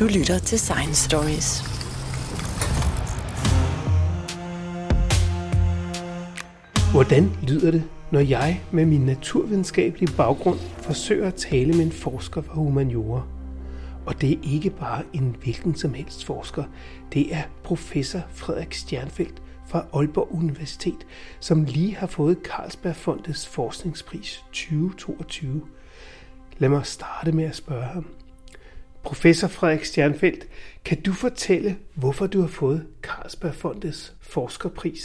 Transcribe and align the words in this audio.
Du 0.00 0.06
lytter 0.06 0.38
til 0.38 0.58
Science 0.58 1.04
Stories. 1.04 1.62
Hvordan 6.92 7.30
lyder 7.42 7.70
det, 7.70 7.84
når 8.10 8.20
jeg 8.20 8.60
med 8.72 8.86
min 8.86 9.00
naturvidenskabelige 9.00 10.16
baggrund 10.16 10.58
forsøger 10.58 11.26
at 11.26 11.34
tale 11.34 11.72
med 11.72 11.84
en 11.84 11.92
forsker 11.92 12.42
fra 12.42 12.54
humaniora? 12.54 13.22
Og 14.06 14.20
det 14.20 14.32
er 14.32 14.52
ikke 14.54 14.70
bare 14.70 15.02
en 15.12 15.36
hvilken 15.42 15.74
som 15.74 15.94
helst 15.94 16.24
forsker. 16.24 16.64
Det 17.12 17.34
er 17.34 17.42
professor 17.62 18.20
Frederik 18.30 18.74
Stjernfeldt 18.74 19.42
fra 19.66 19.84
Aalborg 19.92 20.34
Universitet, 20.34 21.06
som 21.40 21.64
lige 21.64 21.96
har 21.96 22.06
fået 22.06 22.38
Carlsbergfondets 22.44 23.48
forskningspris 23.48 24.44
2022. 24.52 25.62
Lad 26.58 26.68
mig 26.68 26.86
starte 26.86 27.32
med 27.32 27.44
at 27.44 27.56
spørge 27.56 27.84
ham. 27.84 28.06
Professor 29.04 29.48
Frederik 29.48 29.84
Stjernfeldt, 29.84 30.48
kan 30.84 31.02
du 31.02 31.12
fortælle, 31.12 31.70
hvorfor 32.00 32.26
du 32.26 32.40
har 32.40 32.52
fået 32.62 32.80
Carlsbergfondets 33.02 34.16
forskerpris? 34.20 35.02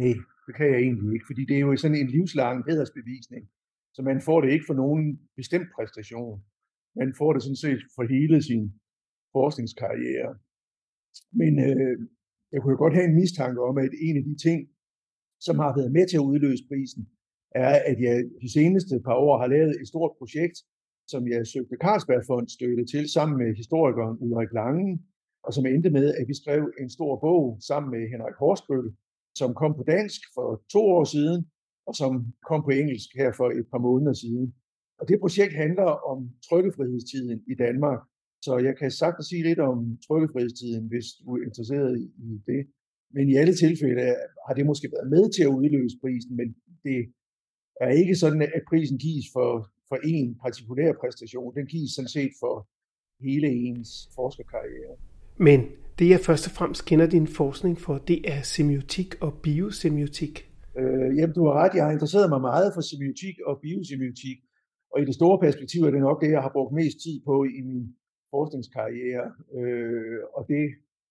Nej, 0.00 0.14
det 0.46 0.52
kan 0.56 0.66
jeg 0.72 0.78
egentlig 0.86 1.12
ikke, 1.14 1.26
fordi 1.30 1.42
det 1.48 1.56
er 1.56 1.60
jo 1.60 1.76
sådan 1.76 2.00
en 2.02 2.10
livslang 2.16 2.64
hædersbevisning. 2.68 3.42
Så 3.94 4.02
man 4.02 4.20
får 4.26 4.40
det 4.40 4.50
ikke 4.52 4.64
for 4.68 4.74
nogen 4.74 5.20
bestemt 5.36 5.68
præstation. 5.76 6.42
Man 7.00 7.14
får 7.18 7.32
det 7.32 7.42
sådan 7.42 7.62
set 7.66 7.82
for 7.94 8.02
hele 8.14 8.42
sin 8.42 8.62
forskningskarriere. 9.36 10.30
Men 11.40 11.52
øh, 11.68 11.94
jeg 12.52 12.58
kunne 12.60 12.74
jo 12.76 12.78
godt 12.84 12.94
have 12.94 13.08
en 13.10 13.18
mistanke 13.22 13.60
om, 13.70 13.78
at 13.78 13.92
en 14.06 14.16
af 14.20 14.24
de 14.30 14.36
ting, 14.46 14.58
som 15.46 15.56
har 15.64 15.72
været 15.78 15.92
med 15.96 16.04
til 16.06 16.16
at 16.20 16.28
udløse 16.30 16.64
prisen, 16.70 17.02
er, 17.64 17.74
at 17.90 17.98
jeg 18.06 18.16
de 18.44 18.52
seneste 18.58 18.94
par 19.06 19.16
år 19.26 19.34
har 19.42 19.48
lavet 19.54 19.72
et 19.80 19.88
stort 19.88 20.12
projekt, 20.18 20.56
som 21.08 21.28
jeg 21.28 21.46
søgte 21.46 21.76
Carlsbergfond 21.84 22.48
støtte 22.48 22.84
til 22.84 23.08
sammen 23.08 23.38
med 23.38 23.56
historikeren 23.56 24.16
Ulrik 24.20 24.52
Lange, 24.52 25.00
og 25.44 25.54
som 25.54 25.66
endte 25.66 25.90
med, 25.90 26.14
at 26.14 26.28
vi 26.28 26.34
skrev 26.34 26.72
en 26.80 26.90
stor 26.90 27.20
bog 27.20 27.58
sammen 27.60 27.90
med 27.90 28.02
Henrik 28.12 28.34
Horsbøl, 28.38 28.88
som 29.40 29.54
kom 29.54 29.74
på 29.74 29.84
dansk 29.94 30.20
for 30.34 30.62
to 30.72 30.82
år 30.96 31.04
siden, 31.04 31.40
og 31.86 31.94
som 31.94 32.12
kom 32.48 32.60
på 32.64 32.70
engelsk 32.70 33.08
her 33.20 33.32
for 33.32 33.48
et 33.50 33.66
par 33.72 33.78
måneder 33.78 34.12
siden. 34.12 34.54
Og 34.98 35.08
det 35.08 35.20
projekt 35.20 35.54
handler 35.64 35.90
om 36.12 36.18
trykkefrihedstiden 36.48 37.42
i 37.52 37.54
Danmark. 37.54 38.00
Så 38.44 38.58
jeg 38.58 38.74
kan 38.78 38.90
sagtens 38.90 39.26
sige 39.26 39.42
lidt 39.42 39.58
om 39.58 39.98
trykkefrihedstiden, 40.06 40.84
hvis 40.92 41.06
du 41.18 41.28
er 41.36 41.42
interesseret 41.48 41.92
i 42.00 42.42
det. 42.50 42.62
Men 43.14 43.28
i 43.28 43.34
alle 43.34 43.54
tilfælde 43.54 44.02
har 44.46 44.54
det 44.54 44.66
måske 44.66 44.88
været 44.96 45.10
med 45.10 45.24
til 45.32 45.42
at 45.42 45.54
udløse 45.58 45.96
prisen, 46.02 46.36
men 46.36 46.48
det 46.86 46.98
er 47.80 47.90
ikke 48.00 48.14
sådan, 48.14 48.42
at 48.42 48.62
prisen 48.70 48.98
gives 48.98 49.28
for, 49.36 49.50
for 49.92 49.98
en 50.14 50.28
partikulær 50.44 50.90
præstation. 51.00 51.54
Den 51.58 51.66
gives 51.74 51.90
sådan 51.96 52.14
set 52.18 52.32
for 52.42 52.54
hele 53.26 53.48
ens 53.66 53.90
forskerkarriere. 54.18 54.94
Men 55.46 55.58
det 55.98 56.06
jeg 56.14 56.20
først 56.28 56.44
og 56.48 56.52
fremmest 56.58 56.82
kender 56.90 57.06
din 57.16 57.26
forskning 57.40 57.74
for, 57.84 57.94
det 58.10 58.18
er 58.34 58.40
semiotik 58.54 59.10
og 59.24 59.32
biosemiotik. 59.44 60.34
Øh, 60.80 61.10
jamen, 61.16 61.34
du 61.38 61.42
har 61.46 61.54
ret. 61.62 61.74
Jeg 61.76 61.84
har 61.86 61.92
interesseret 61.96 62.28
mig 62.34 62.40
meget 62.50 62.68
for 62.74 62.82
semiotik 62.90 63.36
og 63.48 63.54
biosemiotik. 63.64 64.38
Og 64.92 64.96
i 65.02 65.04
det 65.08 65.14
store 65.20 65.38
perspektiv 65.46 65.80
er 65.82 65.92
det 65.94 66.02
nok 66.08 66.18
det, 66.22 66.30
jeg 66.36 66.42
har 66.46 66.52
brugt 66.56 66.72
mest 66.80 66.96
tid 67.04 67.16
på 67.28 67.34
i 67.58 67.60
min 67.68 67.84
forskningskarriere. 68.34 69.26
Øh, 69.58 70.20
og 70.36 70.42
det 70.52 70.64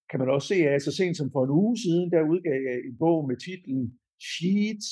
kan 0.10 0.20
man 0.22 0.30
også 0.36 0.48
se 0.52 0.58
af. 0.72 0.82
Så 0.82 0.92
sent 1.00 1.18
som 1.18 1.32
for 1.36 1.44
en 1.44 1.54
uge 1.62 1.78
siden, 1.86 2.08
der 2.14 2.30
udgav 2.34 2.60
jeg 2.70 2.78
en 2.90 2.98
bog 3.04 3.20
med 3.30 3.38
titlen 3.48 3.84
Sheets, 4.32 4.88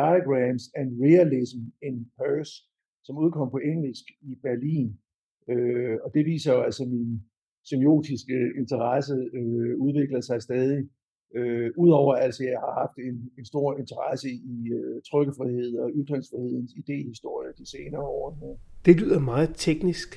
Diagrams 0.00 0.64
and 0.78 0.88
Realism 1.06 1.60
in 1.88 1.96
Purse, 2.18 2.52
som 3.08 3.18
udkom 3.24 3.50
på 3.50 3.60
engelsk 3.72 4.04
i 4.30 4.32
Berlin. 4.46 4.88
Øh, 5.50 5.96
og 6.04 6.08
det 6.14 6.26
viser 6.26 6.52
jo 6.56 6.60
altså 6.68 6.84
min 6.84 7.22
semiotiske 7.70 8.38
interesse 8.60 9.16
øh, 9.38 9.72
udvikler 9.86 10.20
sig 10.20 10.42
stadig. 10.42 10.80
Øh, 11.36 11.70
Udover 11.76 12.14
altså, 12.14 12.42
at 12.42 12.50
jeg 12.50 12.60
har 12.66 12.74
haft 12.82 12.96
en, 13.08 13.16
en 13.38 13.44
stor 13.44 13.78
interesse 13.78 14.28
i 14.54 14.56
øh, 14.78 15.02
trykkefrihed 15.10 15.78
og 15.78 15.90
ytringsfrihedens 16.00 16.72
idéhistorie 16.82 17.52
de 17.58 17.66
senere 17.74 18.02
år. 18.02 18.58
Det 18.86 19.00
lyder 19.00 19.20
meget 19.20 19.50
teknisk. 19.54 20.08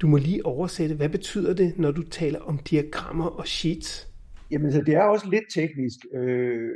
Du 0.00 0.06
må 0.06 0.16
lige 0.16 0.46
oversætte, 0.46 0.94
hvad 0.96 1.08
betyder 1.08 1.54
det, 1.54 1.78
når 1.78 1.90
du 1.90 2.02
taler 2.02 2.40
om 2.40 2.58
diagrammer 2.58 3.26
og 3.40 3.46
sheets? 3.46 3.90
Jamen, 4.50 4.66
altså, 4.66 4.82
det 4.86 4.94
er 4.94 5.02
også 5.02 5.26
lidt 5.30 5.48
teknisk. 5.54 5.98
Øh, 6.14 6.70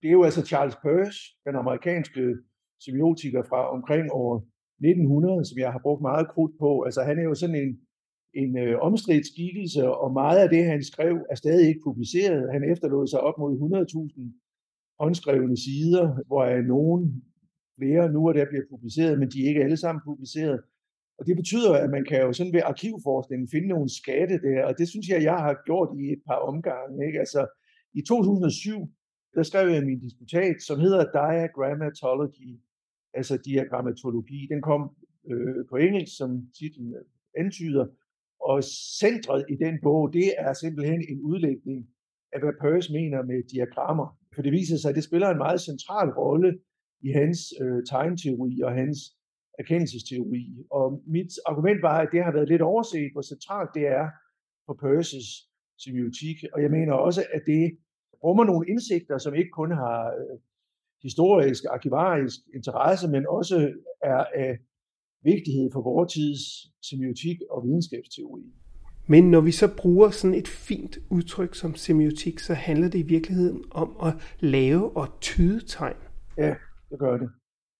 det 0.00 0.08
er 0.08 0.12
jo 0.12 0.22
altså 0.22 0.42
Charles 0.46 0.76
Peirce, 0.82 1.20
den 1.46 1.54
amerikanske 1.56 2.22
semiotiker 2.84 3.42
fra 3.50 3.60
omkring 3.76 4.12
år 4.12 4.46
1900, 4.80 5.44
som 5.44 5.58
jeg 5.58 5.72
har 5.72 5.80
brugt 5.86 6.02
meget 6.02 6.28
krudt 6.28 6.54
på. 6.58 6.82
Altså, 6.82 7.00
han 7.02 7.18
er 7.18 7.22
jo 7.22 7.34
sådan 7.34 7.60
en, 7.64 7.72
en 8.34 8.58
øh, 8.58 8.78
omstridt 8.80 9.26
skikkelse, 9.26 9.82
og 10.02 10.12
meget 10.12 10.38
af 10.44 10.48
det, 10.48 10.64
han 10.64 10.82
skrev, 10.84 11.14
er 11.30 11.34
stadig 11.34 11.68
ikke 11.68 11.86
publiceret. 11.88 12.52
Han 12.52 12.72
efterlod 12.72 13.06
sig 13.06 13.20
op 13.20 13.38
mod 13.38 13.52
100.000 13.56 15.00
håndskrevne 15.00 15.56
sider, 15.56 16.04
hvor 16.26 16.44
er 16.44 16.62
nogen 16.62 17.22
flere 17.78 18.12
nu 18.12 18.26
er 18.26 18.32
der 18.32 18.46
bliver 18.52 18.66
publiceret, 18.70 19.18
men 19.18 19.28
de 19.30 19.42
er 19.42 19.48
ikke 19.48 19.64
alle 19.64 19.76
sammen 19.76 20.00
publiceret. 20.04 20.60
Og 21.18 21.26
det 21.26 21.36
betyder, 21.36 21.72
at 21.84 21.90
man 21.90 22.04
kan 22.04 22.20
jo 22.20 22.32
sådan 22.32 22.52
ved 22.52 22.62
arkivforskningen 22.64 23.48
finde 23.54 23.68
nogle 23.68 23.88
skatte 24.00 24.36
der, 24.46 24.64
og 24.68 24.78
det 24.78 24.88
synes 24.88 25.08
jeg, 25.08 25.22
jeg 25.22 25.38
har 25.46 25.62
gjort 25.66 25.90
i 26.02 26.04
et 26.12 26.22
par 26.28 26.40
omgange. 26.50 27.06
Ikke? 27.06 27.18
Altså, 27.18 27.40
i 27.94 28.02
2007, 28.02 28.88
der 29.34 29.42
skrev 29.42 29.68
jeg 29.68 29.86
min 29.86 30.00
disputat, 30.00 30.56
som 30.66 30.80
hedder 30.80 31.04
Diagrammatology, 31.18 32.50
altså 33.14 33.38
diagrammatologi. 33.44 34.46
Den 34.50 34.62
kom 34.62 34.82
øh, 35.30 35.64
på 35.70 35.76
engelsk, 35.76 36.16
som 36.16 36.30
titlen 36.58 36.94
øh, 36.94 37.04
antyder, 37.42 37.86
og 38.40 38.64
centret 39.00 39.44
i 39.48 39.56
den 39.64 39.74
bog, 39.82 40.12
det 40.12 40.28
er 40.38 40.52
simpelthen 40.52 41.00
en 41.08 41.20
udlægning 41.22 41.88
af, 42.32 42.40
hvad 42.40 42.52
Peirce 42.60 42.92
mener 42.92 43.22
med 43.22 43.48
diagrammer. 43.52 44.18
For 44.34 44.42
det 44.42 44.52
viser 44.52 44.76
sig, 44.76 44.88
at 44.88 44.94
det 44.94 45.04
spiller 45.04 45.28
en 45.28 45.44
meget 45.46 45.60
central 45.60 46.08
rolle 46.10 46.58
i 47.02 47.10
hans 47.20 47.38
øh, 47.62 47.80
tegnteori 47.90 48.60
og 48.66 48.72
hans 48.72 48.98
erkendelsesteori. 49.58 50.44
Og 50.70 51.02
mit 51.06 51.32
argument 51.46 51.82
var, 51.82 51.98
at 52.00 52.08
det 52.12 52.24
har 52.24 52.32
været 52.32 52.48
lidt 52.48 52.62
overset, 52.62 53.12
hvor 53.12 53.22
centralt 53.22 53.70
det 53.74 53.86
er 53.86 54.06
for 54.66 54.74
Peirces 54.82 55.28
semiotik. 55.84 56.38
Og 56.52 56.62
jeg 56.62 56.70
mener 56.70 56.92
også, 56.92 57.22
at 57.36 57.42
det 57.46 57.78
rummer 58.24 58.44
nogle 58.44 58.68
indsigter, 58.68 59.18
som 59.18 59.34
ikke 59.34 59.50
kun 59.50 59.70
har 59.82 60.00
øh, 60.20 60.38
historisk, 61.02 61.64
arkivarisk 61.70 62.40
interesse, 62.54 63.08
men 63.08 63.26
også 63.28 63.72
er 64.02 64.24
af 64.34 64.58
vigtighed 65.22 65.70
for 65.72 65.82
vores 65.82 66.12
tids 66.12 66.42
semiotik 66.88 67.38
og 67.50 67.64
videnskabsteori. 67.64 68.42
Men 69.06 69.30
når 69.30 69.40
vi 69.40 69.50
så 69.50 69.76
bruger 69.76 70.10
sådan 70.10 70.36
et 70.36 70.48
fint 70.48 70.98
udtryk 71.10 71.54
som 71.54 71.74
semiotik, 71.74 72.38
så 72.38 72.54
handler 72.54 72.88
det 72.88 72.98
i 72.98 73.02
virkeligheden 73.02 73.64
om 73.70 73.96
at 74.02 74.12
lave 74.40 74.96
og 74.96 75.20
tyde 75.20 75.60
tegn. 75.66 75.96
Ja, 76.38 76.54
det 76.90 76.98
gør 76.98 77.16
det. 77.16 77.30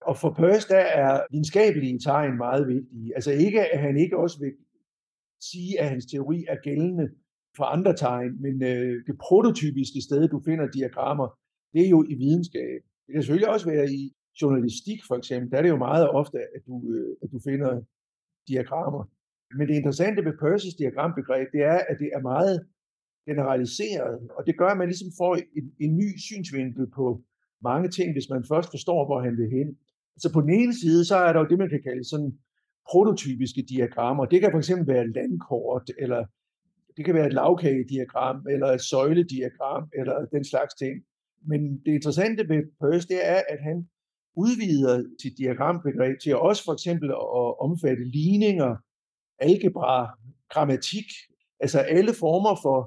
Og 0.01 0.17
for 0.17 0.31
Peirce, 0.39 0.69
der 0.69 0.85
er 1.03 1.23
videnskabelige 1.31 1.99
tegn 1.99 2.37
meget 2.37 2.69
vigtige. 2.69 3.15
Altså 3.15 3.33
ikke, 3.33 3.73
at 3.73 3.81
han 3.81 3.97
ikke 3.97 4.19
også 4.19 4.39
vil 4.41 4.53
sige, 5.51 5.81
at 5.81 5.89
hans 5.89 6.07
teori 6.07 6.45
er 6.49 6.57
gældende 6.63 7.09
for 7.57 7.65
andre 7.65 7.97
tegn, 7.97 8.43
men 8.43 8.63
øh, 8.63 8.95
det 9.07 9.17
prototypiske 9.21 10.01
sted, 10.09 10.29
du 10.29 10.43
finder 10.45 10.67
diagrammer, 10.71 11.29
det 11.73 11.85
er 11.87 11.89
jo 11.89 12.05
i 12.09 12.15
videnskab. 12.15 12.81
Det 13.11 13.15
kan 13.15 13.23
selvfølgelig 13.23 13.53
også 13.55 13.71
være 13.71 13.87
i 14.01 14.13
journalistik 14.43 15.01
for 15.09 15.17
eksempel. 15.21 15.51
Der 15.51 15.59
er 15.59 15.63
det 15.63 15.69
jo 15.69 15.87
meget 15.91 16.09
ofte, 16.09 16.39
at 16.57 16.63
du, 16.67 16.75
øh, 16.95 17.17
at 17.23 17.29
du 17.33 17.39
finder 17.49 17.81
diagrammer. 18.49 19.03
Men 19.57 19.69
det 19.69 19.75
interessante 19.75 20.25
ved 20.25 20.35
Percy's 20.43 20.77
diagrambegreb, 20.79 21.47
det 21.53 21.63
er, 21.63 21.79
at 21.91 21.97
det 22.03 22.11
er 22.17 22.23
meget 22.33 22.67
generaliseret, 23.29 24.15
og 24.37 24.47
det 24.47 24.59
gør, 24.59 24.69
at 24.73 24.79
man 24.79 24.89
ligesom 24.89 25.11
får 25.21 25.35
en, 25.59 25.67
en 25.85 25.97
ny 25.97 26.09
synsvinkel 26.29 26.87
på 26.99 27.23
mange 27.63 27.89
ting, 27.89 28.13
hvis 28.13 28.31
man 28.35 28.45
først 28.53 28.71
forstår, 28.71 29.01
hvor 29.07 29.21
han 29.27 29.37
vil 29.37 29.51
hen. 29.59 29.69
Så 30.23 30.33
på 30.33 30.41
den 30.41 30.51
ene 30.61 30.75
side, 30.83 31.05
så 31.05 31.17
er 31.17 31.33
der 31.33 31.41
jo 31.41 31.47
det, 31.51 31.59
man 31.59 31.71
kan 31.75 31.83
kalde 31.83 32.05
sådan 32.09 32.33
prototypiske 32.91 33.63
diagrammer. 33.73 34.25
Det 34.25 34.41
kan 34.41 34.51
for 34.51 34.59
eksempel 34.59 34.87
være 34.95 35.05
et 35.05 35.15
landkort, 35.15 35.91
eller 35.99 36.25
det 36.97 37.05
kan 37.05 37.15
være 37.15 37.27
et 37.27 37.33
lavkagediagram, 37.33 38.47
eller 38.51 38.67
et 38.67 38.81
søjlediagram, 38.81 39.85
eller 39.99 40.17
den 40.25 40.45
slags 40.45 40.75
ting. 40.75 40.95
Men 41.49 41.61
det 41.85 41.93
interessante 41.99 42.49
ved 42.49 42.63
Peirce, 42.81 43.09
det 43.09 43.29
er, 43.29 43.41
at 43.49 43.61
han 43.63 43.89
udvider 44.37 45.05
sit 45.23 45.39
diagrambegreb 45.39 46.15
til 46.23 46.37
også 46.37 46.65
for 46.65 46.73
eksempel 46.73 47.09
at 47.11 47.61
omfatte 47.67 48.05
ligninger, 48.05 48.77
algebra, 49.39 50.19
grammatik, 50.53 51.09
altså 51.61 51.79
alle 51.79 52.13
former 52.15 52.55
for 52.65 52.79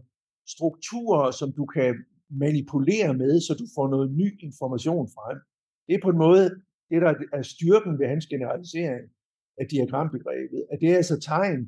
strukturer, 0.55 1.31
som 1.31 1.49
du 1.59 1.65
kan 1.65 1.95
manipulere 2.29 3.13
med, 3.13 3.41
så 3.41 3.53
du 3.61 3.65
får 3.75 3.87
noget 3.89 4.11
ny 4.11 4.43
information 4.47 5.07
frem. 5.15 5.37
Det 5.87 5.93
er 5.95 6.03
på 6.03 6.09
en 6.09 6.17
måde 6.17 6.45
det, 6.89 7.01
der 7.01 7.13
er 7.33 7.41
styrken 7.41 7.99
ved 7.99 8.07
hans 8.07 8.25
generalisering 8.25 9.05
af 9.57 9.65
diagrambegrebet, 9.67 10.61
at 10.71 10.77
det 10.81 10.89
er 10.91 10.95
altså 10.95 11.19
tegn, 11.19 11.61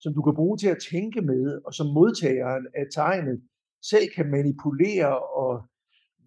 som 0.00 0.14
du 0.14 0.22
kan 0.22 0.34
bruge 0.34 0.56
til 0.58 0.68
at 0.68 0.82
tænke 0.90 1.20
med, 1.20 1.60
og 1.66 1.74
som 1.74 1.86
modtageren 1.86 2.66
af 2.74 2.86
tegnet 2.94 3.42
selv 3.90 4.06
kan 4.16 4.26
manipulere 4.30 5.18
og 5.42 5.52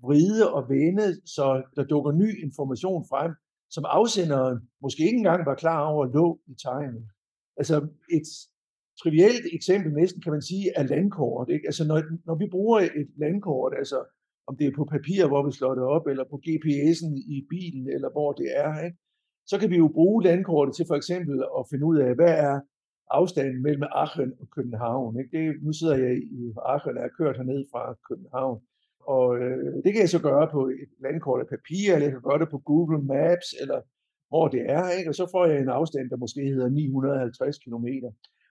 vride 0.03 0.53
og 0.53 0.69
vende, 0.69 1.07
så 1.35 1.45
der 1.75 1.83
dukker 1.83 2.11
ny 2.11 2.29
information 2.45 3.05
frem, 3.11 3.31
som 3.69 3.83
afsenderen 3.87 4.57
måske 4.81 5.03
ikke 5.03 5.17
engang 5.17 5.45
var 5.45 5.55
klar 5.55 5.81
over 5.91 6.05
lå 6.05 6.39
i 6.47 6.55
tegnet. 6.63 7.05
Altså 7.57 7.75
et 8.17 8.27
trivielt 9.01 9.45
eksempel 9.57 9.93
næsten, 9.93 10.21
kan 10.21 10.31
man 10.31 10.41
sige, 10.41 10.65
er 10.75 10.83
landkort. 10.83 11.49
Ikke? 11.49 11.65
Altså 11.65 11.83
når, 11.87 12.01
når 12.25 12.35
vi 12.35 12.47
bruger 12.51 12.79
et 12.79 13.09
landkort, 13.17 13.73
altså 13.77 13.99
om 14.47 14.57
det 14.57 14.67
er 14.67 14.75
på 14.75 14.85
papir, 14.85 15.27
hvor 15.27 15.45
vi 15.45 15.51
slår 15.51 15.73
det 15.75 15.83
op, 15.83 16.05
eller 16.07 16.25
på 16.31 16.37
GPS'en 16.45 17.13
i 17.35 17.37
bilen, 17.49 17.87
eller 17.95 18.09
hvor 18.11 18.31
det 18.31 18.49
er, 18.55 18.83
ikke? 18.85 18.97
så 19.45 19.55
kan 19.59 19.69
vi 19.69 19.77
jo 19.77 19.87
bruge 19.87 20.23
landkortet 20.23 20.75
til 20.75 20.85
for 20.87 20.95
eksempel 20.95 21.35
at 21.57 21.67
finde 21.71 21.85
ud 21.85 21.97
af, 21.97 22.15
hvad 22.15 22.33
er 22.49 22.59
afstanden 23.09 23.61
mellem 23.61 23.83
Aachen 23.83 24.33
og 24.41 24.47
København. 24.55 25.19
Ikke? 25.19 25.31
Det, 25.37 25.63
nu 25.65 25.71
sidder 25.73 25.97
jeg 26.03 26.13
i 26.39 26.41
Aachen 26.71 26.97
og 26.97 27.03
er 27.03 27.15
kørt 27.17 27.37
herned 27.37 27.65
fra 27.71 27.83
København. 28.07 28.61
Og 29.07 29.37
øh, 29.37 29.73
det 29.83 29.93
kan 29.93 30.01
jeg 30.01 30.09
så 30.09 30.21
gøre 30.21 30.47
på 30.51 30.67
et 30.67 30.91
landkort 31.05 31.41
af 31.41 31.47
papir, 31.47 31.93
eller 31.93 32.05
jeg 32.07 32.11
kan 32.11 32.27
gøre 32.29 32.39
det 32.39 32.49
på 32.49 32.57
Google 32.57 33.01
Maps, 33.11 33.47
eller 33.61 33.79
hvor 34.29 34.47
det 34.47 34.61
er, 34.77 34.89
ikke? 34.97 35.09
og 35.09 35.15
så 35.15 35.25
får 35.31 35.45
jeg 35.45 35.59
en 35.59 35.69
afstand, 35.69 36.09
der 36.09 36.17
måske 36.17 36.41
hedder 36.41 36.69
950 36.69 37.57
km. 37.57 37.87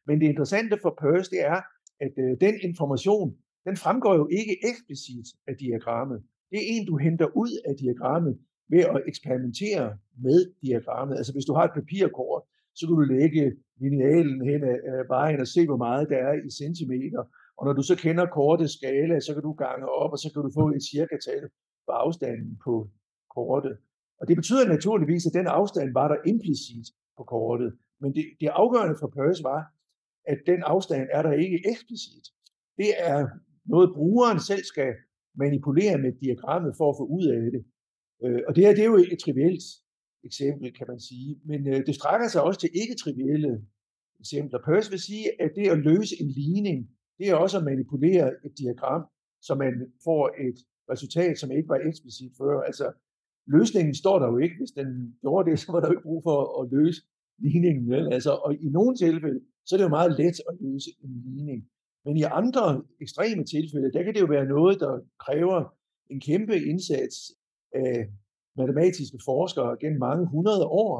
Men 0.07 0.21
det 0.21 0.27
interessante 0.27 0.79
for 0.83 0.99
Perse, 1.01 1.31
det 1.31 1.43
er, 1.55 1.61
at 2.01 2.15
øh, 2.25 2.37
den 2.41 2.55
information, 2.63 3.29
den 3.67 3.77
fremgår 3.77 4.15
jo 4.15 4.29
ikke 4.41 4.55
eksplicit 4.71 5.27
af 5.49 5.55
diagrammet. 5.57 6.23
Det 6.51 6.59
er 6.59 6.67
en, 6.75 6.87
du 6.87 6.97
henter 6.97 7.29
ud 7.37 7.53
af 7.69 7.75
diagrammet 7.77 8.39
ved 8.69 8.81
at 8.95 9.03
eksperimentere 9.07 9.97
med 10.25 10.39
diagrammet. 10.63 11.17
Altså 11.17 11.33
hvis 11.33 11.45
du 11.45 11.55
har 11.55 11.65
et 11.65 11.75
papirkort, 11.75 12.43
så 12.75 12.87
kan 12.87 12.95
du 12.97 13.01
lægge 13.01 13.53
linealen 13.81 14.49
hen 14.51 14.65
ad 14.65 15.07
vejen 15.09 15.41
og 15.41 15.47
se, 15.47 15.67
hvor 15.67 15.77
meget 15.77 16.09
der 16.09 16.17
er 16.17 16.35
i 16.49 16.51
centimeter. 16.63 17.23
Og 17.59 17.63
når 17.67 17.73
du 17.73 17.83
så 17.83 17.97
kender 17.97 18.27
kortets 18.27 18.75
skala, 18.79 19.21
så 19.21 19.31
kan 19.35 19.43
du 19.43 19.53
gange 19.53 19.87
op, 19.89 20.13
og 20.15 20.19
så 20.19 20.29
kan 20.33 20.43
du 20.43 20.51
få 20.59 20.65
et 20.77 20.85
cirka-tal 20.93 21.45
for 21.85 21.93
afstanden 21.93 22.59
på 22.65 22.75
kortet. 23.37 23.75
Og 24.21 24.29
det 24.29 24.37
betyder 24.37 24.69
naturligvis, 24.69 25.27
at 25.27 25.35
den 25.39 25.47
afstand 25.47 25.93
var 25.93 26.09
der 26.09 26.19
implicit 26.33 26.87
på 27.17 27.23
kortet. 27.25 27.71
Men 28.01 28.15
det, 28.15 28.25
det 28.41 28.49
afgørende 28.63 28.97
for 29.01 29.09
Peirce 29.17 29.45
var, 29.45 29.61
at 30.33 30.39
den 30.47 30.61
afstand 30.63 31.09
er 31.13 31.23
der 31.23 31.33
ikke 31.33 31.59
eksplicit. 31.73 32.27
Det 32.77 32.91
er 33.11 33.29
noget, 33.65 33.95
brugeren 33.95 34.41
selv 34.41 34.65
skal 34.65 34.93
manipulere 35.35 35.99
med 35.99 36.13
diagrammet 36.23 36.73
for 36.79 36.91
at 36.91 36.97
få 37.01 37.05
ud 37.17 37.27
af 37.37 37.51
det. 37.55 37.63
Øh, 38.25 38.41
og 38.49 38.57
det 38.57 38.65
her 38.65 38.75
det 38.75 38.83
er 38.85 38.93
jo 38.95 38.97
et 39.13 39.19
trivielt 39.25 39.65
eksempel, 40.25 40.75
kan 40.79 40.87
man 40.89 41.01
sige. 41.01 41.41
Men 41.45 41.61
øh, 41.67 41.87
det 41.87 41.95
strækker 41.95 42.29
sig 42.29 42.43
også 42.43 42.61
til 42.61 42.71
ikke-trivielle 42.83 43.53
eksempler. 44.21 44.59
Peirce 44.67 44.91
vil 44.91 45.01
sige, 45.01 45.43
at 45.43 45.51
det 45.57 45.67
at 45.75 45.79
løse 45.79 46.15
en 46.23 46.31
ligning, 46.41 46.79
det 47.23 47.31
er 47.31 47.35
også 47.45 47.59
at 47.59 47.65
manipulere 47.65 48.27
et 48.47 48.59
diagram, 48.59 49.03
så 49.47 49.55
man 49.55 49.75
får 50.05 50.23
et 50.49 50.59
resultat, 50.93 51.39
som 51.39 51.51
ikke 51.51 51.69
var 51.69 51.81
eksplicit 51.89 52.33
før. 52.39 52.61
Altså, 52.61 52.93
løsningen 53.47 53.95
står 53.95 54.19
der 54.19 54.29
jo 54.33 54.39
ikke. 54.39 54.57
Hvis 54.61 54.71
den 54.71 54.89
gjorde 55.21 55.51
det, 55.51 55.59
så 55.63 55.73
var 55.73 55.81
der 55.81 55.89
jo 55.89 55.93
ikke 55.93 56.09
brug 56.09 56.23
for 56.23 56.39
at 56.61 56.71
løse 56.77 57.01
ligningen. 57.39 57.91
Vel? 57.91 58.13
Altså, 58.13 58.33
og 58.45 58.55
i 58.55 58.69
nogle 58.69 58.97
tilfælde, 58.97 59.41
så 59.67 59.75
er 59.75 59.79
det 59.79 59.85
jo 59.85 59.97
meget 59.99 60.13
let 60.19 60.39
at 60.51 60.55
løse 60.61 60.91
en 61.05 61.13
ligning. 61.27 61.61
Men 62.05 62.17
i 62.17 62.23
andre 62.23 62.85
ekstreme 63.01 63.45
tilfælde, 63.45 63.93
der 63.93 64.03
kan 64.03 64.15
det 64.15 64.21
jo 64.21 64.27
være 64.37 64.53
noget, 64.57 64.81
der 64.81 65.01
kræver 65.25 65.59
en 66.11 66.21
kæmpe 66.21 66.57
indsats 66.71 67.17
af 67.75 67.95
matematiske 68.57 69.19
forskere 69.25 69.77
gennem 69.81 69.99
mange 69.99 70.27
hundrede 70.27 70.67
år 70.67 70.93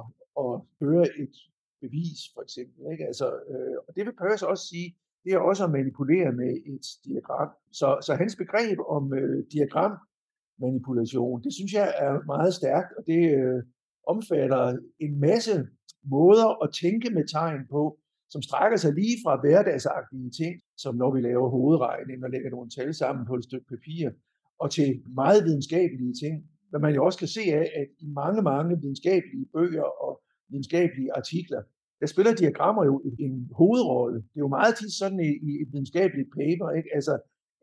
at 0.45 0.53
føre 0.81 1.07
et 1.23 1.35
bevis, 1.81 2.21
for 2.35 2.43
eksempel. 2.47 2.81
Ikke? 2.93 3.05
Altså, 3.11 3.27
øh, 3.51 3.77
og 3.87 3.91
det 3.97 4.03
vil 4.07 4.19
Peirce 4.21 4.49
også 4.49 4.65
sige, 4.73 4.89
det 5.25 5.33
er 5.33 5.39
også 5.39 5.65
at 5.65 5.71
manipulere 5.71 6.33
med 6.33 6.51
et 6.73 6.87
diagram. 7.05 7.51
Så, 7.73 7.89
så 8.07 8.15
hans 8.15 8.37
begreb 8.37 8.79
om 8.89 9.15
øh, 9.15 9.45
diagrammanipulation, 9.53 11.43
det 11.45 11.53
synes 11.55 11.73
jeg 11.73 11.95
er 11.99 12.25
meget 12.27 12.55
stærkt, 12.55 12.91
og 12.99 13.03
det 13.07 13.23
øh, 13.39 13.63
omfatter 14.07 14.79
en 15.01 15.21
masse 15.21 15.67
måder 16.05 16.63
at 16.65 16.73
tænke 16.83 17.11
med 17.11 17.25
tegn 17.29 17.61
på, 17.71 17.99
som 18.31 18.43
strækker 18.43 18.79
sig 18.79 18.93
lige 18.95 19.17
fra 19.25 19.41
hverdagsagtige 19.41 20.31
ting, 20.31 20.55
som 20.77 20.97
når 20.97 21.11
vi 21.15 21.21
laver 21.21 21.49
hovedregning 21.49 22.25
og 22.25 22.31
lægger 22.31 22.51
nogle 22.51 22.71
tal 22.71 22.95
sammen 22.95 23.27
på 23.27 23.35
et 23.35 23.45
stykke 23.45 23.67
papir, 23.75 24.11
og 24.59 24.71
til 24.71 25.03
meget 25.15 25.45
videnskabelige 25.45 26.15
ting, 26.23 26.35
hvad 26.71 26.81
man 26.81 26.95
jo 26.95 27.05
også 27.05 27.19
kan 27.19 27.29
se 27.29 27.41
af, 27.41 27.67
at 27.81 27.89
i 27.99 28.07
mange, 28.07 28.43
mange 28.43 28.81
videnskabelige 28.81 29.47
bøger 29.55 29.89
og 30.07 30.23
videnskabelige 30.49 31.13
artikler, 31.17 31.63
der 32.03 32.09
spiller 32.09 32.35
diagrammer 32.35 32.85
jo 32.85 32.95
en 33.27 33.35
hovedrolle. 33.61 34.19
Det 34.31 34.37
er 34.41 34.47
jo 34.47 34.57
meget 34.59 34.75
tit 34.77 34.93
sådan 34.93 35.21
i, 35.21 35.31
i 35.49 35.51
et 35.63 35.69
videnskabeligt 35.73 36.31
paper, 36.41 36.69
ikke? 36.79 36.91
Altså, 36.95 37.15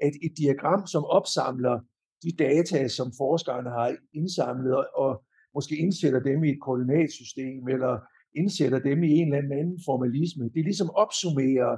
at 0.05 0.13
et 0.25 0.33
diagram, 0.37 0.81
som 0.93 1.03
opsamler 1.17 1.75
de 2.23 2.31
data, 2.45 2.87
som 2.87 3.07
forskerne 3.21 3.69
har 3.77 3.87
indsamlet, 4.19 4.73
og 5.03 5.11
måske 5.55 5.75
indsætter 5.85 6.21
dem 6.29 6.43
i 6.43 6.49
et 6.49 6.61
koordinatsystem, 6.65 7.67
eller 7.67 7.93
indsætter 8.41 8.79
dem 8.89 9.03
i 9.03 9.11
en 9.19 9.33
eller 9.33 9.57
anden 9.61 9.79
formalisme, 9.85 10.43
det 10.55 10.63
ligesom 10.69 10.89
opsummerer 11.03 11.71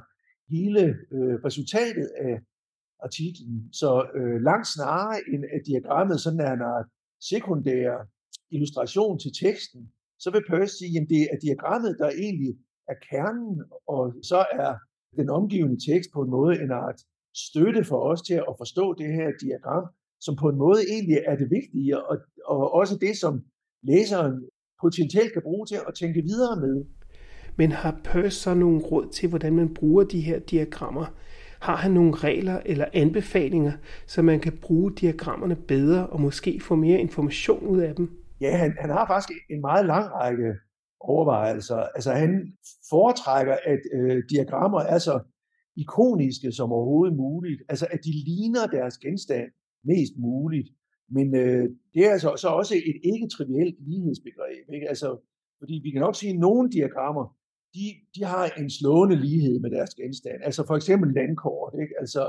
hele 0.53 0.83
øh, 1.15 1.35
resultatet 1.47 2.07
af 2.27 2.35
artiklen. 3.05 3.55
Så 3.81 3.89
øh, 4.17 4.41
langt 4.49 4.67
snarere 4.75 5.19
end 5.33 5.43
at 5.55 5.61
diagrammet 5.69 6.17
sådan 6.21 6.39
er 6.39 6.53
en 6.53 6.85
sekundær 7.31 7.89
illustration 8.51 9.19
til 9.19 9.31
teksten, 9.43 9.81
så 10.23 10.31
vil 10.31 10.47
Peirce 10.49 10.77
sige, 10.77 11.01
at 11.01 11.07
det 11.09 11.21
er 11.31 11.37
diagrammet, 11.45 11.95
der 12.01 12.09
egentlig 12.23 12.53
er 12.91 12.97
kernen, 13.09 13.63
og 13.87 14.03
så 14.23 14.39
er 14.51 14.71
den 15.19 15.29
omgivende 15.29 15.91
tekst 15.91 16.09
på 16.13 16.21
en 16.21 16.29
måde 16.29 16.61
en 16.63 16.71
art 16.71 16.99
støtte 17.45 17.83
for 17.83 17.99
os 18.11 18.21
til 18.21 18.33
at 18.33 18.55
forstå 18.57 18.93
det 18.93 19.13
her 19.13 19.29
diagram, 19.45 19.85
som 20.25 20.35
på 20.35 20.49
en 20.49 20.57
måde 20.57 20.81
egentlig 20.89 21.17
er 21.27 21.35
det 21.35 21.49
vigtige, 21.57 22.05
og, 22.09 22.17
og 22.45 22.73
også 22.73 22.97
det, 22.97 23.17
som 23.17 23.43
læseren 23.83 24.35
potentielt 24.81 25.33
kan 25.33 25.41
bruge 25.41 25.65
til 25.65 25.79
at 25.87 25.93
tænke 25.93 26.21
videre 26.21 26.55
med. 26.59 26.85
Men 27.55 27.71
har 27.71 28.01
Peirce 28.03 28.39
så 28.39 28.53
nogle 28.53 28.79
råd 28.79 29.07
til, 29.11 29.29
hvordan 29.29 29.55
man 29.55 29.73
bruger 29.73 30.03
de 30.03 30.21
her 30.21 30.39
diagrammer? 30.39 31.05
Har 31.59 31.75
han 31.75 31.91
nogle 31.91 32.15
regler 32.15 32.61
eller 32.65 32.85
anbefalinger, 32.93 33.71
så 34.07 34.21
man 34.21 34.39
kan 34.39 34.57
bruge 34.61 34.95
diagrammerne 34.95 35.55
bedre 35.55 36.07
og 36.07 36.21
måske 36.21 36.59
få 36.59 36.75
mere 36.75 36.99
information 36.99 37.67
ud 37.67 37.79
af 37.79 37.95
dem? 37.95 38.20
Ja, 38.41 38.57
han, 38.57 38.71
han 38.79 38.89
har 38.89 39.07
faktisk 39.07 39.39
en 39.49 39.61
meget 39.61 39.85
lang 39.85 40.11
række 40.11 40.53
overvejelser. 40.99 41.75
Altså 41.75 42.11
han 42.11 42.31
foretrækker, 42.89 43.57
at 43.65 43.79
øh, 43.93 44.23
diagrammer 44.29 44.79
er 44.79 44.97
så 44.97 45.19
ikoniske 45.75 46.51
som 46.51 46.71
overhovedet 46.71 47.15
muligt. 47.17 47.61
Altså 47.69 47.87
at 47.91 47.99
de 48.05 48.11
ligner 48.29 48.65
deres 48.67 48.97
genstand 48.97 49.47
mest 49.83 50.13
muligt. 50.17 50.69
Men 51.09 51.35
øh, 51.35 51.69
det 51.93 52.05
er 52.05 52.11
altså 52.11 52.35
så 52.35 52.47
også 52.47 52.75
et 52.75 52.97
ikke-trivielt 53.13 53.75
lighedsbegreb. 53.89 54.65
Ikke? 54.73 54.89
Altså, 54.89 55.09
fordi 55.59 55.81
vi 55.83 55.91
kan 55.91 56.01
nok 56.01 56.15
sige, 56.15 56.33
at 56.33 56.39
nogle 56.39 56.69
diagrammer, 56.69 57.25
de, 57.75 57.85
de 58.15 58.23
har 58.23 58.45
en 58.61 58.69
slående 58.69 59.15
lighed 59.15 59.59
med 59.59 59.71
deres 59.71 59.95
genstand. 59.95 60.39
Altså 60.43 60.67
for 60.67 60.75
eksempel 60.75 61.13
landkort. 61.13 61.73
Ikke? 61.81 61.93
Altså, 61.99 62.23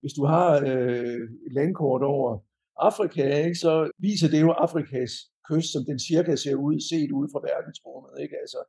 hvis 0.00 0.12
du 0.12 0.24
har 0.24 0.48
øh, 0.70 1.20
et 1.46 1.52
landkort 1.52 2.02
over 2.02 2.38
Afrika, 2.76 3.44
ikke, 3.44 3.58
så 3.58 3.90
viser 3.98 4.28
det 4.28 4.40
jo 4.40 4.50
Afrikas 4.50 5.12
kyst, 5.48 5.72
som 5.72 5.82
den 5.90 5.98
cirka 5.98 6.36
ser 6.36 6.56
ud, 6.66 6.76
set 6.90 7.10
ud 7.18 7.26
fra 7.32 7.40
verdensrummet. 7.50 8.12
Ikke? 8.24 8.36
Altså, 8.42 8.60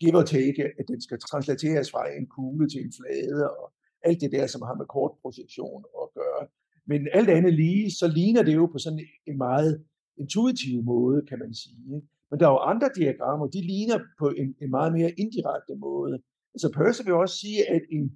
give 0.00 0.16
or 0.20 0.26
take, 0.36 0.62
at 0.78 0.84
den 0.88 1.00
skal 1.00 1.18
translateres 1.18 1.90
fra 1.90 2.02
en 2.18 2.26
kugle 2.26 2.68
til 2.68 2.80
en 2.86 2.92
flade, 2.98 3.50
og 3.58 3.66
alt 4.08 4.20
det 4.20 4.32
der, 4.32 4.46
som 4.46 4.62
har 4.62 4.74
med 4.80 4.86
kortprojektion 4.86 5.84
at 6.02 6.08
gøre. 6.20 6.42
Men 6.90 7.08
alt 7.12 7.30
andet 7.30 7.54
lige, 7.54 7.90
så 8.00 8.06
ligner 8.18 8.42
det 8.42 8.54
jo 8.54 8.66
på 8.66 8.78
sådan 8.78 9.02
en 9.26 9.38
meget 9.38 9.84
intuitiv 10.16 10.82
måde, 10.82 11.18
kan 11.30 11.38
man 11.38 11.54
sige. 11.54 11.84
Ikke? 11.96 12.08
Men 12.30 12.40
der 12.40 12.46
er 12.46 12.50
jo 12.50 12.62
andre 12.72 12.88
diagrammer, 12.96 13.46
de 13.46 13.60
ligner 13.72 13.98
på 14.18 14.26
en, 14.40 14.48
en 14.62 14.70
meget 14.70 14.92
mere 14.92 15.10
indirekte 15.22 15.74
måde. 15.74 16.14
Altså 16.54 16.68
Percy 16.76 17.02
vil 17.04 17.14
også 17.14 17.36
sige, 17.38 17.70
at 17.70 17.82
en 17.90 18.06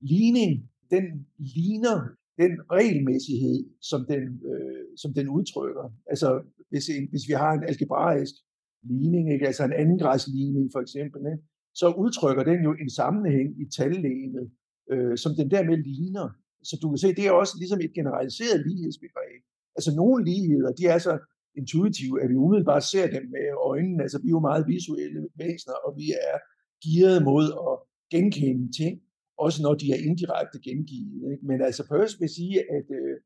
ligning, 0.00 0.70
den 0.90 1.04
ligner 1.38 1.96
den 2.42 2.52
regelmæssighed, 2.76 3.58
som 3.90 4.00
den, 4.12 4.22
øh, 4.50 4.84
som 5.02 5.10
den 5.18 5.28
udtrykker. 5.28 5.86
Altså 6.12 6.28
hvis, 6.70 6.88
en, 6.88 7.04
hvis 7.12 7.24
vi 7.28 7.34
har 7.42 7.52
en 7.52 7.64
algebraisk 7.70 8.34
ligning, 8.82 9.32
ikke? 9.32 9.46
altså 9.46 9.64
en 9.64 9.78
andengradsligning 9.82 10.66
for 10.74 10.80
eksempel, 10.80 11.20
ikke? 11.32 11.44
så 11.80 11.86
udtrykker 12.02 12.44
den 12.50 12.60
jo 12.66 12.72
en 12.82 12.90
sammenhæng 13.00 13.50
i 13.62 13.64
tallægemet, 13.76 14.46
øh, 14.92 15.16
som 15.22 15.32
den 15.38 15.50
dermed 15.50 15.76
ligner. 15.76 16.28
Så 16.68 16.74
du 16.82 16.86
kan 16.90 16.98
se, 16.98 17.08
det 17.18 17.26
er 17.26 17.32
også 17.42 17.54
ligesom 17.58 17.80
et 17.80 17.92
generaliseret 17.98 18.66
lighedsbegreb. 18.66 19.40
Altså 19.76 19.90
nogle 20.00 20.24
ligheder, 20.30 20.70
de 20.72 20.84
er 20.94 20.98
så 20.98 21.14
intuitive, 21.60 22.22
at 22.22 22.28
vi 22.30 22.36
umiddelbart 22.44 22.84
ser 22.92 23.06
dem 23.16 23.24
med 23.34 23.46
øjnene. 23.70 24.02
Altså 24.02 24.18
vi 24.22 24.28
er 24.28 24.36
jo 24.38 24.48
meget 24.50 24.68
visuelle 24.72 25.20
væsener, 25.42 25.76
og 25.86 25.90
vi 26.00 26.06
er 26.28 26.36
gearet 26.84 27.20
mod 27.30 27.46
at 27.68 27.74
genkende 28.14 28.66
ting, 28.80 28.94
også 29.38 29.62
når 29.62 29.74
de 29.74 29.86
er 29.92 30.00
indirekte 30.08 30.58
gengivet. 30.68 31.32
Ikke? 31.32 31.46
Men 31.46 31.60
altså 31.62 31.82
Peirce 31.88 32.18
vil 32.20 32.28
sige, 32.28 32.58
at 32.76 32.86
øh, 33.00 33.16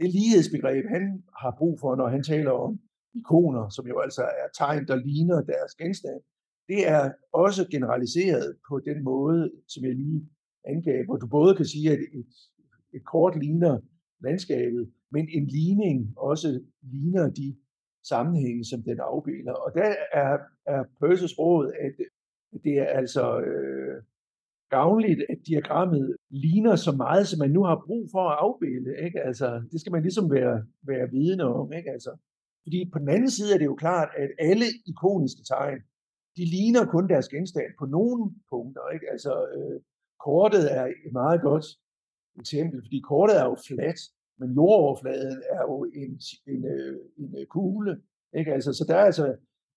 det 0.00 0.08
lighedsbegreb, 0.18 0.84
han 0.96 1.22
har 1.42 1.54
brug 1.58 1.80
for, 1.80 1.96
når 1.96 2.08
han 2.08 2.22
taler 2.22 2.50
om 2.50 2.80
ikoner, 3.14 3.68
som 3.68 3.86
jo 3.86 4.00
altså 4.00 4.22
er 4.22 4.48
tegn, 4.58 4.86
der 4.86 4.96
ligner 4.96 5.40
deres 5.52 5.74
genstand, 5.74 6.20
det 6.68 6.88
er 6.88 7.12
også 7.32 7.68
generaliseret 7.70 8.56
på 8.68 8.80
den 8.88 9.04
måde, 9.04 9.50
som 9.68 9.84
jeg 9.84 9.94
lige 9.94 10.28
angav, 10.64 11.04
hvor 11.04 11.16
du 11.16 11.26
både 11.26 11.56
kan 11.56 11.66
sige, 11.66 11.90
at 11.90 11.98
et, 11.98 12.32
et 12.94 13.04
kort 13.04 13.38
ligner 13.42 13.80
landskabet, 14.24 14.92
men 15.10 15.28
en 15.28 15.46
ligning 15.46 16.14
også 16.16 16.60
ligner 16.82 17.30
de 17.30 17.56
sammenhænge, 18.08 18.64
som 18.64 18.82
den 18.82 18.98
afbilder. 19.00 19.52
Og 19.52 19.72
der 19.74 19.94
er, 20.12 20.38
er 20.66 20.84
Perses 21.00 21.38
råd, 21.38 21.72
at 21.80 21.94
det 22.64 22.78
er 22.78 22.84
altså 22.84 23.40
øh, 23.40 24.02
gavnligt, 24.76 25.20
at 25.32 25.38
diagrammet 25.48 26.16
ligner 26.30 26.76
så 26.76 26.92
meget, 26.92 27.24
som 27.28 27.38
man 27.38 27.50
nu 27.56 27.62
har 27.64 27.84
brug 27.86 28.04
for 28.14 28.22
at 28.30 28.38
afbilde. 28.46 28.92
Ikke? 29.06 29.20
Altså, 29.28 29.48
det 29.70 29.80
skal 29.80 29.92
man 29.92 30.02
ligesom 30.02 30.30
være, 30.30 30.56
være 30.90 31.10
vidne 31.10 31.44
om. 31.44 31.72
Ikke? 31.78 31.90
Altså, 31.90 32.12
fordi 32.64 32.90
på 32.92 32.98
den 32.98 33.08
anden 33.08 33.30
side 33.30 33.54
er 33.54 33.58
det 33.58 33.70
jo 33.72 33.74
klart, 33.84 34.08
at 34.22 34.30
alle 34.38 34.66
ikoniske 34.86 35.42
tegn, 35.52 35.80
de 36.36 36.44
ligner 36.54 36.84
kun 36.94 37.08
deres 37.08 37.28
genstand 37.28 37.70
på 37.78 37.86
nogle 37.86 38.20
punkter. 38.52 38.84
Ikke? 38.94 39.06
Altså, 39.14 39.32
øh, 39.56 39.80
kortet 40.26 40.64
er 40.78 40.86
et 40.86 41.12
meget 41.12 41.40
godt 41.48 41.66
eksempel, 42.40 42.78
fordi 42.84 42.98
kortet 43.10 43.34
er 43.40 43.44
jo 43.50 43.56
fladt, 43.68 44.00
men 44.40 44.48
jordoverfladen 44.58 45.42
er 45.56 45.62
jo 45.70 45.76
en, 46.02 46.12
en, 46.52 46.60
øh, 46.74 46.96
en, 47.20 47.28
en 47.40 47.46
kugle. 47.56 47.92
Ikke? 48.38 48.52
Altså, 48.56 48.70
så 48.72 48.84
der 48.88 48.96
er 48.96 49.06
altså 49.10 49.26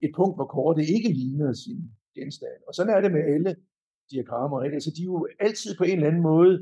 et 0.05 0.11
punkt, 0.19 0.35
hvor 0.37 0.49
kortet 0.57 0.85
ikke 0.95 1.09
ligner 1.21 1.53
sin 1.53 1.79
genstand. 2.17 2.57
Og 2.67 2.73
sådan 2.75 2.93
er 2.95 3.01
det 3.01 3.11
med 3.11 3.23
alle 3.35 3.55
diagrammer. 4.13 4.63
Ikke? 4.63 4.75
Altså, 4.79 4.91
de 4.95 5.01
er 5.01 5.11
jo 5.13 5.27
altid 5.39 5.71
på 5.77 5.83
en 5.83 5.95
eller 5.97 6.07
anden 6.07 6.25
måde 6.31 6.53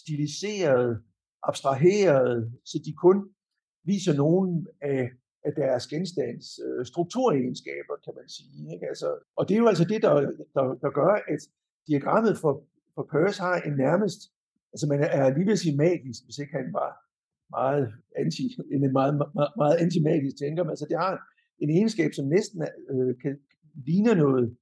stiliseret, 0.00 1.02
abstraheret, 1.42 2.52
så 2.64 2.76
de 2.86 2.92
kun 3.04 3.18
viser 3.84 4.14
nogen 4.24 4.66
af, 4.80 5.10
af 5.46 5.52
deres 5.56 5.86
genstands 5.86 6.46
øh, 6.66 6.86
strukturegenskaber, 6.86 7.94
kan 8.04 8.14
man 8.18 8.28
sige. 8.28 8.74
Ikke? 8.74 8.86
Altså, 8.92 9.08
og 9.38 9.42
det 9.48 9.54
er 9.54 9.58
jo 9.58 9.68
altså 9.72 9.84
det, 9.84 10.02
der, 10.02 10.14
der, 10.56 10.64
der 10.84 10.90
gør, 11.00 11.12
at 11.32 11.40
diagrammet 11.88 12.38
for, 12.42 12.52
for 12.94 13.08
Peirce 13.12 13.40
har 13.46 13.56
en 13.60 13.76
nærmest, 13.86 14.20
altså 14.72 14.86
man 14.92 15.00
er 15.02 15.34
lige 15.34 15.46
ved 15.46 15.58
at 15.58 15.64
sige 15.64 15.76
magisk, 15.76 16.20
hvis 16.24 16.38
ikke 16.38 16.52
han 16.60 16.68
var 16.80 16.90
meget 17.58 17.92
anti, 18.22 18.44
en 18.72 18.92
meget, 18.92 19.14
meget, 19.38 19.52
meget 19.62 19.76
anti-magisk 19.84 20.36
tænker, 20.42 20.62
men 20.62 20.70
altså 20.70 20.86
det 20.90 20.98
har 20.98 21.14
en 21.62 21.70
egenskab, 21.70 22.10
som 22.14 22.26
næsten 22.36 22.58
øh, 22.92 23.14
kan, 23.22 23.32
ligner 23.86 24.14
noget 24.14 24.56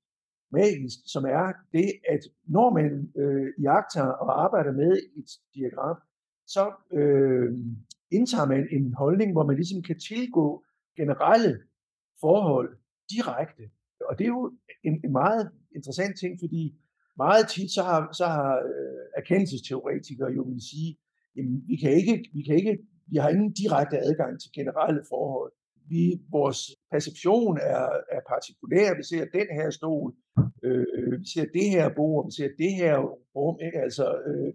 magisk, 0.52 0.98
som 1.06 1.24
er 1.24 1.52
det, 1.72 1.92
at 2.08 2.20
når 2.44 2.68
man 2.78 3.12
øh, 3.16 3.48
jagter 3.62 4.02
og 4.02 4.44
arbejder 4.44 4.72
med 4.72 4.92
et 5.18 5.30
diagram, 5.54 5.96
så 6.46 6.72
øh, 6.92 7.50
indtager 8.10 8.46
man 8.46 8.68
en 8.70 8.94
holdning, 8.94 9.32
hvor 9.32 9.46
man 9.46 9.56
ligesom 9.56 9.82
kan 9.82 9.98
tilgå 9.98 10.64
generelle 10.96 11.60
forhold 12.20 12.68
direkte. 13.10 13.62
Og 14.08 14.18
det 14.18 14.24
er 14.24 14.28
jo 14.28 14.52
en, 14.84 15.00
en 15.04 15.12
meget 15.12 15.50
interessant 15.74 16.18
ting, 16.18 16.40
fordi 16.40 16.62
meget 17.16 17.48
tit 17.48 17.70
så 17.70 17.82
har, 17.82 18.12
så 18.12 18.26
har 18.26 18.56
øh, 18.56 19.04
erkendelsesteoretikere 19.16 20.32
jo 20.32 20.42
vil 20.42 20.60
sige, 20.70 20.98
jamen, 21.36 21.62
vi 21.66 21.76
kan 21.76 21.92
ikke, 21.92 22.30
vi 22.34 22.42
kan 22.42 22.56
ikke, 22.56 22.78
vi 23.06 23.16
har 23.16 23.28
ingen 23.28 23.52
direkte 23.52 23.98
adgang 23.98 24.40
til 24.40 24.50
generelle 24.54 25.02
forhold 25.08 25.52
vi, 25.92 26.02
vores 26.36 26.60
perception 26.92 27.54
er, 27.74 27.84
er 28.16 28.22
partikulær. 28.32 28.88
Vi 29.00 29.04
ser 29.10 29.24
den 29.38 29.48
her 29.58 29.68
stol, 29.78 30.08
øh, 30.66 31.20
vi 31.22 31.26
ser 31.34 31.46
det 31.58 31.66
her 31.74 31.86
bord, 31.98 32.20
vi 32.28 32.32
ser 32.38 32.50
det 32.62 32.72
her 32.80 32.94
rum. 33.36 33.56
Ikke? 33.66 33.78
Altså, 33.86 34.06
øh, 34.28 34.52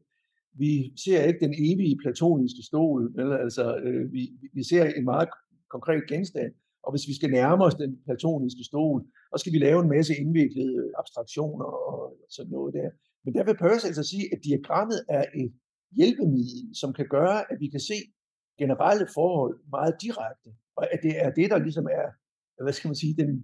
vi 0.63 0.71
ser 1.03 1.19
ikke 1.29 1.45
den 1.45 1.53
evige 1.69 1.97
platoniske 2.03 2.63
stol, 2.69 3.01
eller, 3.19 3.37
altså, 3.45 3.65
øh, 3.85 4.13
vi, 4.15 4.21
vi 4.57 4.63
ser 4.71 4.83
en 4.99 5.05
meget 5.13 5.29
konkret 5.75 6.03
genstand. 6.13 6.51
Og 6.85 6.89
hvis 6.93 7.07
vi 7.09 7.15
skal 7.15 7.31
nærme 7.39 7.63
os 7.67 7.75
den 7.75 7.93
platoniske 8.07 8.63
stol, 8.69 8.99
så 9.31 9.37
skal 9.41 9.53
vi 9.53 9.59
lave 9.67 9.79
en 9.83 9.89
masse 9.95 10.13
indviklede 10.23 10.91
abstraktioner 11.01 11.69
og 11.91 11.97
sådan 12.35 12.51
noget 12.51 12.73
der. 12.73 12.89
Men 13.23 13.33
der 13.35 13.43
vil 13.43 13.57
Peirce 13.57 13.87
altså 13.87 14.03
sige, 14.11 14.25
at 14.33 14.39
diagrammet 14.47 14.99
er 15.09 15.25
et 15.41 15.51
hjælpemiddel, 15.97 16.61
som 16.81 16.93
kan 16.93 17.07
gøre, 17.17 17.39
at 17.51 17.57
vi 17.63 17.67
kan 17.67 17.79
se 17.79 17.97
generelle 18.61 19.07
forhold 19.17 19.55
meget 19.75 19.95
direkte. 20.05 20.49
Og 20.77 20.93
at 20.93 20.99
det 21.03 21.13
er 21.25 21.29
det, 21.31 21.49
der 21.49 21.57
ligesom 21.57 21.85
er, 21.85 22.07
hvad 22.63 22.73
skal 22.73 22.87
man 22.87 22.95
sige, 22.95 23.15
den, 23.17 23.43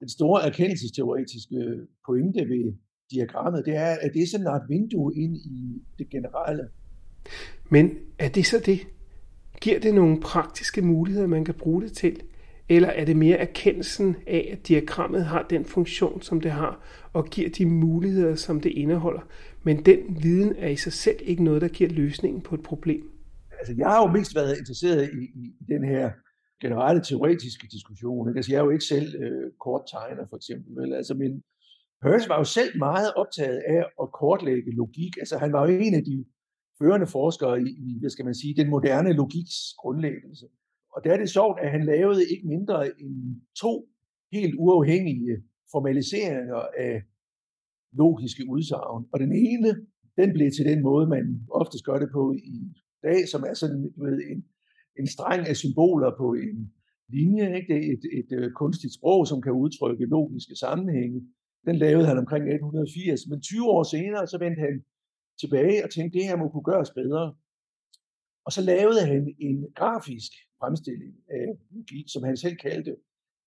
den 0.00 0.08
store 0.08 0.46
erkendelsesteoretiske 0.46 1.58
pointe 2.06 2.40
ved 2.48 2.74
diagrammet, 3.10 3.66
det 3.66 3.76
er, 3.76 3.96
at 4.02 4.10
det 4.14 4.22
er 4.22 4.26
sådan 4.26 4.46
et 4.46 4.68
vindue 4.68 5.14
ind 5.16 5.36
i 5.36 5.82
det 5.98 6.10
generelle. 6.10 6.68
Men 7.70 7.98
er 8.18 8.28
det 8.28 8.46
så 8.46 8.62
det? 8.66 8.80
Giver 9.60 9.80
det 9.80 9.94
nogle 9.94 10.20
praktiske 10.20 10.82
muligheder, 10.82 11.26
man 11.26 11.44
kan 11.44 11.54
bruge 11.54 11.82
det 11.82 11.92
til? 11.92 12.22
Eller 12.68 12.88
er 12.88 13.04
det 13.04 13.16
mere 13.16 13.36
erkendelsen 13.36 14.16
af, 14.26 14.48
at 14.52 14.68
diagrammet 14.68 15.24
har 15.24 15.46
den 15.50 15.64
funktion, 15.64 16.22
som 16.22 16.40
det 16.40 16.50
har, 16.50 16.84
og 17.12 17.26
giver 17.26 17.50
de 17.50 17.66
muligheder, 17.66 18.34
som 18.34 18.60
det 18.60 18.70
indeholder? 18.70 19.20
Men 19.62 19.84
den 19.86 20.22
viden 20.22 20.56
er 20.56 20.68
i 20.68 20.76
sig 20.76 20.92
selv 20.92 21.16
ikke 21.20 21.44
noget, 21.44 21.62
der 21.62 21.68
giver 21.68 21.90
løsningen 21.90 22.42
på 22.42 22.54
et 22.54 22.62
problem. 22.62 23.10
Altså, 23.58 23.74
jeg 23.78 23.86
har 23.86 24.06
jo 24.06 24.12
mest 24.12 24.34
været 24.34 24.58
interesseret 24.58 25.10
i, 25.12 25.24
i 25.24 25.64
den 25.68 25.84
her 25.84 26.10
generelle 26.60 27.02
teoretiske 27.02 27.66
diskussion. 27.76 28.28
Ikke? 28.28 28.38
Altså, 28.38 28.52
jeg 28.52 28.58
er 28.58 28.64
jo 28.64 28.70
ikke 28.70 28.84
selv 28.94 29.08
øh, 29.22 29.52
korttegner, 29.64 30.24
for 30.30 30.36
eksempel. 30.36 30.70
Vel? 30.76 30.94
Altså, 30.94 31.14
min 31.14 31.42
Peirce 32.02 32.28
var 32.28 32.38
jo 32.38 32.44
selv 32.44 32.78
meget 32.78 33.14
optaget 33.22 33.60
af 33.76 33.82
at 34.02 34.12
kortlægge 34.20 34.76
logik. 34.76 35.16
Altså, 35.22 35.38
han 35.38 35.52
var 35.52 35.62
jo 35.66 35.78
en 35.86 35.94
af 35.94 36.04
de 36.04 36.24
førende 36.78 37.06
forskere 37.06 37.62
i, 37.62 37.68
i 37.88 37.98
hvad 38.00 38.10
skal 38.10 38.24
man 38.24 38.34
sige, 38.34 38.54
den 38.60 38.70
moderne 38.70 39.12
logiks 39.12 39.56
grundlæggelse. 39.78 40.46
Og 40.94 41.04
der 41.04 41.12
er 41.12 41.16
det 41.16 41.30
sjovt, 41.30 41.60
at 41.60 41.70
han 41.70 41.84
lavede 41.84 42.22
ikke 42.32 42.46
mindre 42.48 43.00
end 43.00 43.40
to 43.62 43.88
helt 44.32 44.54
uafhængige 44.58 45.36
formaliseringer 45.72 46.62
af 46.86 47.02
logiske 47.92 48.44
udsagn. 48.48 49.04
Og 49.12 49.20
den 49.20 49.32
ene, 49.32 49.70
den 50.16 50.32
blev 50.32 50.50
til 50.50 50.64
den 50.64 50.82
måde, 50.82 51.06
man 51.06 51.24
oftest 51.50 51.84
gør 51.84 51.98
det 51.98 52.10
på 52.12 52.32
i 52.32 52.58
dag, 53.02 53.28
som 53.28 53.42
er 53.50 53.54
sådan 53.54 53.82
du 53.96 54.04
ved, 54.04 54.18
en, 54.30 54.44
en 55.00 55.06
streng 55.06 55.42
af 55.48 55.56
symboler 55.56 56.10
på 56.20 56.26
en 56.44 56.72
linje. 57.08 57.56
Ikke? 57.56 57.68
Det 57.72 57.78
er 57.86 57.92
et, 57.94 58.04
et, 58.18 58.44
et 58.44 58.54
kunstigt 58.54 58.94
sprog, 58.94 59.26
som 59.26 59.42
kan 59.42 59.52
udtrykke 59.52 60.04
logiske 60.04 60.56
sammenhænge. 60.56 61.20
Den 61.66 61.76
lavede 61.76 62.06
han 62.06 62.18
omkring 62.18 62.44
1880, 62.44 63.26
men 63.30 63.40
20 63.40 63.70
år 63.74 63.82
senere, 63.82 64.26
så 64.26 64.38
vendte 64.38 64.60
han 64.60 64.84
tilbage 65.40 65.84
og 65.84 65.90
tænkte, 65.90 66.18
det 66.18 66.26
her 66.28 66.36
må 66.36 66.48
kunne 66.48 66.68
gøres 66.72 66.90
bedre. 66.90 67.34
Og 68.46 68.52
så 68.52 68.62
lavede 68.62 69.06
han 69.06 69.34
en 69.38 69.58
grafisk 69.74 70.32
fremstilling 70.60 71.14
af 71.28 71.46
logik, 71.70 72.06
som 72.08 72.22
han 72.22 72.36
selv 72.36 72.56
kaldte 72.56 72.96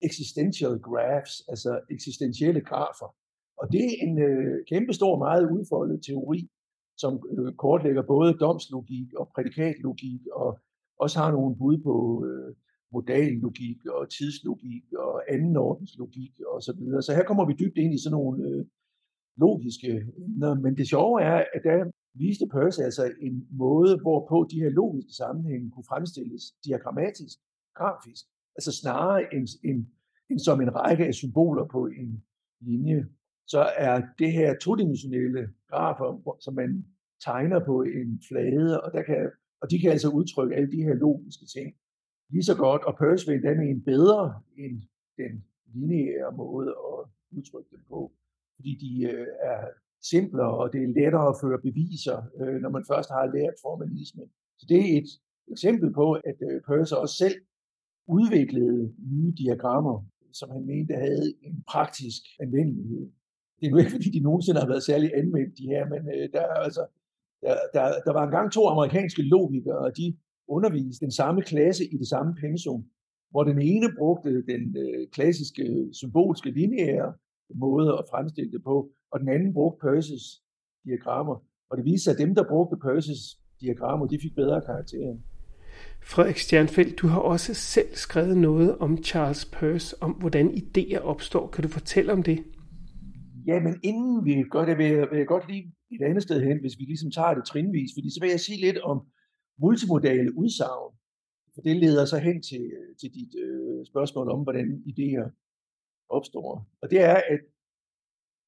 existential 0.02 0.80
graphs, 0.80 1.34
altså 1.48 1.72
eksistentielle 1.96 2.62
grafer. 2.62 3.10
Og 3.58 3.66
det 3.72 3.84
er 3.86 3.96
en 4.08 4.14
øh, 4.28 4.66
kæmpestor, 4.72 5.18
meget 5.18 5.52
udfoldet 5.52 6.04
teori, 6.08 6.50
som 6.98 7.14
øh, 7.38 7.54
kortlægger 7.54 8.04
både 8.14 8.34
domslogik 8.34 9.14
og 9.20 9.32
prædikatlogik 9.36 10.22
og 10.42 10.60
også 11.04 11.20
har 11.20 11.32
nogle 11.32 11.56
bud 11.62 11.78
på 11.88 11.96
øh, 12.28 12.50
modallogik 12.96 13.80
og 13.86 14.02
tidslogik 14.18 14.86
og 15.06 15.14
anden 15.34 15.56
ordens 15.58 15.94
logik 16.02 16.34
og 16.52 16.62
så 16.68 16.74
videre. 16.80 17.02
Så 17.02 17.12
her 17.18 17.24
kommer 17.24 17.46
vi 17.46 17.54
dybt 17.62 17.78
ind 17.84 17.94
i 17.94 18.04
sådan 18.04 18.18
nogle 18.18 18.38
øh, 18.50 18.66
logiske 19.44 19.92
emner. 20.26 20.54
Men 20.64 20.72
det 20.78 20.90
sjove 20.94 21.22
er, 21.22 21.38
at 21.56 21.62
der 21.64 21.92
viste 22.24 22.46
Peirce 22.54 22.84
altså 22.84 23.04
en 23.28 23.48
måde, 23.52 23.94
hvorpå 24.04 24.48
de 24.52 24.62
her 24.64 24.70
logiske 24.70 25.14
sammenhænge 25.22 25.72
kunne 25.72 25.90
fremstilles 25.92 26.44
diagrammatisk, 26.66 27.38
grafisk. 27.80 28.24
Altså 28.58 28.72
snarere 28.82 29.34
end, 29.36 29.48
end, 29.70 29.80
end 30.30 30.40
som 30.40 30.62
en 30.62 30.76
række 30.76 31.06
af 31.06 31.14
symboler 31.14 31.66
på 31.76 31.86
en 31.86 32.24
linje. 32.62 33.06
Så 33.48 33.62
er 33.78 34.02
det 34.20 34.32
her 34.32 34.50
todimensionelle 34.66 35.50
grafer, 35.70 36.38
som 36.46 36.54
man 36.54 36.86
tegner 37.26 37.60
på 37.66 37.82
en 37.82 38.22
flade, 38.28 38.82
og 38.82 38.92
der 38.96 39.04
kan 39.04 39.32
og 39.64 39.72
de 39.72 39.80
kan 39.80 39.92
altså 39.92 40.10
udtrykke 40.10 40.56
alle 40.56 40.72
de 40.72 40.84
her 40.84 40.94
logiske 40.94 41.46
ting 41.46 41.76
lige 42.34 42.44
så 42.44 42.56
godt, 42.66 42.84
og 42.88 42.98
Peirce 42.98 43.32
den 43.32 43.58
er 43.64 43.68
en 43.76 43.84
bedre 43.94 44.42
end 44.58 44.76
den 45.18 45.34
lineære 45.74 46.32
måde 46.38 46.70
at 46.70 47.00
udtrykke 47.38 47.70
dem 47.72 47.84
på. 47.90 48.12
Fordi 48.56 48.72
de 48.84 48.92
øh, 49.12 49.28
er 49.52 49.60
simplere, 50.12 50.58
og 50.62 50.74
det 50.74 50.84
er 50.84 50.94
lettere 51.00 51.28
at 51.30 51.40
føre 51.44 51.60
beviser, 51.68 52.18
øh, 52.40 52.58
når 52.64 52.70
man 52.70 52.86
først 52.92 53.10
har 53.10 53.26
lært 53.38 53.56
formalismen. 53.62 54.28
Så 54.60 54.66
det 54.70 54.78
er 54.80 54.98
et 55.02 55.10
eksempel 55.54 55.94
på, 55.94 56.08
at 56.14 56.38
øh, 56.50 56.62
Peirce 56.68 56.98
også 56.98 57.16
selv 57.24 57.38
udviklede 58.08 58.94
nye 59.14 59.34
diagrammer, 59.42 60.06
som 60.40 60.50
han 60.50 60.66
mente 60.66 60.94
havde 60.94 61.28
en 61.42 61.64
praktisk 61.72 62.22
anvendelighed. 62.40 63.06
Det 63.60 63.68
er 63.68 63.72
nu 63.72 63.78
ikke, 63.78 63.96
fordi 63.98 64.10
de 64.10 64.26
nogensinde 64.28 64.60
har 64.60 64.68
været 64.68 64.84
særlig 64.84 65.10
anvendt, 65.22 65.58
de 65.58 65.66
her, 65.74 65.90
men 65.94 66.02
øh, 66.16 66.30
der 66.34 66.42
er 66.42 66.60
altså 66.68 66.84
der, 67.46 67.56
der, 67.74 67.86
der 68.06 68.14
var 68.14 68.24
engang 68.24 68.52
to 68.52 68.68
amerikanske 68.68 69.22
logikere, 69.22 69.78
og 69.78 69.98
de 69.98 70.18
underviste 70.48 71.06
den 71.06 71.12
samme 71.12 71.42
klasse 71.42 71.84
i 71.86 71.98
det 71.98 72.08
samme 72.08 72.36
pensum, 72.42 72.86
hvor 73.32 73.44
den 73.44 73.62
ene 73.62 73.88
brugte 73.98 74.30
den 74.52 74.78
øh, 74.78 75.08
klassiske 75.12 75.88
symbolske 75.92 76.52
lineære 76.52 77.14
måde 77.56 77.90
at 78.00 78.06
fremstille 78.12 78.52
det 78.52 78.64
på, 78.64 78.90
og 79.12 79.20
den 79.20 79.30
anden 79.30 79.54
brugte 79.54 79.80
Peirces 79.82 80.24
diagrammer. 80.86 81.36
Og 81.70 81.78
det 81.78 81.86
viste 81.86 82.04
sig, 82.04 82.12
at 82.12 82.20
dem, 82.20 82.36
der 82.36 82.44
brugte 82.50 82.78
Peirces 82.78 83.40
diagrammer, 83.62 84.08
de 84.08 84.20
fik 84.22 84.36
bedre 84.36 84.62
karakterer. 84.62 85.16
Frederik 86.04 86.38
Stjernfeldt, 86.38 87.00
du 87.00 87.08
har 87.08 87.20
også 87.20 87.54
selv 87.54 87.88
skrevet 87.94 88.38
noget 88.38 88.78
om 88.78 89.04
Charles 89.04 89.46
Peirce, 89.46 89.96
om 90.02 90.12
hvordan 90.12 90.50
idéer 90.50 91.00
opstår. 91.00 91.48
Kan 91.48 91.64
du 91.64 91.70
fortælle 91.70 92.14
om 92.14 92.24
det? 92.24 92.44
Ja, 93.48 93.60
men 93.60 93.80
inden 93.84 94.26
vi 94.26 94.44
gør 94.52 94.66
det, 94.66 94.78
vil 94.78 94.86
jeg, 94.86 95.08
vil 95.12 95.18
jeg 95.18 95.28
godt 95.28 95.48
lige 95.48 95.74
et 95.92 96.02
andet 96.02 96.24
sted 96.24 96.42
hen, 96.44 96.60
hvis 96.60 96.80
vi 96.80 96.84
ligesom 96.84 97.12
tager 97.12 97.34
det 97.34 97.46
trinvis, 97.46 97.92
fordi 97.96 98.10
så 98.10 98.20
vil 98.22 98.30
jeg 98.30 98.40
sige 98.40 98.62
lidt 98.66 98.78
om 98.78 98.98
multimodale 99.62 100.38
udsagn, 100.38 100.92
for 101.54 101.62
det 101.62 101.76
leder 101.76 102.06
så 102.06 102.18
hen 102.18 102.42
til, 102.42 102.66
til 103.00 103.10
dit 103.14 103.34
øh, 103.46 103.86
spørgsmål 103.86 104.30
om, 104.30 104.44
hvordan 104.44 104.84
idéer 104.92 105.26
opstår. 106.10 106.70
Og 106.82 106.92
det 106.92 107.02
er, 107.02 107.16
at 107.34 107.40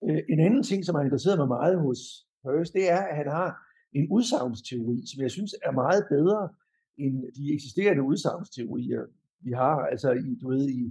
Øh, 0.09 0.21
en 0.29 0.39
anden 0.39 0.63
ting, 0.63 0.85
som 0.85 0.95
har 0.95 1.03
interesseret 1.03 1.37
mig 1.37 1.47
meget 1.47 1.79
hos 1.79 1.99
Peirce, 2.43 2.73
det 2.73 2.91
er, 2.91 3.01
at 3.09 3.15
han 3.15 3.27
har 3.27 3.49
en 3.93 4.07
udsagnsteori, 4.11 4.97
som 5.11 5.21
jeg 5.21 5.31
synes 5.31 5.55
er 5.63 5.71
meget 5.71 6.05
bedre 6.09 6.49
end 6.97 7.15
de 7.37 7.53
eksisterende 7.53 8.03
udsagnsteorier, 8.03 9.03
vi 9.39 9.51
har, 9.51 9.75
altså 9.91 10.11
i, 10.11 10.35
du 10.41 10.49
ved, 10.49 10.69
i 10.69 10.83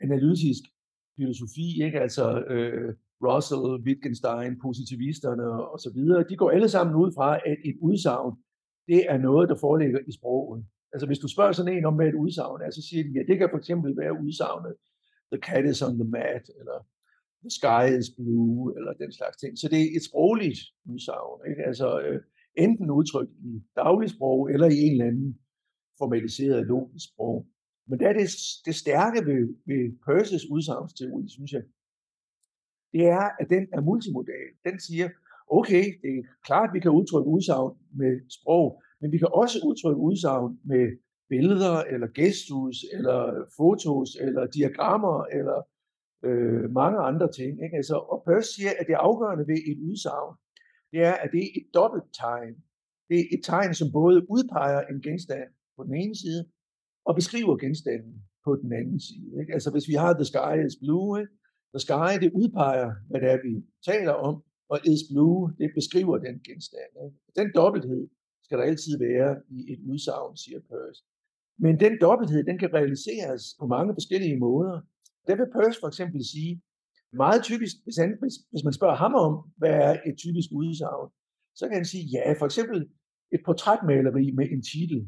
analytisk 0.00 0.62
filosofi, 1.16 1.82
ikke? 1.84 2.00
altså 2.00 2.44
øh, 2.44 2.94
Russell, 3.26 3.64
Wittgenstein, 3.86 4.60
positivisterne 4.66 5.46
og 5.72 5.78
så 5.84 5.90
videre, 5.96 6.24
de 6.30 6.36
går 6.36 6.50
alle 6.50 6.68
sammen 6.68 6.94
ud 7.02 7.10
fra, 7.16 7.28
at 7.50 7.58
et 7.64 7.76
udsagn, 7.88 8.32
det 8.90 9.00
er 9.12 9.18
noget, 9.18 9.48
der 9.48 9.56
foreligger 9.66 10.00
i 10.10 10.12
sproget. 10.18 10.64
Altså 10.92 11.06
hvis 11.06 11.22
du 11.24 11.28
spørger 11.28 11.52
sådan 11.52 11.76
en 11.76 11.84
om, 11.84 11.94
hvad 11.94 12.08
et 12.08 12.20
udsagn 12.24 12.62
er, 12.66 12.70
så 12.70 12.82
siger 12.88 13.02
de, 13.04 13.10
ja, 13.16 13.22
det 13.28 13.38
kan 13.38 13.48
for 13.52 13.58
eksempel 13.58 13.96
være 14.02 14.18
udsagnet, 14.24 14.74
the 15.32 15.40
cat 15.46 15.64
is 15.72 15.82
on 15.82 15.94
the 16.02 16.08
mat, 16.18 16.44
eller 16.60 16.78
the 17.44 17.52
sky 17.58 17.84
is 18.00 18.08
blue, 18.18 18.76
eller 18.76 18.92
den 18.92 19.12
slags 19.18 19.36
ting. 19.36 19.52
Så 19.58 19.66
det 19.72 19.80
er 19.82 19.90
et 19.96 20.04
sprogligt 20.10 20.60
udsagn, 20.92 21.38
ikke? 21.50 21.62
Altså 21.70 21.88
øh, 22.00 22.20
enten 22.64 22.90
udtrykt 22.90 23.34
i 23.50 23.52
dagligsprog, 23.76 24.50
eller 24.52 24.68
i 24.76 24.78
en 24.86 24.92
eller 24.92 25.06
anden 25.10 25.38
formaliseret 26.00 26.66
logisk 26.66 27.06
sprog. 27.08 27.46
Men 27.88 27.98
det 27.98 28.06
er 28.08 28.12
det, 28.12 28.28
det 28.66 28.74
stærke 28.74 29.20
ved, 29.30 29.42
ved 29.70 29.82
Peirces 30.04 30.50
udsagnsteori, 30.50 31.28
synes 31.28 31.52
jeg, 31.52 31.62
det 32.92 33.04
er, 33.06 33.26
at 33.40 33.46
den 33.50 33.66
er 33.72 33.80
multimodal. 33.80 34.48
Den 34.64 34.80
siger, 34.80 35.08
okay, 35.58 35.84
det 36.02 36.10
er 36.18 36.22
klart, 36.44 36.68
at 36.68 36.74
vi 36.74 36.80
kan 36.80 36.90
udtrykke 36.90 37.28
udsagn 37.28 37.72
med 38.00 38.12
sprog, 38.38 38.82
men 39.00 39.12
vi 39.12 39.18
kan 39.18 39.28
også 39.32 39.58
udtrykke 39.68 40.00
udsagn 40.00 40.58
med 40.64 40.84
billeder, 41.28 41.76
eller 41.92 42.08
gestus, 42.20 42.76
eller 42.96 43.18
fotos, 43.56 44.10
eller 44.24 44.46
diagrammer, 44.46 45.24
eller 45.36 45.58
øh, 46.28 46.70
mange 46.80 46.98
andre 46.98 47.28
ting. 47.38 47.52
Ikke? 47.64 47.76
Altså, 47.76 47.96
og 48.12 48.18
Peirce 48.26 48.54
siger, 48.54 48.72
at 48.80 48.86
det 48.88 48.94
afgørende 49.08 49.46
ved 49.50 49.58
et 49.70 49.80
udsagn, 49.88 50.32
det 50.92 51.00
er, 51.10 51.14
at 51.24 51.30
det 51.32 51.42
er 51.44 51.50
et 51.60 51.68
dobbelt 51.74 52.06
tegn. 52.22 52.54
Det 53.08 53.18
er 53.20 53.26
et 53.34 53.42
tegn, 53.44 53.74
som 53.74 53.88
både 53.92 54.16
udpeger 54.34 54.80
en 54.90 55.00
genstand 55.02 55.48
på 55.76 55.82
den 55.84 55.94
ene 56.02 56.16
side, 56.22 56.42
og 57.08 57.14
beskriver 57.14 57.56
genstanden 57.56 58.14
på 58.44 58.50
den 58.62 58.72
anden 58.72 59.00
side. 59.00 59.30
Ikke? 59.40 59.52
Altså 59.52 59.70
hvis 59.70 59.88
vi 59.88 59.96
har 60.02 60.12
the 60.20 60.28
sky 60.32 60.54
is 60.66 60.76
blue, 60.82 61.20
ikke? 61.20 61.32
The 61.74 61.80
sky 61.86 62.12
det 62.24 62.30
udpeger, 62.40 62.90
hvad 63.08 63.20
det 63.20 63.30
er, 63.34 63.38
vi 63.46 63.52
taler 63.90 64.12
om, 64.12 64.42
og 64.72 64.78
is 64.92 65.02
blue, 65.10 65.52
det 65.58 65.70
beskriver 65.74 66.18
den 66.18 66.34
genstand. 66.48 66.90
Ikke? 67.04 67.16
Den 67.36 67.48
dobbelthed 67.54 68.08
skal 68.44 68.58
der 68.58 68.64
altid 68.64 68.98
være 68.98 69.30
i 69.56 69.72
et 69.72 69.80
udsagn, 69.90 70.36
siger 70.36 70.60
Peirce. 70.68 71.02
Men 71.58 71.80
den 71.80 71.92
dobbelthed, 72.00 72.44
den 72.44 72.58
kan 72.58 72.74
realiseres 72.74 73.42
på 73.60 73.66
mange 73.66 73.94
forskellige 73.94 74.38
måder. 74.38 74.80
Der 75.26 75.36
vil 75.36 75.52
Peirce 75.54 75.80
for 75.80 75.88
eksempel 75.88 76.20
sige, 76.32 76.62
meget 77.12 77.42
typisk, 77.42 77.76
hvis, 77.84 77.96
han, 77.96 78.16
hvis, 78.20 78.34
hvis 78.50 78.64
man 78.64 78.72
spørger 78.72 78.96
ham 78.96 79.14
om, 79.14 79.32
hvad 79.56 79.74
er 79.88 79.92
et 80.06 80.16
typisk 80.24 80.48
udsagn, 80.52 81.08
så 81.54 81.68
kan 81.68 81.76
han 81.76 81.84
sige, 81.84 82.04
ja, 82.14 82.32
for 82.38 82.46
eksempel 82.46 82.78
et 83.34 83.40
portrætmaleri 83.44 84.30
med 84.30 84.46
en 84.50 84.62
titel. 84.62 84.98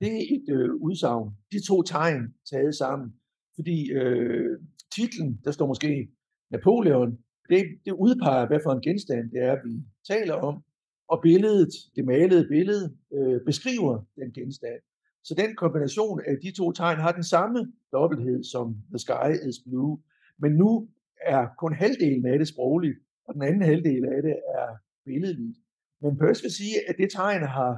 Det 0.00 0.12
er 0.18 0.24
et 0.36 0.46
øh, 0.56 0.74
udsagn. 0.74 1.26
De 1.52 1.66
to 1.66 1.82
tegn 1.82 2.34
taget 2.50 2.74
sammen. 2.74 3.08
Fordi 3.56 3.90
øh, 3.90 4.58
titlen, 4.96 5.40
der 5.44 5.50
står 5.50 5.66
måske 5.66 6.08
Napoleon, 6.50 7.18
det, 7.48 7.64
det 7.84 7.92
udpeger, 7.92 8.46
hvad 8.46 8.60
for 8.64 8.72
en 8.72 8.82
genstand 8.82 9.30
det 9.30 9.42
er, 9.42 9.56
vi 9.64 9.72
taler 10.12 10.34
om. 10.34 10.62
Og 11.08 11.20
billedet, 11.22 11.72
det 11.96 12.04
malede 12.04 12.48
billede, 12.48 12.96
øh, 13.12 13.40
beskriver 13.46 14.04
den 14.16 14.32
genstand. 14.32 14.80
Så 15.24 15.34
den 15.34 15.56
kombination 15.56 16.20
af 16.26 16.36
de 16.42 16.50
to 16.52 16.72
tegn 16.72 16.98
har 16.98 17.12
den 17.12 17.24
samme 17.24 17.72
dobbelthed 17.92 18.44
som 18.44 18.76
The 18.92 18.98
Sky 18.98 19.48
is 19.48 19.58
Blue. 19.66 19.98
Men 20.38 20.52
nu 20.52 20.88
er 21.20 21.46
kun 21.58 21.72
halvdelen 21.74 22.26
af 22.26 22.38
det 22.38 22.48
sprogligt, 22.48 22.98
og 23.26 23.34
den 23.34 23.42
anden 23.42 23.62
halvdel 23.62 24.04
af 24.04 24.22
det 24.22 24.36
er 24.58 24.68
billedligt. 25.04 25.58
Men 26.02 26.18
Peirce 26.18 26.42
vil 26.42 26.50
sige, 26.50 26.76
at 26.88 26.94
det 26.98 27.10
tegn 27.10 27.42
har 27.42 27.72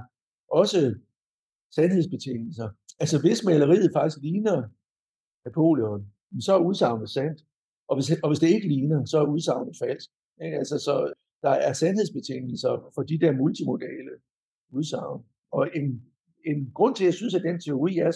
også 0.48 0.94
sandhedsbetingelser. 1.75 2.68
Altså 3.01 3.20
hvis 3.20 3.44
maleriet 3.44 3.90
faktisk 3.96 4.22
ligner 4.22 4.68
Napoleon, 5.44 6.07
så 6.40 6.55
er 6.55 6.59
udsagnet 6.59 7.11
sandt. 7.11 7.45
Og 7.88 7.97
hvis, 7.97 8.11
og 8.23 8.29
hvis 8.31 8.38
det 8.38 8.49
ikke 8.49 8.68
ligner, 8.68 9.05
så 9.05 9.18
er 9.18 9.27
udsagnet 9.27 9.77
falsk. 9.83 10.11
Ikke? 10.45 10.57
Altså, 10.57 10.79
så 10.79 11.12
der 11.42 11.51
er 11.51 11.73
sandhedsbetingelser 11.73 12.92
for 12.95 13.03
de 13.03 13.18
der 13.18 13.33
multimodale 13.33 14.12
udsagn. 14.71 15.23
Og 15.53 15.68
en, 15.75 16.03
en 16.47 16.71
grund 16.75 16.95
til, 16.95 17.05
at 17.05 17.07
jeg 17.07 17.14
synes, 17.14 17.35
at 17.35 17.42
den 17.42 17.61
teori 17.61 17.99
er 17.99 18.11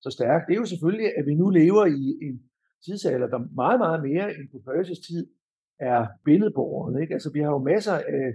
så 0.00 0.10
stærk, 0.10 0.46
det 0.46 0.54
er 0.54 0.58
jo 0.58 0.64
selvfølgelig, 0.64 1.18
at 1.18 1.26
vi 1.26 1.34
nu 1.34 1.50
lever 1.50 1.86
i 1.86 2.26
en 2.26 2.42
tidsalder, 2.84 3.26
der 3.26 3.54
meget, 3.54 3.78
meget 3.80 4.02
mere 4.02 4.34
end 4.36 4.48
på 4.52 4.58
Perses 4.58 4.98
tid 4.98 5.26
er 5.78 6.06
billedbordet. 6.24 7.00
Ikke? 7.00 7.14
Altså, 7.14 7.30
vi 7.32 7.40
har 7.40 7.50
jo 7.50 7.58
masser 7.58 7.92
af 7.92 8.34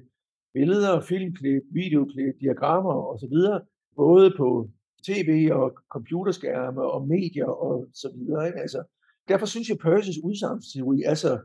billeder, 0.54 1.02
filmklip, 1.02 1.64
videoklip, 1.72 2.36
diagrammer 2.40 2.94
osv., 2.94 3.38
både 3.96 4.34
på 4.38 4.70
tv 5.08 5.50
og 5.52 5.78
computerskærme 5.90 6.82
og 6.82 7.08
medier 7.08 7.46
og 7.46 7.88
så 7.94 8.12
videre. 8.16 8.48
Ikke? 8.48 8.60
Altså, 8.60 8.84
derfor 9.28 9.46
synes 9.46 9.70
jeg, 9.70 9.78
Perses 9.78 10.24
udsagnsteori 10.24 11.02
er 11.06 11.14
så, 11.14 11.40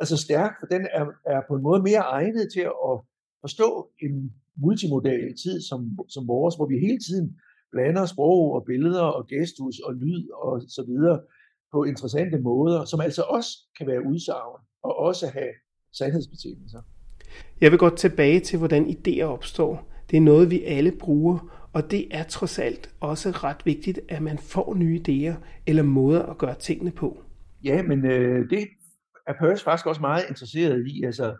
er 0.00 0.04
så 0.04 0.16
stærk, 0.16 0.52
for 0.60 0.66
den 0.66 0.86
er, 0.92 1.06
er 1.26 1.40
på 1.48 1.54
en 1.54 1.62
måde 1.62 1.82
mere 1.82 1.98
egnet 1.98 2.48
til 2.52 2.60
at 2.60 2.94
forstå 3.40 3.88
en 4.02 4.32
multimodal 4.56 5.34
tid 5.42 5.60
som, 5.60 5.98
som 6.08 6.28
vores, 6.28 6.54
hvor 6.56 6.66
vi 6.66 6.78
hele 6.78 6.98
tiden 6.98 7.36
blander 7.72 8.06
sprog 8.06 8.52
og 8.52 8.64
billeder 8.64 9.02
og 9.02 9.26
gestus 9.26 9.78
og 9.78 9.94
lyd 9.94 10.30
og 10.30 10.62
så 10.68 10.84
videre 10.88 11.20
på 11.72 11.84
interessante 11.84 12.38
måder, 12.38 12.84
som 12.84 13.00
altså 13.00 13.22
også 13.22 13.48
kan 13.78 13.86
være 13.86 14.06
udsagn 14.06 14.60
og 14.82 14.96
også 14.98 15.26
have 15.26 15.52
sandhedsbetingelser. 15.92 16.82
Jeg 17.60 17.70
vil 17.70 17.78
godt 17.78 17.96
tilbage 17.96 18.40
til, 18.40 18.58
hvordan 18.58 18.84
idéer 18.84 19.22
opstår. 19.22 19.88
Det 20.10 20.16
er 20.16 20.20
noget, 20.20 20.50
vi 20.50 20.62
alle 20.64 20.92
bruger, 21.00 21.61
og 21.74 21.90
det 21.90 22.16
er 22.16 22.22
trods 22.22 22.58
alt 22.58 22.94
også 23.00 23.30
ret 23.30 23.66
vigtigt, 23.66 24.00
at 24.08 24.22
man 24.22 24.38
får 24.38 24.74
nye 24.74 25.00
idéer 25.00 25.34
eller 25.66 25.82
måder 25.82 26.22
at 26.22 26.38
gøre 26.38 26.54
tingene 26.54 26.90
på. 26.90 27.22
Ja, 27.64 27.82
men 27.82 28.06
øh, 28.06 28.50
det 28.50 28.68
er 29.26 29.34
Peirce 29.40 29.64
faktisk 29.64 29.86
også 29.86 30.00
meget 30.00 30.24
interesseret 30.28 30.86
i. 30.86 31.02
Altså, 31.04 31.36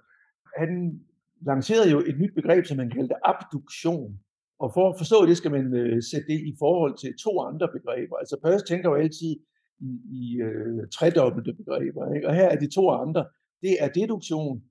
han 0.59 1.01
lancerede 1.47 1.91
jo 1.91 1.99
et 2.01 2.19
nyt 2.19 2.35
begreb, 2.35 2.65
som 2.67 2.79
han 2.79 2.91
kaldte 2.91 3.27
abduktion. 3.27 4.19
Og 4.59 4.71
for 4.75 4.89
at 4.91 4.99
forstå 4.99 5.27
det, 5.27 5.37
skal 5.37 5.51
man 5.51 5.75
øh, 5.75 6.03
sætte 6.11 6.27
det 6.33 6.41
i 6.51 6.55
forhold 6.59 6.95
til 6.99 7.15
to 7.25 7.41
andre 7.41 7.69
begreber. 7.77 8.17
Altså 8.17 8.37
Peirce 8.45 8.65
tænker 8.65 8.89
jo 8.91 8.95
altid 8.95 9.33
i, 9.81 9.91
i 10.21 10.41
øh, 10.49 10.89
tredobbelte 10.97 11.53
begreber. 11.61 12.15
Ikke? 12.15 12.29
Og 12.29 12.35
her 12.35 12.49
er 12.49 12.59
de 12.65 12.75
to 12.75 12.91
andre. 12.91 13.27
Det 13.63 13.75
er 13.81 13.89
deduktion 13.89 14.63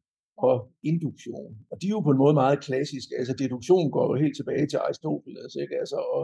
og 0.50 0.58
induktion. 0.92 1.52
Og 1.72 1.76
de 1.82 1.86
er 1.88 1.96
jo 1.98 2.00
på 2.00 2.14
en 2.14 2.22
måde 2.24 2.34
meget 2.34 2.60
klassiske. 2.68 3.14
Altså 3.20 3.34
deduktion 3.44 3.92
går 3.96 4.06
jo 4.10 4.16
helt 4.24 4.36
tilbage 4.38 4.68
til 4.68 4.78
Aristoteles, 4.78 5.54
ikke? 5.64 5.76
Altså, 5.82 5.98
og 6.16 6.24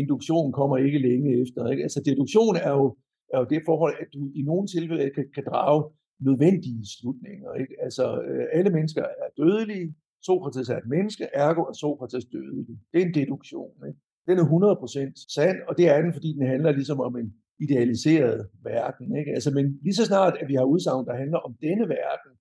induktion 0.00 0.52
kommer 0.52 0.76
ikke 0.76 0.98
længe 1.08 1.28
efter. 1.42 1.60
Ikke? 1.70 1.82
Altså 1.82 2.00
deduktion 2.10 2.56
er 2.56 2.72
jo, 2.80 2.86
er 3.32 3.38
jo 3.40 3.46
det 3.52 3.60
forhold, 3.70 3.94
at 4.02 4.08
du 4.14 4.20
i 4.40 4.42
nogle 4.42 4.66
tilfælde 4.74 5.10
kan, 5.16 5.26
kan 5.34 5.44
drage 5.50 5.82
nødvendige 6.28 6.82
slutninger. 6.94 7.50
Ikke? 7.62 7.74
Altså 7.86 8.04
øh, 8.28 8.44
alle 8.56 8.70
mennesker 8.76 9.02
er 9.02 9.28
dødelige, 9.42 9.94
Sokrates 10.26 10.68
er 10.68 10.78
et 10.78 10.88
menneske, 10.96 11.24
ergo 11.44 11.62
er 11.70 11.76
Sokrates 11.82 12.24
dødelig. 12.24 12.76
Det 12.92 12.98
er 13.02 13.06
en 13.06 13.14
deduktion. 13.14 13.74
Ikke? 13.88 13.98
Den 14.28 14.36
er 14.38 14.44
100% 14.44 15.34
sand, 15.36 15.58
og 15.68 15.78
det 15.78 15.88
er 15.88 16.02
den, 16.02 16.12
fordi 16.12 16.28
den 16.32 16.46
handler 16.46 16.72
ligesom 16.72 17.00
om 17.00 17.16
en 17.16 17.28
idealiseret 17.64 18.48
verden. 18.70 19.16
Ikke? 19.20 19.30
Altså, 19.36 19.50
men 19.56 19.64
lige 19.82 19.94
så 20.00 20.04
snart, 20.04 20.34
at 20.40 20.48
vi 20.48 20.54
har 20.54 20.64
udsagn, 20.64 21.06
der 21.06 21.14
handler 21.22 21.38
om 21.38 21.52
denne 21.66 21.86
verden, 21.98 22.32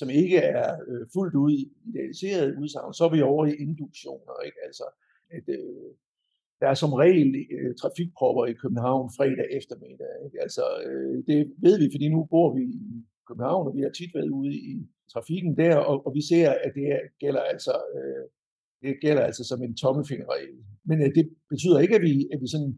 som 0.00 0.10
ikke 0.10 0.36
er 0.36 0.68
øh, 0.88 1.06
fuldt 1.14 1.34
ud 1.34 1.52
idealiseret 1.88 2.58
udsagn, 2.60 2.94
så 2.94 3.04
er 3.04 3.12
vi 3.16 3.22
over 3.22 3.46
i 3.46 3.54
induktioner. 3.66 4.34
Ikke? 4.46 4.58
Altså, 4.66 4.86
at, 5.36 5.46
øh, 5.48 5.90
der 6.60 6.68
er 6.68 6.78
som 6.82 6.92
regel 6.92 7.28
øh, 7.56 7.74
trafikpropper 7.80 8.44
i 8.46 8.58
København 8.62 9.10
fredag 9.16 9.48
eftermiddag. 9.58 10.12
Ikke? 10.26 10.38
Altså, 10.46 10.64
øh, 10.86 11.16
det 11.28 11.38
ved 11.64 11.74
vi, 11.82 11.86
fordi 11.94 12.06
nu 12.08 12.20
bor 12.34 12.48
vi 12.56 12.62
i 12.62 12.92
København, 13.28 13.66
og 13.68 13.74
vi 13.76 13.82
har 13.86 13.92
tit 13.98 14.12
været 14.14 14.30
ude 14.40 14.54
i 14.72 14.74
trafikken 15.12 15.52
der, 15.62 15.76
og, 15.90 15.96
og 16.06 16.10
vi 16.18 16.22
ser, 16.30 16.50
at 16.64 16.72
det 16.74 16.86
gælder 17.22 17.42
altså, 17.52 17.74
øh, 17.96 18.24
det 18.82 19.00
gælder 19.04 19.22
altså 19.28 19.44
som 19.50 19.62
en 19.62 19.74
tommelfingerregel. 19.82 20.56
Men 20.88 20.96
øh, 21.04 21.10
det 21.16 21.24
betyder 21.52 21.78
ikke, 21.80 21.96
at 21.98 22.04
vi, 22.08 22.12
at 22.32 22.38
vi 22.42 22.48
sådan 22.54 22.72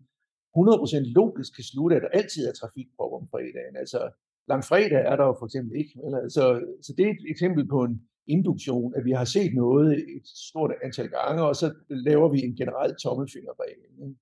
100% 0.57 1.19
logisk 1.19 1.51
kan 1.57 1.65
slutte, 1.73 1.97
at 1.97 2.03
der 2.03 2.17
altid 2.21 2.43
er 2.47 2.53
trafikpropper 2.53 3.19
om 3.21 3.29
fredagen. 3.33 3.77
Altså, 3.83 4.01
Langfredag 4.49 5.03
er 5.13 5.17
der 5.17 5.25
jo 5.25 5.37
for 5.39 5.47
eksempel 5.47 5.79
ikke. 5.81 6.01
Eller, 6.05 6.29
så, 6.29 6.45
så 6.83 6.95
det 6.97 7.07
er 7.07 7.11
et 7.11 7.31
eksempel 7.31 7.69
på 7.69 7.85
en 7.85 8.03
induktion, 8.27 8.95
at 8.97 9.05
vi 9.05 9.11
har 9.11 9.25
set 9.25 9.55
noget 9.55 9.99
et 10.17 10.27
stort 10.49 10.73
antal 10.85 11.09
gange, 11.09 11.43
og 11.43 11.57
så 11.57 11.75
laver 11.89 12.29
vi 12.29 12.39
en 12.41 12.57
generel 12.57 12.95
tommelfingerregel. 13.03 14.17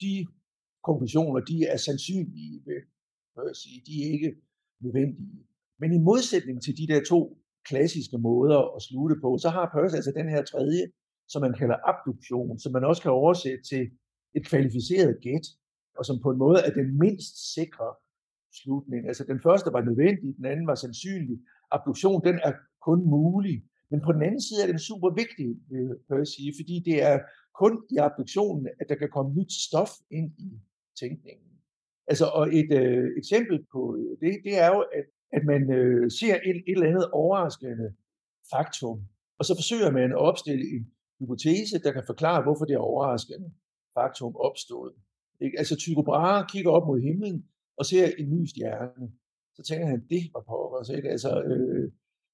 De 0.00 0.26
konklusioner, 0.84 1.40
de 1.40 1.64
er 1.64 1.76
sandsynlige, 1.76 2.62
vil 2.66 2.82
jeg 3.36 3.56
sige. 3.56 3.82
De 3.86 3.92
er 4.02 4.12
ikke 4.12 4.34
nødvendige. 4.80 5.46
Men 5.78 5.92
i 5.92 5.98
modsætning 5.98 6.62
til 6.62 6.76
de 6.76 6.86
der 6.86 7.00
to 7.04 7.38
klassiske 7.64 8.18
måder 8.18 8.76
at 8.76 8.82
slutte 8.82 9.16
på, 9.20 9.38
så 9.38 9.48
har 9.48 9.70
Peirce 9.72 9.96
altså 9.96 10.12
den 10.16 10.28
her 10.28 10.42
tredje, 10.44 10.82
som 11.28 11.42
man 11.42 11.54
kalder 11.54 11.76
abduktion, 11.90 12.58
som 12.58 12.72
man 12.72 12.84
også 12.84 13.02
kan 13.02 13.10
oversætte 13.10 13.64
til 13.64 13.90
et 14.34 14.46
kvalificeret 14.46 15.18
gæt, 15.20 15.46
og 15.98 16.04
som 16.04 16.20
på 16.22 16.30
en 16.30 16.38
måde 16.38 16.58
er 16.66 16.70
den 16.70 16.98
mindst 16.98 17.54
sikre 17.54 17.94
slutning. 18.60 19.02
Altså 19.08 19.24
den 19.24 19.40
første 19.46 19.72
var 19.72 19.82
nødvendig, 19.88 20.36
den 20.36 20.44
anden 20.44 20.66
var 20.66 20.74
sandsynlig. 20.74 21.38
abduktion 21.70 22.24
den 22.24 22.36
er 22.48 22.52
kun 22.86 23.00
mulig. 23.16 23.64
Men 23.90 24.00
på 24.06 24.12
den 24.12 24.22
anden 24.22 24.42
side 24.46 24.62
er 24.62 24.70
den 24.72 24.78
super 24.78 25.10
vigtig, 25.22 25.48
vil 26.08 26.18
jeg 26.22 26.26
sige, 26.26 26.52
fordi 26.58 26.76
det 26.88 27.02
er 27.10 27.18
kun 27.60 27.72
i 27.94 27.96
abduktionen, 28.06 28.68
at 28.80 28.86
der 28.88 28.94
kan 28.94 29.10
komme 29.16 29.34
nyt 29.38 29.52
stof 29.66 29.92
ind 30.10 30.28
i 30.38 30.50
tænkningen. 31.00 31.52
Altså, 32.06 32.26
og 32.38 32.44
et 32.60 32.70
øh, 32.82 33.08
eksempel 33.20 33.56
på 33.72 33.82
det, 34.20 34.34
det 34.46 34.54
er 34.64 34.68
jo, 34.74 34.80
at, 34.98 35.06
at 35.36 35.42
man 35.44 35.62
øh, 35.72 36.10
ser 36.10 36.34
et, 36.34 36.56
et 36.68 36.76
eller 36.76 36.88
andet 36.92 37.10
overraskende 37.10 37.94
faktum, 38.52 38.98
og 39.38 39.44
så 39.44 39.52
forsøger 39.60 39.90
man 39.90 40.10
at 40.12 40.22
opstille 40.30 40.64
en 40.74 40.84
hypotese, 41.20 41.78
der 41.84 41.92
kan 41.92 42.04
forklare, 42.06 42.42
hvorfor 42.42 42.64
det 42.64 42.76
overraskende 42.76 43.52
faktum 43.98 44.36
opstod. 44.36 44.92
Ikke? 45.40 45.58
Altså 45.58 45.76
Tycho 45.76 46.02
Brahe 46.02 46.46
kigger 46.52 46.70
op 46.70 46.86
mod 46.86 47.00
himlen 47.00 47.46
og 47.78 47.84
ser 47.86 48.06
en 48.18 48.28
ny 48.34 48.46
stjerne. 48.52 49.06
Så 49.56 49.62
tænker 49.68 49.86
han, 49.86 50.00
det 50.10 50.22
var 50.34 50.42
pokkers. 50.50 50.88
Ikke? 50.96 51.08
Altså, 51.14 51.42
øh, 51.50 51.84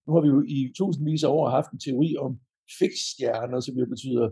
nu 0.06 0.10
har 0.14 0.22
vi 0.24 0.28
jo 0.34 0.40
i 0.56 0.58
tusindvis 0.76 1.24
af 1.24 1.30
år 1.38 1.48
haft 1.48 1.70
en 1.72 1.80
teori 1.86 2.10
om 2.16 2.32
fiksstjerner, 2.78 3.60
som 3.60 3.74
jo 3.80 3.86
betyder 3.86 4.26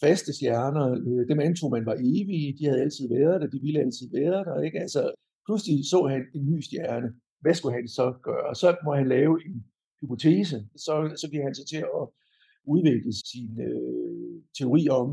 faste 0.00 0.32
stjerner. 0.38 0.86
Øh, 1.06 1.28
dem 1.30 1.40
antog 1.40 1.70
man 1.70 1.86
var 1.86 1.96
evige, 2.10 2.56
de 2.58 2.64
havde 2.64 2.80
altid 2.84 3.08
været 3.08 3.40
der, 3.40 3.46
de 3.54 3.60
ville 3.60 3.80
altid 3.80 4.06
være 4.18 4.44
der. 4.48 4.60
Ikke? 4.66 4.78
Altså, 4.84 5.00
pludselig 5.46 5.78
så 5.92 5.98
han 6.12 6.22
en 6.34 6.44
ny 6.50 6.60
stjerne. 6.60 7.08
Hvad 7.40 7.54
skulle 7.54 7.74
han 7.78 7.88
så 7.88 8.06
gøre? 8.22 8.54
Så 8.54 8.76
må 8.84 8.90
han 8.94 9.08
lave 9.08 9.34
en 9.46 9.56
hypotese. 10.00 10.58
Så, 10.76 10.94
så 11.20 11.26
bliver 11.30 11.44
han 11.44 11.54
så 11.54 11.64
til 11.72 11.82
at 11.98 12.04
udvikle 12.74 13.12
sin 13.32 13.52
øh, 13.68 14.42
teori 14.58 14.88
om, 15.00 15.08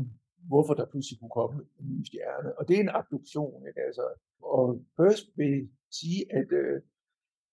hvorfor 0.50 0.74
der 0.74 0.90
pludselig 0.92 1.20
kunne 1.20 1.36
komme 1.40 1.56
en 1.80 1.86
ny 1.92 2.00
stjerne. 2.08 2.58
Og 2.58 2.62
det 2.68 2.76
er 2.76 2.80
en 2.80 2.96
abduktion. 3.00 3.60
Ikke? 3.68 3.80
Altså, 3.88 4.04
og 4.42 4.84
først 4.96 5.26
vil 5.36 5.68
sige, 5.90 6.20
at 6.30 6.48
øh, 6.52 6.80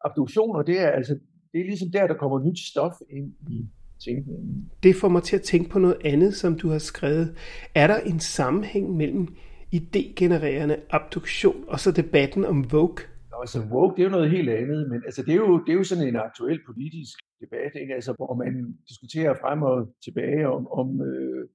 abduktioner, 0.06 0.62
det 0.62 0.80
er 0.80 0.88
altså 0.88 1.20
det 1.52 1.62
er 1.62 1.66
ligesom 1.66 1.92
der, 1.92 2.08
der 2.08 2.14
kommer 2.14 2.40
nyt 2.48 2.60
stof 2.60 2.94
ind 3.10 3.34
i 3.50 3.70
tænkningen. 4.06 4.72
Det 4.84 4.96
får 4.96 5.10
mig 5.10 5.24
til 5.24 5.36
at 5.36 5.42
tænke 5.42 5.70
på 5.70 5.80
noget 5.80 5.98
andet, 6.06 6.34
som 6.34 6.58
du 6.58 6.70
har 6.70 6.78
skrevet. 6.78 7.38
Er 7.76 7.88
der 7.88 8.00
en 8.00 8.20
sammenhæng 8.20 8.96
mellem 8.98 9.28
idégenererende 9.76 10.76
abduktion 10.90 11.64
og 11.68 11.80
så 11.80 11.92
debatten 11.92 12.46
om 12.46 12.72
Vogue? 12.72 13.04
Nå, 13.32 13.38
altså 13.42 13.60
Vogue, 13.70 13.94
det 13.96 14.00
er 14.00 14.04
jo 14.04 14.10
noget 14.18 14.32
helt 14.32 14.50
andet, 14.50 14.90
men 14.92 15.02
altså, 15.06 15.22
det, 15.22 15.32
er 15.32 15.36
jo, 15.36 15.64
det 15.66 15.72
er 15.72 15.78
jo 15.78 15.84
sådan 15.84 16.08
en 16.08 16.16
aktuel 16.16 16.60
politisk 16.66 17.18
debat, 17.42 17.72
ikke? 17.82 17.94
Altså, 17.94 18.14
hvor 18.14 18.34
man 18.44 18.78
diskuterer 18.90 19.34
frem 19.34 19.62
og 19.62 19.78
tilbage 20.06 20.48
om, 20.50 20.68
om 20.80 21.02
øh, 21.02 21.50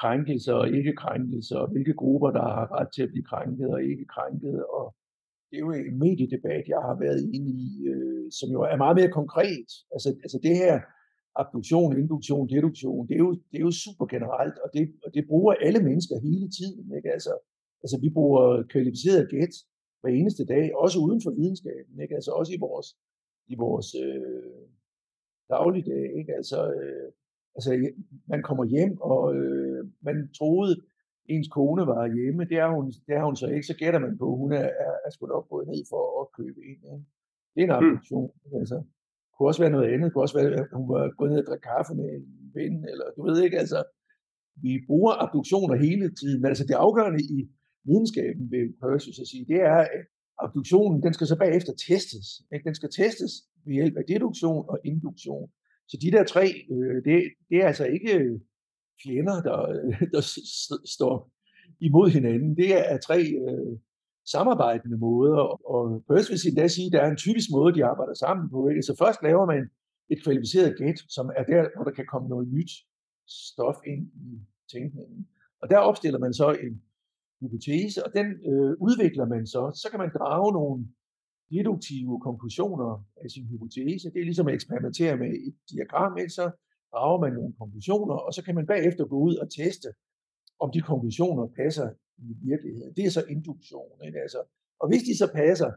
krænkelser 0.00 0.54
og 0.54 0.68
ikke 0.78 0.92
krænkelser, 1.02 1.58
og 1.58 1.70
hvilke 1.72 1.94
grupper, 1.94 2.30
der 2.30 2.42
har 2.56 2.66
ret 2.78 2.90
til 2.94 3.02
at 3.02 3.08
blive 3.12 3.28
krænket 3.30 3.68
og 3.74 3.82
ikke 3.82 4.06
krænket, 4.14 4.64
og 4.76 4.94
det 5.50 5.56
er 5.56 5.60
jo 5.66 5.72
en 5.72 5.98
mediedebat, 5.98 6.64
jeg 6.74 6.80
har 6.88 6.96
været 7.04 7.22
inde 7.36 7.50
i, 7.66 7.86
øh, 7.92 8.26
som 8.38 8.48
jo 8.56 8.60
er 8.72 8.76
meget 8.76 8.96
mere 8.96 9.16
konkret. 9.20 9.68
Altså, 9.94 10.08
altså 10.24 10.38
det 10.42 10.56
her 10.56 10.74
abduktion, 11.42 11.98
induktion, 12.02 12.48
deduktion, 12.48 13.08
det 13.08 13.14
er 13.14 13.22
jo, 13.26 13.32
det 13.50 13.56
er 13.60 13.66
jo 13.68 13.74
super 13.84 14.06
generelt, 14.14 14.56
og 14.64 14.68
det, 14.74 14.82
og 15.04 15.14
det 15.14 15.24
bruger 15.30 15.52
alle 15.66 15.80
mennesker 15.88 16.16
hele 16.28 16.48
tiden. 16.58 16.86
Ikke? 16.96 17.12
Altså, 17.16 17.32
altså 17.82 17.96
vi 18.04 18.10
bruger 18.16 18.62
kvalificeret 18.72 19.30
gæt 19.30 19.54
hver 20.00 20.12
eneste 20.20 20.44
dag, 20.54 20.64
også 20.84 20.98
uden 21.06 21.20
for 21.24 21.30
videnskaben, 21.30 22.00
ikke? 22.02 22.14
Altså 22.14 22.30
også 22.30 22.52
i 22.56 22.60
vores, 22.66 22.88
i 23.52 23.54
vores 23.64 23.88
øh, 24.04 24.66
dagligdag. 25.54 26.04
Ikke? 26.18 26.32
Altså, 26.40 26.58
øh, 26.72 27.08
altså, 27.56 27.70
man 28.32 28.42
kommer 28.48 28.64
hjem, 28.64 28.94
og 29.00 29.22
øh, 29.36 29.80
man 30.08 30.16
troede, 30.38 30.74
ens 31.34 31.48
kone 31.56 31.82
var 31.92 32.02
hjemme. 32.16 32.42
Det 32.50 32.56
er 32.64 32.68
hun, 32.74 32.86
det 33.06 33.14
er 33.18 33.24
hun 33.28 33.36
så 33.36 33.46
ikke. 33.54 33.66
Så 33.70 33.76
gætter 33.80 34.00
man 34.06 34.18
på, 34.20 34.26
at 34.32 34.38
hun 34.42 34.52
er, 34.52 34.68
er, 34.86 34.94
er 35.06 35.10
sgu 35.10 35.26
nok 35.26 35.48
gået 35.52 35.66
ned 35.72 35.82
for 35.92 36.02
at 36.20 36.26
købe 36.38 36.60
ind. 36.70 36.82
Ikke? 36.92 37.06
Det 37.52 37.60
er 37.60 37.66
en 37.68 37.78
abduktion. 37.78 38.30
Mm. 38.34 38.58
Altså, 38.60 38.76
det 39.26 39.32
kunne 39.34 39.50
også 39.50 39.62
være 39.64 39.74
noget 39.76 39.88
andet. 39.92 40.04
Det 40.04 40.12
kunne 40.12 40.26
også 40.26 40.38
være, 40.38 40.50
at 40.60 40.66
hun 40.80 40.88
var 40.94 41.02
gået 41.18 41.30
ned 41.30 41.40
og 41.42 41.48
drikke 41.48 41.68
kaffe 41.72 41.92
med 42.00 42.08
en 42.16 42.26
ven, 42.58 42.74
eller 42.92 43.06
du 43.16 43.20
ved 43.28 43.36
ikke, 43.46 43.58
altså, 43.64 43.80
vi 44.64 44.72
bruger 44.88 45.12
abduktioner 45.24 45.76
hele 45.86 46.06
tiden, 46.20 46.38
men 46.40 46.48
altså 46.52 46.64
det 46.70 46.84
afgørende 46.86 47.22
i 47.36 47.38
videnskaben 47.88 48.44
ved 48.54 48.64
Perseus 48.82 49.18
at 49.24 49.28
sige, 49.32 49.44
det 49.52 49.60
er, 49.72 49.80
at 49.96 50.04
abduktionen, 50.44 51.02
den 51.02 51.12
skal 51.14 51.26
så 51.26 51.38
bagefter 51.44 51.72
testes. 51.88 52.26
Ikke? 52.52 52.64
Den 52.68 52.74
skal 52.80 52.90
testes 53.00 53.32
ved 53.64 53.74
hjælp 53.78 53.96
af 54.00 54.04
deduktion 54.12 54.64
og 54.72 54.78
induktion. 54.84 55.48
Så 55.88 55.96
de 56.02 56.10
der 56.10 56.24
tre, 56.24 56.46
øh, 56.70 56.96
det, 57.04 57.16
det 57.48 57.56
er 57.62 57.66
altså 57.66 57.84
ikke 57.84 58.18
øh, 58.18 58.40
fjender, 59.02 59.42
der, 59.48 59.58
der 60.14 60.22
står 60.96 61.14
imod 61.80 62.08
hinanden. 62.10 62.56
Det 62.56 62.92
er 62.92 62.98
tre 62.98 63.18
øh, 63.22 63.78
samarbejdende 64.32 64.98
måder, 64.98 65.42
og 65.74 66.04
først 66.08 66.30
vil 66.30 66.54
jeg 66.56 66.70
sige, 66.70 66.86
at 66.86 66.92
der 66.92 67.00
er 67.00 67.10
en 67.10 67.16
typisk 67.26 67.48
måde, 67.56 67.74
de 67.74 67.84
arbejder 67.84 68.14
sammen 68.14 68.50
på. 68.50 68.68
Ikke? 68.68 68.82
Så 68.82 68.94
først 69.02 69.18
laver 69.22 69.46
man 69.46 69.62
et 70.12 70.22
kvalificeret 70.24 70.78
gæt, 70.78 70.98
som 71.08 71.26
er 71.40 71.44
der, 71.52 71.62
hvor 71.74 71.84
der 71.84 71.94
kan 71.98 72.06
komme 72.12 72.28
noget 72.28 72.48
nyt 72.48 72.72
stof 73.28 73.78
ind 73.86 74.02
i 74.28 74.30
tænkningen. 74.72 75.28
Og 75.62 75.70
der 75.70 75.78
opstiller 75.78 76.18
man 76.18 76.34
så 76.34 76.48
en 76.64 76.82
hypotese, 77.40 78.06
og 78.06 78.10
den 78.18 78.26
øh, 78.50 78.72
udvikler 78.86 79.26
man 79.34 79.46
så. 79.46 79.62
Så 79.82 79.86
kan 79.90 80.00
man 80.00 80.10
drage 80.18 80.52
nogle 80.52 80.86
deduktive 81.50 82.20
konklusioner 82.20 83.04
af 83.24 83.30
sin 83.30 83.46
hypotese. 83.46 84.10
Det 84.12 84.20
er 84.20 84.24
ligesom 84.30 84.48
at 84.48 84.54
eksperimentere 84.54 85.16
med 85.16 85.30
et 85.48 85.56
diagram, 85.70 86.18
ikke? 86.18 86.30
så 86.30 86.50
drager 86.92 87.20
man 87.20 87.32
nogle 87.32 87.54
konklusioner, 87.60 88.14
og 88.14 88.32
så 88.34 88.44
kan 88.44 88.54
man 88.54 88.66
bagefter 88.66 89.04
gå 89.04 89.18
ud 89.18 89.36
og 89.36 89.50
teste, 89.50 89.88
om 90.60 90.70
de 90.74 90.80
konklusioner 90.80 91.46
passer 91.46 91.88
i 92.18 92.32
virkeligheden. 92.42 92.92
Det 92.96 93.04
er 93.04 93.10
så 93.10 93.24
induktion. 93.28 94.04
Ikke? 94.06 94.18
Altså, 94.18 94.40
og 94.80 94.88
hvis 94.88 95.02
de 95.02 95.18
så 95.18 95.28
passer, 95.34 95.70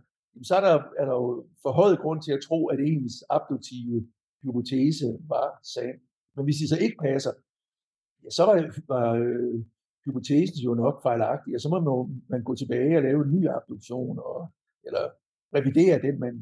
så 0.43 0.55
er 0.55 0.61
der, 0.67 0.75
er 0.99 1.05
der 1.05 1.15
jo 1.23 1.47
forhøjet 1.61 1.99
grund 1.99 2.21
til 2.21 2.31
at 2.31 2.43
tro, 2.47 2.67
at 2.67 2.79
ens 2.79 3.13
abduktive 3.29 4.07
hypotese 4.43 5.07
var 5.33 5.59
sand. 5.73 5.97
Men 6.35 6.43
hvis 6.45 6.57
de 6.61 6.67
så 6.67 6.77
ikke 6.85 6.97
passer, 7.07 7.31
ja, 8.23 8.29
så 8.29 8.43
var, 8.45 8.55
var 8.93 9.07
øh, 9.13 9.63
hypotesen 10.05 10.59
jo 10.67 10.73
nok 10.73 10.95
fejlagtig, 11.01 11.55
og 11.55 11.61
så 11.61 11.69
må 11.69 11.77
man, 11.79 12.21
man 12.29 12.43
gå 12.43 12.55
tilbage 12.55 12.97
og 12.97 13.03
lave 13.03 13.25
en 13.25 13.31
ny 13.35 13.47
abduktion, 13.57 14.19
og, 14.19 14.39
eller 14.87 15.05
revidere 15.55 16.01
den, 16.01 16.19
man 16.19 16.33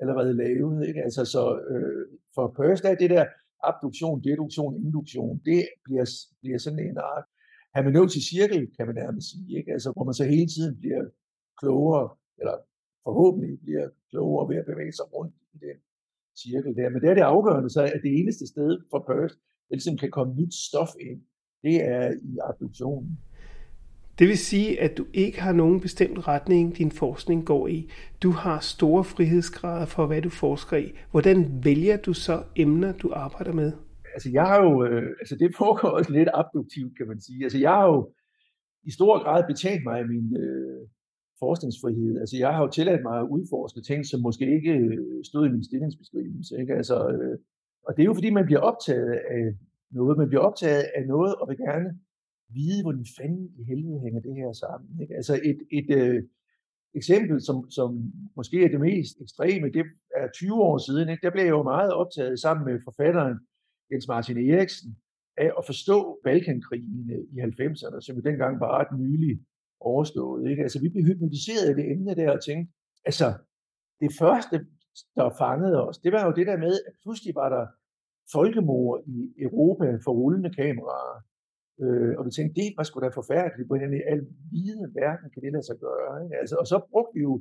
allerede 0.00 0.34
lavede. 0.36 0.88
Ikke? 0.88 1.02
Altså, 1.02 1.24
så 1.24 1.60
øh, 1.70 2.18
for 2.34 2.54
Peirce, 2.56 2.82
der 2.82 2.90
er 2.90 2.94
det 2.94 3.10
der 3.10 3.24
abduktion, 3.62 4.24
deduktion, 4.24 4.76
induktion, 4.84 5.40
det 5.44 5.68
bliver, 5.84 6.06
bliver 6.40 6.58
sådan 6.58 6.78
en 6.78 6.98
art 6.98 7.24
hermeneutisk 7.74 8.28
cirkel, 8.28 8.70
kan 8.76 8.86
man 8.86 8.94
nærmest 8.94 9.26
sige, 9.30 9.58
ikke? 9.58 9.72
Altså, 9.72 9.92
hvor 9.92 10.04
man 10.04 10.14
så 10.14 10.24
hele 10.24 10.50
tiden 10.54 10.76
bliver 10.80 11.04
klogere, 11.60 12.08
eller 12.40 12.56
forhåbentlig 13.04 13.60
bliver 13.60 13.88
klogere 14.10 14.48
ved 14.48 14.56
at 14.56 14.66
bevæge 14.70 14.92
sig 14.92 15.06
rundt 15.14 15.34
i 15.54 15.58
den 15.66 15.78
cirkel 16.42 16.76
der. 16.76 16.88
Men 16.90 17.00
det 17.02 17.08
er 17.10 17.14
det 17.14 17.30
afgørende, 17.34 17.70
så 17.70 17.82
at 17.96 18.00
det 18.02 18.12
eneste 18.20 18.46
sted 18.46 18.70
for 18.90 19.00
Perth, 19.08 19.34
der 19.68 19.74
ligesom 19.74 19.96
kan 19.96 20.10
komme 20.10 20.34
nyt 20.34 20.54
stof 20.54 20.92
ind, 21.00 21.20
det 21.62 21.76
er 21.94 22.06
i 22.30 22.32
abduktionen. 22.48 23.18
Det 24.18 24.28
vil 24.28 24.38
sige, 24.38 24.80
at 24.80 24.98
du 24.98 25.06
ikke 25.14 25.40
har 25.40 25.52
nogen 25.52 25.80
bestemt 25.80 26.28
retning, 26.28 26.78
din 26.78 26.90
forskning 26.90 27.46
går 27.46 27.68
i. 27.68 27.90
Du 28.22 28.30
har 28.30 28.58
store 28.60 29.04
frihedsgrader 29.04 29.86
for, 29.86 30.06
hvad 30.06 30.22
du 30.22 30.30
forsker 30.30 30.76
i. 30.76 30.92
Hvordan 31.10 31.64
vælger 31.64 31.96
du 31.96 32.12
så 32.12 32.42
emner, 32.56 32.92
du 32.92 33.12
arbejder 33.14 33.52
med? 33.52 33.72
Altså, 34.14 34.30
jeg 34.32 34.46
har 34.46 34.62
jo, 34.62 34.84
øh, 34.84 35.02
altså 35.20 35.36
det 35.36 35.56
foregår 35.56 35.88
også 35.88 36.12
lidt 36.12 36.28
abduktivt, 36.34 36.96
kan 36.98 37.06
man 37.08 37.20
sige. 37.20 37.44
Altså, 37.44 37.58
jeg 37.58 37.70
har 37.70 37.86
jo 37.86 38.10
i 38.84 38.90
stor 38.90 39.24
grad 39.24 39.44
betjent 39.50 39.84
mig 39.84 39.98
af 39.98 40.08
min 40.08 40.36
øh, 40.36 40.80
forskningsfrihed. 41.38 42.20
Altså, 42.20 42.36
jeg 42.36 42.50
har 42.54 42.60
jo 42.62 42.70
tilladt 42.70 43.02
mig 43.02 43.18
at 43.18 43.28
udforske 43.34 43.80
ting, 43.88 44.06
som 44.06 44.20
måske 44.20 44.44
ikke 44.56 44.72
øh, 44.72 45.24
stod 45.24 45.46
i 45.46 45.52
min 45.54 45.64
stillingsbeskrivelse. 45.64 46.52
Ikke? 46.60 46.74
Altså, 46.74 46.96
øh, 47.08 47.38
og 47.86 47.96
det 47.96 48.02
er 48.02 48.06
jo 48.10 48.14
fordi, 48.14 48.30
man 48.30 48.46
bliver 48.46 48.60
optaget 48.60 49.12
af 49.36 49.44
noget. 49.90 50.18
Man 50.18 50.28
bliver 50.28 50.44
optaget 50.48 50.84
af 50.96 51.06
noget, 51.06 51.34
og 51.34 51.48
vil 51.48 51.56
gerne 51.56 51.88
vide, 52.48 52.82
hvordan 52.82 53.06
fanden 53.18 53.50
i 53.58 53.62
helvede 53.64 54.00
hænger 54.00 54.20
det 54.20 54.34
her 54.34 54.52
sammen. 54.52 55.00
Ikke? 55.02 55.14
Altså 55.14 55.40
et, 55.44 55.58
et 55.72 55.90
øh, 56.00 56.22
eksempel, 56.94 57.40
som, 57.40 57.70
som 57.70 58.12
måske 58.36 58.64
er 58.64 58.68
det 58.68 58.80
mest 58.80 59.20
ekstreme, 59.20 59.70
det 59.70 59.84
er 60.16 60.28
20 60.34 60.54
år 60.54 60.78
siden. 60.78 61.08
Ikke? 61.08 61.26
Der 61.26 61.30
blev 61.30 61.44
jeg 61.44 61.50
jo 61.50 61.62
meget 61.62 61.92
optaget 61.92 62.40
sammen 62.40 62.64
med 62.66 62.80
forfatteren 62.84 63.38
Jens 63.92 64.08
Martin 64.08 64.50
Eriksen 64.50 64.96
af 65.36 65.50
at 65.58 65.66
forstå 65.66 66.20
Balkankrigen 66.24 67.10
øh, 67.14 67.24
i 67.34 67.36
90'erne, 67.40 68.00
som 68.00 68.16
jo 68.16 68.22
dengang 68.22 68.60
var 68.60 68.70
ret 68.78 68.98
nylig 68.98 69.40
overstået. 69.80 70.50
Ikke? 70.50 70.62
Altså 70.62 70.80
vi 70.80 70.88
blev 70.88 71.04
hypnotiseret 71.04 71.68
af 71.68 71.74
det 71.74 71.90
emne 71.92 72.14
der 72.14 72.30
og 72.30 72.44
tænkte, 72.44 72.72
altså 73.04 73.28
det 74.00 74.10
første, 74.18 74.66
der 75.16 75.36
fangede 75.38 75.88
os, 75.88 75.98
det 75.98 76.12
var 76.12 76.26
jo 76.26 76.32
det 76.32 76.46
der 76.46 76.56
med, 76.56 76.74
at 76.86 76.92
pludselig 77.02 77.34
var 77.34 77.48
der 77.48 77.66
folkemord 78.32 79.02
i 79.06 79.42
Europa 79.42 79.98
for 80.04 80.12
rullende 80.12 80.50
kameraer. 80.50 81.20
Øh, 81.82 82.12
og 82.18 82.22
vi 82.26 82.30
tænkte, 82.30 82.60
det 82.60 82.68
var 82.76 82.84
sgu 82.84 83.00
da 83.00 83.08
forfærdeligt, 83.20 83.68
hvordan 83.70 83.90
i 83.98 84.00
al 84.12 84.22
vide 84.52 84.84
verden 85.00 85.28
kan 85.32 85.42
det 85.42 85.52
lade 85.52 85.66
sig 85.70 85.78
gøre. 85.86 86.12
Ikke? 86.24 86.36
Altså, 86.40 86.54
og 86.62 86.66
så 86.72 86.76
brugte 86.90 87.14
vi 87.16 87.22
jo 87.30 87.34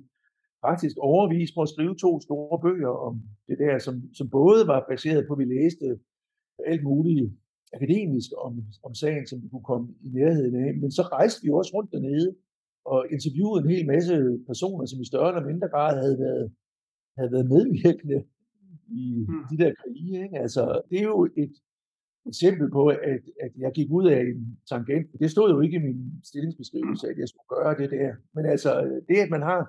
faktisk 0.67 0.95
overvis 1.12 1.52
på 1.56 1.62
at 1.62 1.71
skrive 1.74 1.95
to 2.04 2.12
store 2.28 2.56
bøger 2.65 2.93
om 3.08 3.13
det 3.48 3.58
der, 3.63 3.78
som, 3.86 3.95
som 4.17 4.28
både 4.30 4.62
var 4.71 4.86
baseret 4.91 5.21
på, 5.28 5.34
at 5.34 5.41
vi 5.43 5.48
læste 5.56 5.86
alt 6.71 6.84
muligt 6.84 7.26
akademisk 7.78 8.30
om, 8.45 8.54
om 8.88 8.93
sagen, 8.93 9.26
som 9.28 9.38
vi 9.43 9.48
kunne 9.50 9.69
komme 9.71 9.88
i 10.08 10.10
nærheden 10.19 10.56
af. 10.65 10.69
Men 10.82 10.91
så 10.91 11.02
rejste 11.02 11.43
vi 11.43 11.50
også 11.52 11.71
rundt 11.76 11.91
dernede 11.91 12.36
og 12.86 13.00
interviewede 13.15 13.62
en 13.62 13.69
hel 13.74 13.86
masse 13.88 14.15
personer, 14.50 14.86
som 14.86 15.02
i 15.02 15.10
større 15.12 15.30
eller 15.32 15.50
mindre 15.52 15.69
grad 15.76 15.93
havde 16.04 16.19
været, 16.26 16.52
havde 17.17 17.32
været 17.32 17.50
medvirkende 17.56 18.19
i 19.04 19.26
mm. 19.28 19.43
de 19.52 19.58
der 19.63 19.71
krige. 19.80 20.24
Ikke? 20.24 20.38
Altså, 20.45 20.82
det 20.89 20.98
er 21.00 21.08
jo 21.13 21.24
et 21.43 21.56
eksempel 22.28 22.72
på, 22.72 22.88
at, 22.88 23.22
at 23.46 23.52
jeg 23.58 23.72
gik 23.76 23.90
ud 23.92 24.08
af 24.08 24.22
en 24.22 24.58
tangent. 24.70 25.08
Det 25.20 25.32
stod 25.32 25.50
jo 25.54 25.62
ikke 25.62 25.78
i 25.78 25.86
min 25.88 26.00
stillingsbeskrivelse, 26.24 27.08
at 27.08 27.18
jeg 27.18 27.28
skulle 27.30 27.50
gøre 27.56 27.78
det 27.78 27.92
der. 27.92 28.10
Men 28.36 28.46
altså, 28.46 29.02
det 29.08 29.18
at 29.18 29.30
man 29.30 29.42
har 29.42 29.62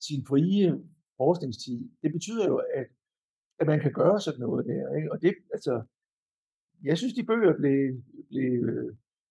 sin 0.00 0.26
frie 0.26 0.78
forskningstid, 1.16 1.80
det 2.02 2.12
betyder 2.12 2.46
jo, 2.48 2.56
at, 2.56 2.86
at 3.60 3.66
man 3.66 3.80
kan 3.80 3.92
gøre 3.92 4.20
sådan 4.20 4.40
noget 4.40 4.66
der. 4.66 4.96
Ikke? 4.96 5.12
Og 5.12 5.22
det, 5.22 5.34
altså, 5.52 5.82
jeg 6.84 6.98
synes, 6.98 7.14
de 7.14 7.22
bøger 7.22 7.56
blev, 7.56 8.02
blev 8.28 8.52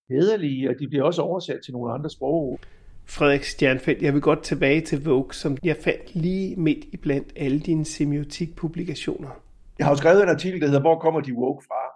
hederlige, 0.10 0.70
og 0.70 0.76
de 0.80 0.88
bliver 0.88 1.04
også 1.04 1.22
oversat 1.22 1.60
til 1.64 1.74
nogle 1.74 1.94
andre 1.94 2.10
sprog. 2.10 2.60
Frederik 3.06 3.44
Stjernfeldt, 3.44 4.02
jeg 4.02 4.14
vil 4.14 4.22
godt 4.22 4.44
tilbage 4.44 4.82
til 4.82 5.06
Vogue, 5.06 5.34
som 5.34 5.58
jeg 5.64 5.78
fandt 5.78 6.16
lige 6.16 6.56
midt 6.56 6.86
i 6.86 6.98
blandt 6.98 7.34
alle 7.36 7.60
dine 7.60 7.86
semiotik-publikationer. 7.86 9.30
Jeg 9.78 9.86
har 9.86 9.92
jo 9.92 9.98
skrevet 9.98 10.24
en 10.24 10.30
artikel, 10.30 10.62
der 10.62 10.68
hedder, 10.68 10.82
hvor 10.82 11.00
kommer 11.00 11.22
de 11.22 11.34
woke 11.34 11.64
fra? 11.68 11.91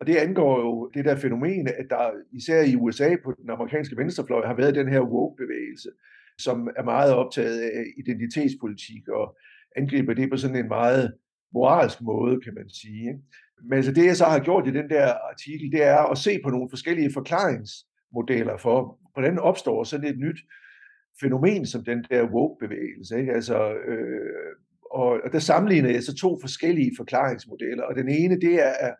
Og 0.00 0.06
det 0.06 0.16
angår 0.16 0.60
jo 0.60 0.90
det 0.94 1.04
der 1.04 1.16
fænomen, 1.16 1.68
at 1.68 1.86
der 1.90 2.10
især 2.32 2.62
i 2.62 2.76
USA 2.76 3.16
på 3.24 3.34
den 3.42 3.50
amerikanske 3.50 3.96
venstrefløj 3.96 4.46
har 4.46 4.54
været 4.54 4.74
den 4.74 4.88
her 4.88 5.00
woke-bevægelse, 5.00 5.90
som 6.38 6.68
er 6.76 6.84
meget 6.84 7.14
optaget 7.14 7.60
af 7.60 7.84
identitetspolitik 7.98 9.08
og 9.08 9.36
angriber 9.76 10.14
det 10.14 10.30
på 10.30 10.36
sådan 10.36 10.56
en 10.56 10.68
meget 10.68 11.14
moralsk 11.52 12.00
måde, 12.02 12.40
kan 12.40 12.54
man 12.54 12.70
sige. 12.70 13.22
Men 13.62 13.72
altså 13.76 13.92
det, 13.92 14.06
jeg 14.06 14.16
så 14.16 14.24
har 14.24 14.38
gjort 14.38 14.66
i 14.66 14.70
den 14.70 14.88
der 14.90 15.12
artikel, 15.30 15.72
det 15.72 15.82
er 15.82 15.98
at 15.98 16.18
se 16.18 16.40
på 16.44 16.50
nogle 16.50 16.70
forskellige 16.70 17.12
forklaringsmodeller 17.12 18.56
for, 18.56 18.98
hvordan 19.12 19.38
opstår 19.38 19.84
sådan 19.84 20.10
et 20.10 20.18
nyt 20.18 20.38
fænomen 21.20 21.66
som 21.66 21.84
den 21.84 22.04
der 22.10 22.22
woke-bevægelse. 22.24 23.18
Ikke? 23.18 23.32
Altså, 23.32 23.74
øh, 23.74 24.52
og, 24.90 25.20
og 25.24 25.32
der 25.32 25.38
sammenligner 25.38 25.90
jeg 25.90 26.02
så 26.02 26.14
to 26.14 26.38
forskellige 26.40 26.92
forklaringsmodeller, 26.96 27.84
og 27.84 27.94
den 27.94 28.08
ene, 28.08 28.40
det 28.40 28.54
er 28.54 28.94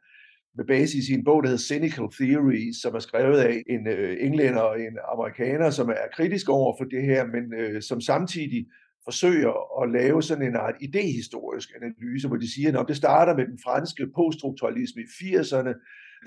med 0.57 0.65
basis 0.65 1.09
i 1.09 1.15
en 1.15 1.25
bog, 1.25 1.43
der 1.43 1.49
hedder 1.49 1.63
Cynical 1.63 2.09
Theories, 2.19 2.77
som 2.83 2.95
er 2.95 2.99
skrevet 2.99 3.39
af 3.39 3.63
en 3.67 3.87
øh, 3.89 4.17
englænder 4.21 4.61
og 4.61 4.81
en 4.81 4.99
amerikaner, 5.13 5.71
som 5.71 5.89
er 5.89 6.07
kritisk 6.17 6.49
over 6.49 6.77
for 6.79 6.85
det 6.85 7.03
her, 7.03 7.27
men 7.27 7.55
øh, 7.61 7.83
som 7.83 8.01
samtidig 8.01 8.67
forsøger 9.05 9.83
at 9.83 9.91
lave 9.91 10.23
sådan 10.23 10.49
en 10.49 10.57
art 10.57 10.75
idehistorisk 10.81 11.69
analyse, 11.83 12.29
hvor 12.29 12.37
de 12.37 12.55
siger, 12.55 12.81
at 12.81 12.89
det 12.89 12.97
starter 12.97 13.37
med 13.37 13.47
den 13.47 13.59
franske 13.65 14.07
poststrukturalisme 14.17 15.03
i 15.03 15.05
80'erne, 15.05 15.73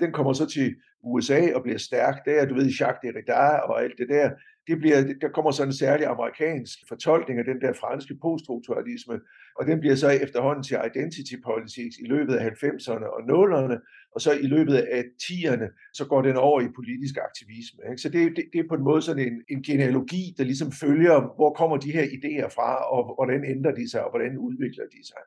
den 0.00 0.12
kommer 0.12 0.32
så 0.32 0.46
til 0.46 0.74
USA 1.02 1.54
og 1.54 1.62
bliver 1.62 1.78
stærk 1.78 2.24
der, 2.24 2.46
du 2.46 2.54
ved, 2.54 2.66
Jacques 2.80 3.02
Derrida 3.02 3.56
og 3.70 3.82
alt 3.82 3.98
det 3.98 4.08
der. 4.08 4.30
Det 4.66 4.78
bliver, 4.78 5.00
der 5.20 5.28
kommer 5.28 5.50
så 5.50 5.62
en 5.62 5.72
særlig 5.72 6.06
amerikansk 6.06 6.78
fortolkning 6.88 7.38
af 7.38 7.44
den 7.44 7.60
der 7.60 7.72
franske 7.72 8.14
poststrukturalisme, 8.22 9.20
og 9.58 9.66
den 9.66 9.80
bliver 9.80 9.94
så 9.94 10.08
efterhånden 10.10 10.62
til 10.64 10.78
identity 10.90 11.34
politics 11.44 11.96
i 12.04 12.06
løbet 12.06 12.34
af 12.34 12.50
90'erne 12.50 13.06
og 13.16 13.20
0'erne, 13.34 13.76
og 14.14 14.20
så 14.20 14.32
i 14.32 14.46
løbet 14.46 14.74
af 14.74 15.02
10'erne, 15.22 15.90
så 15.92 16.04
går 16.06 16.22
den 16.22 16.36
over 16.36 16.60
i 16.60 16.68
politisk 16.74 17.16
aktivisme. 17.28 17.80
Ikke? 17.90 18.02
Så 18.02 18.08
det, 18.08 18.36
det, 18.36 18.44
det 18.52 18.58
er 18.60 18.68
på 18.68 18.74
en 18.74 18.84
måde 18.84 19.02
sådan 19.02 19.26
en, 19.28 19.42
en 19.48 19.62
genealogi, 19.62 20.34
der 20.38 20.44
ligesom 20.44 20.72
følger, 20.72 21.34
hvor 21.36 21.52
kommer 21.52 21.76
de 21.76 21.92
her 21.92 22.04
idéer 22.04 22.48
fra, 22.56 22.70
og 22.94 23.14
hvordan 23.14 23.44
ændrer 23.44 23.74
de 23.74 23.90
sig, 23.90 24.04
og 24.04 24.10
hvordan 24.10 24.38
udvikler 24.38 24.84
de 24.84 25.06
sig. 25.06 25.22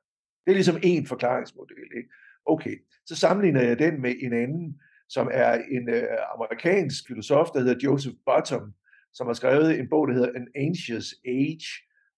Det 0.46 0.52
er 0.52 0.56
ligesom 0.56 0.80
en 0.84 1.08
forklaringsmodel. 1.08 1.90
Ikke? 1.98 2.10
Okay, 2.46 2.76
så 3.06 3.16
sammenligner 3.16 3.62
jeg 3.62 3.80
den 3.80 4.02
med 4.02 4.14
en 4.20 4.34
anden, 4.34 4.80
som 5.10 5.30
er 5.32 5.54
en 5.54 5.90
øh, 5.90 6.04
amerikansk 6.36 7.08
filosof, 7.08 7.48
der 7.54 7.60
hedder 7.60 7.80
Joseph 7.84 8.16
Bottom, 8.26 8.74
som 9.14 9.28
har 9.28 9.34
skrevet 9.34 9.80
en 9.80 9.90
bog, 9.90 10.08
der 10.08 10.14
hedder 10.14 10.32
An 10.36 10.48
Anxious 10.56 11.16
Age. 11.26 11.68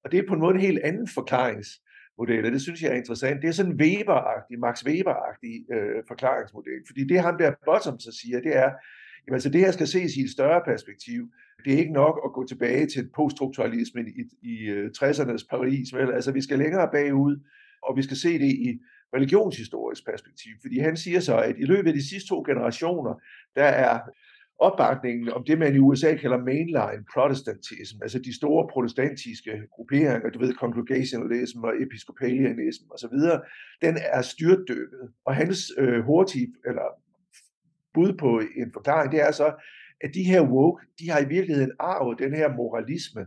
Og 0.03 0.11
det 0.11 0.19
er 0.19 0.27
på 0.27 0.33
en 0.33 0.39
måde 0.39 0.55
en 0.55 0.61
helt 0.61 0.79
anden 0.79 1.07
forklaringsmodel, 1.07 1.88
og 2.19 2.27
det 2.27 2.61
synes 2.61 2.81
jeg 2.81 2.91
er 2.91 2.95
interessant. 2.95 3.41
Det 3.41 3.47
er 3.47 3.51
sådan 3.51 3.71
en 3.71 3.81
Weber-agtig, 3.81 4.59
Max 4.59 4.83
Weber-agtig 4.87 5.73
øh, 5.75 6.03
forklaringsmodel, 6.07 6.81
fordi 6.87 7.03
det 7.03 7.19
ham 7.19 7.37
der 7.37 7.51
Bottom 7.65 7.99
så 7.99 8.11
siger, 8.21 8.41
det 8.41 8.57
er, 8.57 8.69
jamen 9.23 9.35
altså 9.37 9.49
det 9.49 9.61
her 9.61 9.71
skal 9.71 9.87
ses 9.87 10.15
i 10.15 10.21
et 10.21 10.31
større 10.31 10.61
perspektiv. 10.65 11.21
Det 11.65 11.73
er 11.73 11.77
ikke 11.77 11.93
nok 11.93 12.15
at 12.25 12.33
gå 12.33 12.47
tilbage 12.47 12.85
til 12.85 13.09
poststrukturalismen 13.15 14.07
i, 14.07 14.49
i 14.51 14.55
øh, 14.67 14.91
60'ernes 14.97 15.47
Paris, 15.49 15.93
vel? 15.93 16.11
Altså 16.13 16.31
vi 16.31 16.41
skal 16.41 16.59
længere 16.59 16.89
bagud, 16.91 17.35
og 17.83 17.97
vi 17.97 18.01
skal 18.01 18.17
se 18.17 18.39
det 18.39 18.51
i 18.67 18.79
religionshistorisk 19.15 20.05
perspektiv, 20.05 20.51
fordi 20.61 20.79
han 20.79 20.97
siger 20.97 21.19
så, 21.19 21.37
at 21.37 21.55
i 21.57 21.65
løbet 21.65 21.87
af 21.87 21.93
de 21.93 22.09
sidste 22.09 22.27
to 22.29 22.43
generationer, 22.45 23.13
der 23.55 23.63
er 23.63 23.99
opbakningen 24.59 25.29
om 25.29 25.43
det, 25.43 25.59
man 25.59 25.75
i 25.75 25.79
USA 25.79 26.15
kalder 26.15 26.37
mainline 26.37 27.05
protestantism, 27.13 27.97
altså 28.01 28.19
de 28.19 28.35
store 28.35 28.67
protestantiske 28.73 29.51
grupperinger, 29.71 30.29
du 30.29 30.39
ved, 30.39 30.53
congregationalism 30.53 31.63
og 31.63 31.73
episcopalianism 31.81 32.83
osv., 32.91 33.17
den 33.81 33.97
er 34.01 34.21
styrtdykket. 34.21 35.09
Og 35.25 35.35
hans 35.35 35.71
øh, 35.77 36.03
hurtige, 36.03 36.53
eller 36.65 36.87
bud 37.93 38.13
på 38.13 38.41
en 38.55 38.71
forklaring, 38.73 39.11
det 39.11 39.21
er 39.21 39.31
så, 39.31 39.53
at 40.01 40.11
de 40.13 40.23
her 40.23 40.41
woke, 40.41 40.85
de 40.99 41.09
har 41.09 41.19
i 41.19 41.27
virkeligheden 41.27 41.71
arvet 41.79 42.19
den 42.19 42.33
her 42.33 42.55
moralisme 42.55 43.25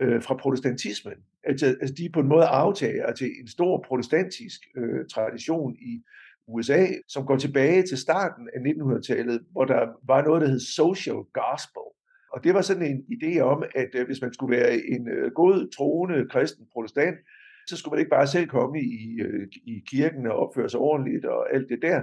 øh, 0.00 0.22
fra 0.22 0.36
protestantismen. 0.36 1.14
Altså, 1.44 1.66
altså 1.66 1.94
de 1.94 2.04
er 2.04 2.10
på 2.12 2.20
en 2.20 2.28
måde 2.28 2.44
aftager 2.44 3.12
til 3.12 3.30
en 3.40 3.48
stor 3.48 3.84
protestantisk 3.88 4.60
øh, 4.76 5.06
tradition 5.14 5.76
i 5.76 6.02
USA, 6.48 6.86
som 7.08 7.26
går 7.26 7.36
tilbage 7.36 7.82
til 7.82 7.98
starten 7.98 8.48
af 8.54 8.58
1900-tallet, 8.70 9.40
hvor 9.52 9.64
der 9.64 9.82
var 10.06 10.22
noget, 10.22 10.42
der 10.42 10.48
hed 10.48 10.60
social 10.60 11.20
gospel. 11.40 11.86
Og 12.32 12.44
det 12.44 12.54
var 12.54 12.60
sådan 12.60 12.86
en 12.92 13.00
idé 13.16 13.40
om, 13.40 13.62
at 13.74 13.88
øh, 13.94 14.06
hvis 14.06 14.20
man 14.22 14.32
skulle 14.34 14.56
være 14.56 14.72
en 14.74 15.08
øh, 15.08 15.32
god, 15.32 15.70
troende 15.76 16.28
kristen 16.30 16.66
protestant, 16.72 17.16
så 17.68 17.76
skulle 17.76 17.92
man 17.92 18.00
ikke 18.00 18.16
bare 18.18 18.26
selv 18.26 18.46
komme 18.48 18.80
i, 18.80 19.20
øh, 19.20 19.46
i 19.66 19.82
kirken 19.90 20.26
og 20.26 20.36
opføre 20.36 20.68
sig 20.68 20.80
ordentligt 20.80 21.24
og 21.24 21.54
alt 21.54 21.68
det 21.68 21.78
der, 21.82 22.00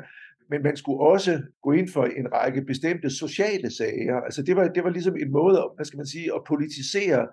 men 0.50 0.64
man 0.64 0.78
skulle 0.78 1.00
også 1.00 1.42
gå 1.64 1.72
ind 1.72 1.90
for 1.90 2.04
en 2.06 2.34
række 2.34 2.62
bestemte 2.62 3.10
sociale 3.10 3.70
sager. 3.78 4.18
Altså 4.28 4.44
det 4.44 4.56
var, 4.56 4.68
det 4.68 4.84
var 4.84 4.90
ligesom 4.90 5.16
en 5.16 5.32
måde, 5.32 5.58
hvad 5.76 5.86
skal 5.86 5.98
man 5.98 6.06
sige, 6.06 6.34
at 6.36 6.42
politisere 6.48 7.28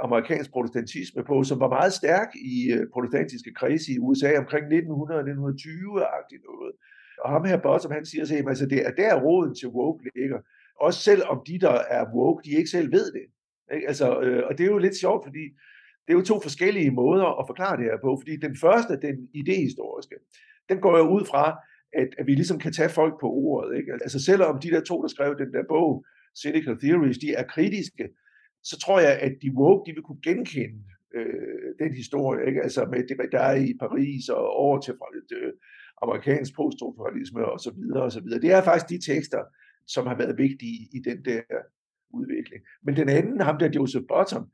amerikansk 0.00 0.50
protestantisme 0.50 1.24
på, 1.24 1.44
som 1.44 1.60
var 1.60 1.68
meget 1.68 1.92
stærk 1.92 2.28
i 2.34 2.72
øh, 2.72 2.86
protestantiske 2.92 3.54
kredse 3.54 3.92
i 3.92 3.98
USA 3.98 4.38
omkring 4.38 4.64
1900-1920-agtigt 4.66 6.42
noget. 6.50 6.72
Og 7.24 7.30
ham 7.30 7.44
her 7.44 7.56
Bottom, 7.62 7.92
han 7.92 8.06
siger 8.06 8.24
sig, 8.24 8.36
ham, 8.36 8.48
altså, 8.48 8.66
det 8.66 8.86
er 8.86 8.90
der 8.90 9.22
roden 9.22 9.54
til 9.54 9.68
woke 9.68 10.10
ligger. 10.14 10.38
Også 10.80 11.00
selvom 11.00 11.42
de, 11.46 11.58
der 11.58 11.70
er 11.70 12.04
woke, 12.14 12.42
de 12.44 12.56
ikke 12.56 12.70
selv 12.70 12.92
ved 12.92 13.12
det. 13.12 13.26
Ikke? 13.74 13.88
Altså, 13.88 14.20
øh, 14.20 14.42
og 14.46 14.58
det 14.58 14.64
er 14.64 14.70
jo 14.70 14.78
lidt 14.78 14.96
sjovt, 14.96 15.24
fordi 15.24 15.44
det 16.06 16.12
er 16.12 16.18
jo 16.18 16.24
to 16.24 16.40
forskellige 16.40 16.90
måder 16.90 17.40
at 17.40 17.46
forklare 17.48 17.76
det 17.76 17.84
her 17.84 17.98
på. 18.04 18.18
Fordi 18.20 18.36
den 18.36 18.56
første, 18.56 19.00
den 19.00 19.28
idehistoriske, 19.34 20.16
den 20.68 20.78
går 20.80 20.98
jo 20.98 21.08
ud 21.08 21.24
fra, 21.24 21.58
at, 21.92 22.08
at 22.18 22.26
vi 22.26 22.34
ligesom 22.34 22.58
kan 22.58 22.72
tage 22.72 22.88
folk 22.88 23.14
på 23.20 23.26
ordet. 23.26 23.78
Ikke? 23.78 23.92
Altså 23.92 24.24
selvom 24.24 24.60
de 24.60 24.70
der 24.70 24.80
to, 24.80 25.02
der 25.02 25.08
skrev 25.08 25.38
den 25.38 25.52
der 25.52 25.64
bog, 25.68 26.04
Cynical 26.36 26.78
Theories, 26.78 27.18
de 27.18 27.32
er 27.34 27.42
kritiske 27.42 28.08
så 28.64 28.78
tror 28.78 29.00
jeg, 29.00 29.18
at 29.18 29.32
de 29.42 29.50
woke, 29.54 29.90
de 29.90 29.94
vil 29.94 30.02
kunne 30.02 30.22
genkende 30.22 30.84
øh, 31.14 31.68
den 31.78 31.94
historie, 31.94 32.46
ikke? 32.46 32.62
altså 32.62 32.84
med 32.84 32.98
det, 33.08 33.32
der 33.32 33.40
er 33.40 33.54
i 33.54 33.74
Paris 33.80 34.28
og 34.28 34.46
over 34.50 34.80
til 34.80 34.94
øh, 35.32 35.52
amerikansk 36.02 36.54
poststrukturalisme 36.56 37.44
og 37.44 37.60
så 37.60 37.70
videre 37.70 38.02
og 38.02 38.12
så 38.12 38.20
videre. 38.20 38.40
Det 38.40 38.52
er 38.52 38.62
faktisk 38.62 38.88
de 38.88 39.12
tekster, 39.12 39.42
som 39.86 40.06
har 40.06 40.16
været 40.16 40.38
vigtige 40.38 40.78
i 40.92 40.98
den 41.04 41.24
der 41.24 41.42
udvikling. 42.10 42.62
Men 42.82 42.96
den 42.96 43.08
anden, 43.08 43.40
ham 43.40 43.58
der 43.58 43.70
Joseph 43.76 44.06
Bottom, 44.08 44.44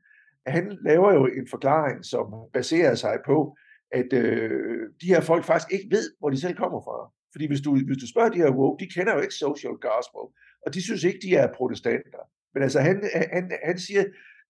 han 0.47 0.77
laver 0.81 1.13
jo 1.13 1.25
en 1.25 1.47
forklaring, 1.49 2.05
som 2.05 2.25
baserer 2.53 2.95
sig 2.95 3.17
på, 3.25 3.57
at 3.91 4.13
øh, 4.13 4.79
de 5.01 5.07
her 5.07 5.21
folk 5.21 5.45
faktisk 5.45 5.73
ikke 5.73 5.95
ved, 5.95 6.05
hvor 6.19 6.29
de 6.29 6.39
selv 6.39 6.55
kommer 6.55 6.81
fra. 6.81 7.11
Fordi 7.31 7.47
hvis 7.47 7.61
du, 7.61 7.75
hvis 7.85 7.97
du 7.97 8.07
spørger 8.07 8.29
de 8.29 8.37
her 8.37 8.51
woke, 8.51 8.85
de 8.85 8.91
kender 8.95 9.13
jo 9.13 9.21
ikke 9.21 9.33
social 9.33 9.75
gospel, 9.87 10.23
og 10.65 10.73
de 10.73 10.81
synes 10.81 11.03
ikke, 11.03 11.19
de 11.23 11.35
er 11.35 11.53
protestanter. 11.53 12.23
Men 12.53 12.63
altså, 12.63 12.79
han, 12.79 13.03
han, 13.33 13.51
han 13.63 13.79
siger, 13.79 14.03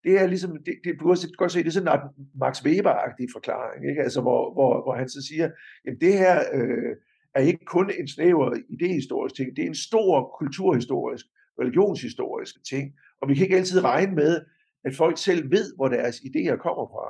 det 0.03 0.19
er 0.19 0.27
ligesom, 0.27 0.51
det, 0.65 0.75
det, 0.83 0.93
du 0.99 1.15
kan 1.15 1.29
godt 1.37 1.51
se, 1.51 1.59
det 1.59 1.67
er 1.67 1.71
sådan 1.71 1.99
en 1.99 2.25
Max 2.39 2.61
Weber-agtig 2.65 3.27
forklaring, 3.33 3.89
ikke? 3.89 4.01
Altså, 4.01 4.21
hvor, 4.21 4.53
hvor, 4.53 4.83
hvor 4.83 4.95
han 4.95 5.09
så 5.09 5.21
siger, 5.29 5.49
jamen 5.85 5.99
det 6.01 6.13
her 6.13 6.39
øh, 6.53 6.95
er 7.35 7.41
ikke 7.41 7.65
kun 7.65 7.91
en 7.99 8.07
snæver 8.07 8.57
idehistorisk 8.69 9.35
ting, 9.35 9.55
det 9.55 9.63
er 9.63 9.67
en 9.67 9.85
stor 9.89 10.35
kulturhistorisk, 10.39 11.25
religionshistorisk 11.61 12.55
ting, 12.69 12.93
og 13.21 13.29
vi 13.29 13.35
kan 13.35 13.43
ikke 13.43 13.57
altid 13.57 13.83
regne 13.83 14.15
med, 14.15 14.41
at 14.85 14.95
folk 14.95 15.17
selv 15.17 15.51
ved, 15.51 15.75
hvor 15.75 15.87
deres 15.87 16.15
idéer 16.15 16.55
kommer 16.55 16.85
fra. 16.93 17.07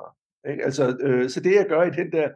Ikke? 0.52 0.64
Altså, 0.66 0.98
øh, 1.02 1.30
så 1.30 1.40
det 1.40 1.56
jeg 1.56 1.66
gør 1.70 1.84
i 1.84 1.90
den 2.02 2.12
der 2.12 2.30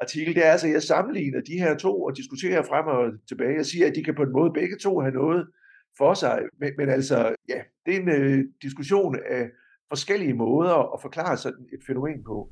artikel, 0.00 0.34
det 0.34 0.46
er 0.46 0.50
altså, 0.50 0.66
at 0.66 0.72
jeg 0.72 0.82
sammenligner 0.82 1.40
de 1.40 1.58
her 1.58 1.76
to 1.76 2.02
og 2.02 2.16
diskuterer 2.16 2.62
frem 2.62 2.86
og 2.86 3.12
tilbage. 3.28 3.56
Jeg 3.56 3.66
siger, 3.66 3.86
at 3.86 3.94
de 3.94 4.04
kan 4.04 4.14
på 4.14 4.22
en 4.22 4.32
måde 4.32 4.50
begge 4.54 4.76
to 4.76 5.00
have 5.00 5.14
noget 5.14 5.46
for 5.98 6.14
sig. 6.14 6.42
Men, 6.60 6.70
men 6.78 6.88
altså, 6.88 7.34
ja, 7.48 7.60
det 7.86 7.96
er 7.96 8.00
en 8.00 8.08
øh, 8.08 8.44
diskussion 8.62 9.16
af 9.30 9.50
forskellige 9.88 10.34
måder 10.34 10.94
at 10.94 11.02
forklare 11.02 11.36
sådan 11.36 11.66
et 11.72 11.80
fænomen 11.86 12.24
på. 12.24 12.48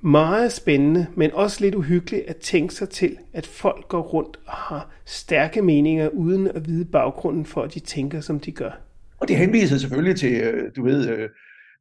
Meget 0.00 0.52
spændende, 0.52 1.06
men 1.14 1.32
også 1.32 1.64
lidt 1.64 1.74
uhyggeligt 1.74 2.26
at 2.26 2.36
tænke 2.36 2.74
sig 2.74 2.88
til, 2.88 3.18
at 3.32 3.46
folk 3.46 3.88
går 3.88 4.02
rundt 4.02 4.36
og 4.46 4.52
har 4.52 4.90
stærke 5.04 5.62
meninger, 5.62 6.08
uden 6.08 6.48
at 6.48 6.66
vide 6.66 6.84
baggrunden 6.84 7.44
for, 7.44 7.62
at 7.62 7.74
de 7.74 7.80
tænker, 7.80 8.20
som 8.20 8.40
de 8.40 8.52
gør. 8.52 8.80
Og 9.20 9.28
det 9.28 9.36
henviser 9.36 9.76
selvfølgelig 9.76 10.16
til, 10.16 10.40
øh, 10.40 10.70
du 10.76 10.84
ved, 10.84 11.10
øh, 11.10 11.28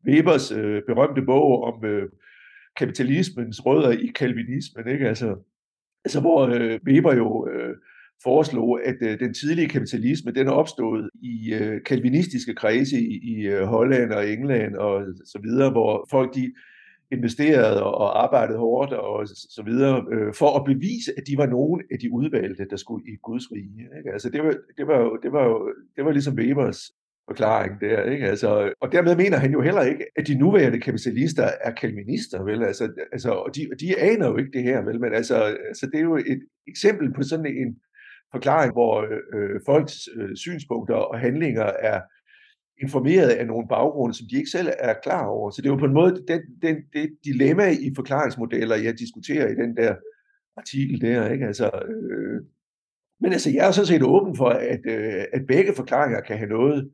Webers 0.08 0.52
øh, 0.52 0.82
berømte 0.88 1.22
bog 1.22 1.63
om 1.63 1.84
kapitalismens 2.78 3.66
rødder 3.66 3.92
i 3.92 4.12
kalvinismen. 4.16 4.88
Ikke? 4.88 5.08
Altså, 5.08 5.36
Altså 6.08 6.20
hvor 6.20 6.48
Weber 6.88 7.13
jo 7.16 7.48
øh, 7.48 7.76
foreslog, 8.23 8.86
at 8.86 8.95
øh, 9.01 9.19
den 9.19 9.34
tidlige 9.34 9.69
kapitalisme, 9.69 10.32
den 10.32 10.47
er 10.47 10.51
opstået 10.51 11.10
i 11.21 11.53
øh, 11.53 11.84
kalvinistiske 11.86 12.56
kredse 12.56 12.99
i, 12.99 13.19
i 13.23 13.47
øh, 13.47 13.63
Holland 13.63 14.12
og 14.12 14.30
England 14.30 14.75
og 14.75 15.06
så 15.25 15.39
videre, 15.43 15.71
hvor 15.71 16.08
folk 16.12 16.36
de 16.36 16.53
investerede 17.12 17.84
og 17.84 18.23
arbejdede 18.23 18.58
hårdt 18.58 18.93
og 18.93 19.27
så 19.27 19.63
videre, 19.65 20.06
øh, 20.12 20.34
for 20.34 20.60
at 20.60 20.65
bevise, 20.65 21.12
at 21.17 21.23
de 21.27 21.38
var 21.38 21.45
nogen 21.45 21.82
af 21.91 21.99
de 21.99 22.12
udvalgte, 22.12 22.65
der 22.69 22.75
skulle 22.75 23.06
i 23.13 23.15
Guds 23.23 23.51
rige. 23.51 23.88
Ikke? 23.97 24.12
Altså 24.13 24.30
det 24.30 24.43
var, 24.43 24.56
det 24.77 24.88
var, 24.88 24.99
jo, 24.99 25.19
det 25.23 25.32
var 25.32 25.45
jo, 25.45 25.73
det 25.95 26.06
var 26.06 26.12
ligesom 26.12 26.36
Webers 26.36 26.91
forklaring 27.27 27.82
der, 27.82 28.03
ikke? 28.03 28.25
Altså, 28.25 28.73
og 28.82 28.91
dermed 28.91 29.15
mener 29.15 29.38
han 29.38 29.51
jo 29.51 29.62
heller 29.62 29.82
ikke, 29.82 30.06
at 30.15 30.27
de 30.27 30.36
nuværende 30.36 30.80
kapitalister 30.80 31.49
er 31.62 31.71
kalvinister, 31.71 32.43
vel? 32.43 32.63
Altså, 32.63 32.89
altså 33.12 33.32
og 33.32 33.56
de, 33.56 33.62
de 33.80 33.99
aner 33.99 34.27
jo 34.27 34.38
ikke 34.38 34.51
det 34.51 34.63
her, 34.63 34.82
vel? 34.82 34.99
Men 34.99 35.13
altså, 35.13 35.36
altså, 35.67 35.86
det 35.86 35.97
er 35.97 36.03
jo 36.03 36.15
et 36.15 36.41
eksempel 36.67 37.13
på 37.13 37.23
sådan 37.23 37.45
en 37.45 37.77
forklaring, 38.32 38.74
hvor 38.74 39.02
øh, 39.02 39.20
øh, 39.34 39.60
folks 39.66 39.96
øh, 40.16 40.36
synspunkter 40.36 40.96
og 40.96 41.20
handlinger 41.20 41.63
er 41.63 42.02
informeret 42.82 43.30
af 43.30 43.48
nogle 43.48 43.68
baggrunde, 43.68 44.13
som 44.18 44.28
de 44.32 44.38
ikke 44.38 44.50
selv 44.50 44.68
er 44.80 44.94
klar 45.04 45.26
over. 45.26 45.52
Så 45.52 45.62
det 45.62 45.68
er 45.68 45.74
jo 45.74 45.80
på 45.80 45.86
en 45.86 45.94
måde 45.94 46.24
den, 46.28 46.42
den, 46.62 46.76
det 46.94 47.18
dilemma 47.24 47.70
i 47.70 47.92
forklaringsmodeller, 47.96 48.76
jeg 48.76 49.00
diskuterer 49.00 49.48
i 49.48 49.56
den 49.56 49.78
der 49.78 49.96
artikel 50.58 51.02
der. 51.02 51.32
Ikke? 51.32 51.46
Altså, 51.46 51.66
øh, 51.66 52.42
men 53.22 53.32
altså, 53.32 53.50
jeg 53.52 53.68
er 53.68 53.72
sådan 53.72 53.88
set 53.88 54.04
åben 54.04 54.36
for, 54.36 54.50
at, 54.50 54.80
øh, 54.86 55.24
at 55.34 55.42
begge 55.48 55.74
forklaringer 55.74 56.22
kan 56.22 56.38
have 56.38 56.50
noget 56.50 56.92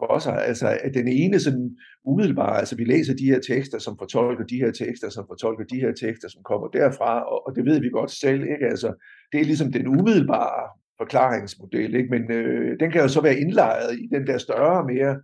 for 0.00 0.18
sig. 0.18 0.46
Altså, 0.46 0.78
at 0.84 0.94
den 0.94 1.08
ene 1.08 1.40
sådan 1.40 1.76
umiddelbare, 2.04 2.58
altså 2.58 2.76
vi 2.76 2.84
læser 2.84 3.14
de 3.14 3.30
her 3.32 3.40
tekster, 3.40 3.78
som 3.78 3.98
fortolker 3.98 4.44
de 4.44 4.56
her 4.56 4.70
tekster, 4.70 5.08
som 5.08 5.24
fortolker 5.28 5.64
de 5.64 5.80
her 5.80 5.92
tekster, 5.92 6.28
som 6.28 6.42
kommer 6.42 6.68
derfra, 6.68 7.22
og, 7.32 7.46
og 7.46 7.56
det 7.56 7.64
ved 7.64 7.80
vi 7.80 7.88
godt 7.88 8.10
selv, 8.10 8.42
ikke? 8.42 8.66
Altså, 8.66 9.04
det 9.32 9.40
er 9.40 9.44
ligesom 9.44 9.72
den 9.72 9.86
umiddelbare 9.86 10.68
forklaringsmodel, 11.00 11.94
ikke? 11.94 12.10
men 12.10 12.32
øh, 12.32 12.80
den 12.80 12.90
kan 12.90 13.00
jo 13.00 13.08
så 13.08 13.20
være 13.20 13.38
indlejret 13.38 13.92
i 14.02 14.06
den 14.14 14.26
der 14.26 14.38
større, 14.38 14.86
mere 14.86 15.20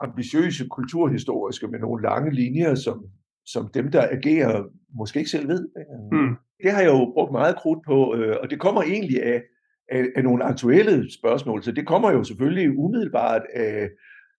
ambitiøse 0.00 0.68
kulturhistoriske 0.68 1.68
med 1.68 1.78
nogle 1.78 2.02
lange 2.02 2.30
linjer, 2.30 2.74
som, 2.74 3.04
som 3.46 3.70
dem, 3.74 3.90
der 3.90 4.08
agerer, 4.10 4.64
måske 4.98 5.18
ikke 5.18 5.30
selv 5.30 5.48
ved. 5.48 5.68
Mm. 6.12 6.34
Det 6.62 6.72
har 6.72 6.80
jeg 6.80 6.90
jo 6.90 7.12
brugt 7.14 7.32
meget 7.32 7.56
krudt 7.56 7.82
på, 7.86 8.14
øh, 8.16 8.36
og 8.42 8.50
det 8.50 8.60
kommer 8.60 8.82
egentlig 8.82 9.22
af, 9.22 9.42
af, 9.88 10.04
af 10.16 10.24
nogle 10.24 10.44
aktuelle 10.44 11.12
spørgsmål. 11.18 11.62
Så 11.62 11.72
det 11.72 11.86
kommer 11.86 12.10
jo 12.10 12.24
selvfølgelig 12.24 12.78
umiddelbart 12.78 13.42
af 13.54 13.90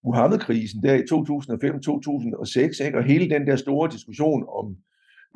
Muhammed-krisen 0.06 0.84
der 0.84 0.94
i 0.94 1.04
2005-2006, 2.80 2.86
ikke? 2.86 2.98
og 2.98 3.04
hele 3.04 3.30
den 3.30 3.48
der 3.48 3.56
store 3.56 3.90
diskussion 3.92 4.46
om 4.50 4.76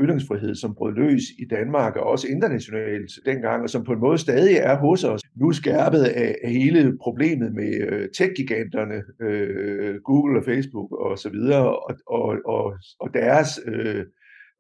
ytringsfrihed, 0.01 0.55
som 0.55 0.75
brød 0.75 0.93
løs 0.93 1.23
i 1.39 1.45
Danmark 1.49 1.95
og 1.95 2.03
også 2.03 2.27
internationalt 2.27 3.11
dengang, 3.25 3.63
og 3.63 3.69
som 3.69 3.83
på 3.83 3.93
en 3.93 3.99
måde 3.99 4.17
stadig 4.17 4.55
er 4.55 4.77
hos 4.77 5.03
os. 5.03 5.21
Nu 5.35 5.51
skærpet 5.51 6.03
af, 6.03 6.35
af 6.43 6.51
hele 6.51 6.97
problemet 7.01 7.53
med 7.53 7.87
øh, 7.91 8.09
tech-giganterne, 8.17 9.01
øh, 9.21 9.95
Google 10.01 10.39
og 10.39 10.45
Facebook 10.45 10.91
og 10.91 11.17
så 11.17 11.29
videre, 11.29 11.79
og, 11.79 11.95
og, 12.07 12.37
og, 12.45 12.73
og 12.99 13.13
deres 13.13 13.49
øh, 13.65 14.05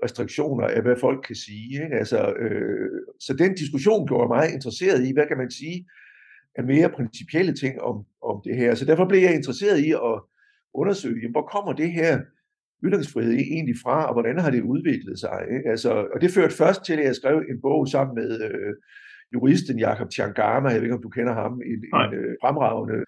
restriktioner 0.03 0.67
af, 0.67 0.81
hvad 0.81 0.95
folk 0.99 1.25
kan 1.27 1.35
sige. 1.35 1.83
Ikke? 1.83 1.95
Altså, 1.95 2.33
øh, 2.33 2.89
så 3.19 3.33
den 3.33 3.55
diskussion 3.55 4.07
gjorde 4.07 4.27
mig 4.27 4.53
interesseret 4.53 5.07
i, 5.07 5.13
hvad 5.13 5.27
kan 5.27 5.37
man 5.37 5.51
sige, 5.51 5.85
af 6.55 6.63
mere 6.63 6.89
principielle 6.89 7.53
ting 7.53 7.81
om, 7.81 8.05
om 8.21 8.41
det 8.45 8.55
her. 8.55 8.75
Så 8.75 8.85
derfor 8.85 9.05
blev 9.07 9.21
jeg 9.21 9.35
interesseret 9.35 9.79
i 9.79 9.91
at 9.91 10.15
undersøge, 10.73 11.31
hvor 11.31 11.45
kommer 11.53 11.73
det 11.73 11.91
her 11.91 12.21
ytringsfrihed 12.83 13.33
egentlig 13.33 13.75
fra, 13.83 14.07
og 14.07 14.13
hvordan 14.13 14.39
har 14.39 14.51
det 14.51 14.61
udviklet 14.61 15.19
sig? 15.19 15.45
Ikke? 15.55 15.69
Altså, 15.69 15.91
og 16.13 16.21
det 16.21 16.31
førte 16.31 16.55
først 16.55 16.85
til, 16.85 16.93
at 16.93 17.05
jeg 17.05 17.15
skrev 17.15 17.37
en 17.51 17.61
bog 17.61 17.87
sammen 17.87 18.15
med 18.15 18.41
øh, 18.47 18.73
juristen 19.33 19.79
Jakob 19.79 20.11
Changama, 20.11 20.69
jeg 20.69 20.75
ved 20.77 20.83
ikke, 20.83 20.95
om 20.95 21.01
du 21.01 21.09
kender 21.09 21.33
ham, 21.33 21.53
en, 21.53 21.79
en 22.01 22.13
øh, 22.19 22.35
fremragende 22.41 22.99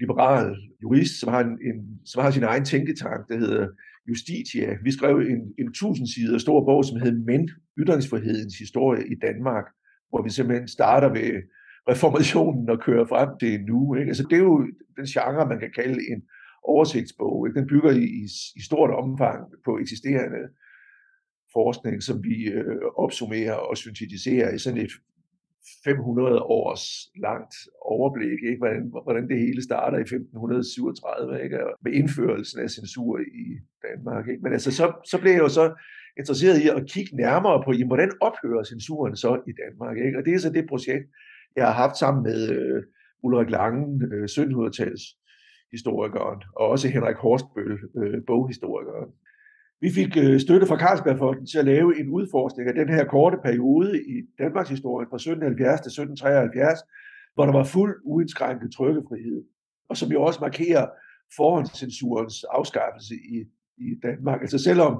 liberal 0.00 0.56
jurist, 0.82 1.20
som 1.20 1.28
har, 1.32 1.40
en, 1.40 1.58
en, 1.68 2.00
som 2.04 2.22
har 2.22 2.30
sin 2.30 2.42
egen 2.42 2.64
tænketank, 2.64 3.28
der 3.28 3.36
hedder 3.36 3.68
Justitia. 4.08 4.76
Vi 4.82 4.92
skrev 4.92 5.16
en, 5.16 5.54
en 5.58 5.72
tusind 5.72 6.06
sider 6.06 6.38
stor 6.38 6.64
bog, 6.64 6.84
som 6.84 7.00
hed 7.00 7.12
Men, 7.12 7.50
ytringsfrihedens 7.78 8.58
historie 8.58 9.02
i 9.12 9.14
Danmark, 9.22 9.64
hvor 10.08 10.22
vi 10.22 10.30
simpelthen 10.30 10.68
starter 10.68 11.08
ved 11.08 11.42
reformationen 11.88 12.68
og 12.68 12.80
kører 12.80 13.06
frem 13.06 13.28
til 13.40 13.64
nu. 13.64 13.94
Ikke? 13.94 14.08
Altså, 14.08 14.26
det 14.30 14.36
er 14.36 14.42
jo 14.42 14.66
den 14.96 15.06
genre, 15.06 15.48
man 15.48 15.58
kan 15.58 15.72
kalde 15.74 16.00
en 16.12 16.22
oversigtsbog. 16.62 17.46
Ikke? 17.46 17.60
Den 17.60 17.68
bygger 17.68 17.90
i, 17.90 18.04
i, 18.04 18.24
i 18.56 18.62
stort 18.62 18.90
omfang 18.90 19.38
på 19.64 19.78
eksisterende 19.78 20.42
forskning, 21.52 22.02
som 22.02 22.24
vi 22.24 22.36
øh, 22.44 22.80
opsummerer 22.96 23.54
og 23.54 23.76
syntetiserer 23.76 24.54
i 24.54 24.58
sådan 24.58 24.80
et 24.80 24.92
500 25.84 26.42
års 26.42 26.84
langt 27.26 27.54
overblik, 27.80 28.40
ikke? 28.50 28.58
Hvordan, 28.58 28.82
hvordan 29.06 29.28
det 29.28 29.38
hele 29.38 29.62
starter 29.62 29.98
i 29.98 30.00
1537 30.00 31.44
ikke? 31.44 31.58
med 31.84 31.92
indførelsen 31.92 32.60
af 32.60 32.70
censur 32.70 33.18
i 33.44 33.46
Danmark. 33.86 34.28
Ikke? 34.28 34.42
Men 34.42 34.52
altså, 34.52 34.70
så, 34.78 34.92
så 35.10 35.20
blev 35.20 35.32
jeg 35.32 35.40
jo 35.40 35.48
så 35.48 35.74
interesseret 36.18 36.58
i 36.64 36.68
at 36.68 36.86
kigge 36.94 37.16
nærmere 37.16 37.62
på, 37.64 37.72
jamen, 37.72 37.86
hvordan 37.86 38.12
ophører 38.20 38.64
censuren 38.64 39.16
så 39.16 39.32
i 39.50 39.52
Danmark? 39.62 39.96
Ikke? 40.06 40.18
Og 40.18 40.24
det 40.24 40.34
er 40.34 40.38
så 40.38 40.50
det 40.50 40.68
projekt, 40.68 41.06
jeg 41.56 41.66
har 41.66 41.76
haft 41.82 41.96
sammen 41.96 42.22
med 42.22 42.40
øh, 42.56 42.82
Ulrik 43.22 43.50
Langen, 43.50 44.12
øh, 44.12 44.24
1700-tals 44.24 45.02
historikeren, 45.72 46.42
og 46.56 46.64
også 46.68 46.88
Henrik 46.88 47.16
Horstbøl, 47.16 47.78
øh, 47.98 48.18
boghistorikeren. 48.26 49.10
Vi 49.84 49.90
fik 49.90 50.16
øh, 50.16 50.40
støtte 50.40 50.66
fra 50.66 50.78
Carlsbergfonden 50.78 51.46
til 51.46 51.58
at 51.58 51.64
lave 51.64 52.00
en 52.00 52.08
udforskning 52.08 52.68
af 52.68 52.74
den 52.74 52.88
her 52.88 53.04
korte 53.04 53.38
periode 53.44 53.90
i 54.14 54.16
Danmarks 54.38 54.68
historie 54.68 55.06
fra 55.10 55.16
1770 55.16 55.80
til 55.80 55.90
1773, 55.90 56.80
hvor 57.34 57.44
der 57.46 57.52
var 57.52 57.64
fuld 57.64 57.94
uindskrænket 58.04 58.72
trykkefrihed, 58.72 59.40
og 59.88 59.96
som 59.96 60.08
jo 60.12 60.22
også 60.22 60.40
markerer 60.40 60.86
forhåndscensurens 61.36 62.44
afskaffelse 62.58 63.14
i, 63.14 63.38
i 63.78 63.88
Danmark. 64.02 64.40
Altså 64.40 64.58
selvom 64.58 64.92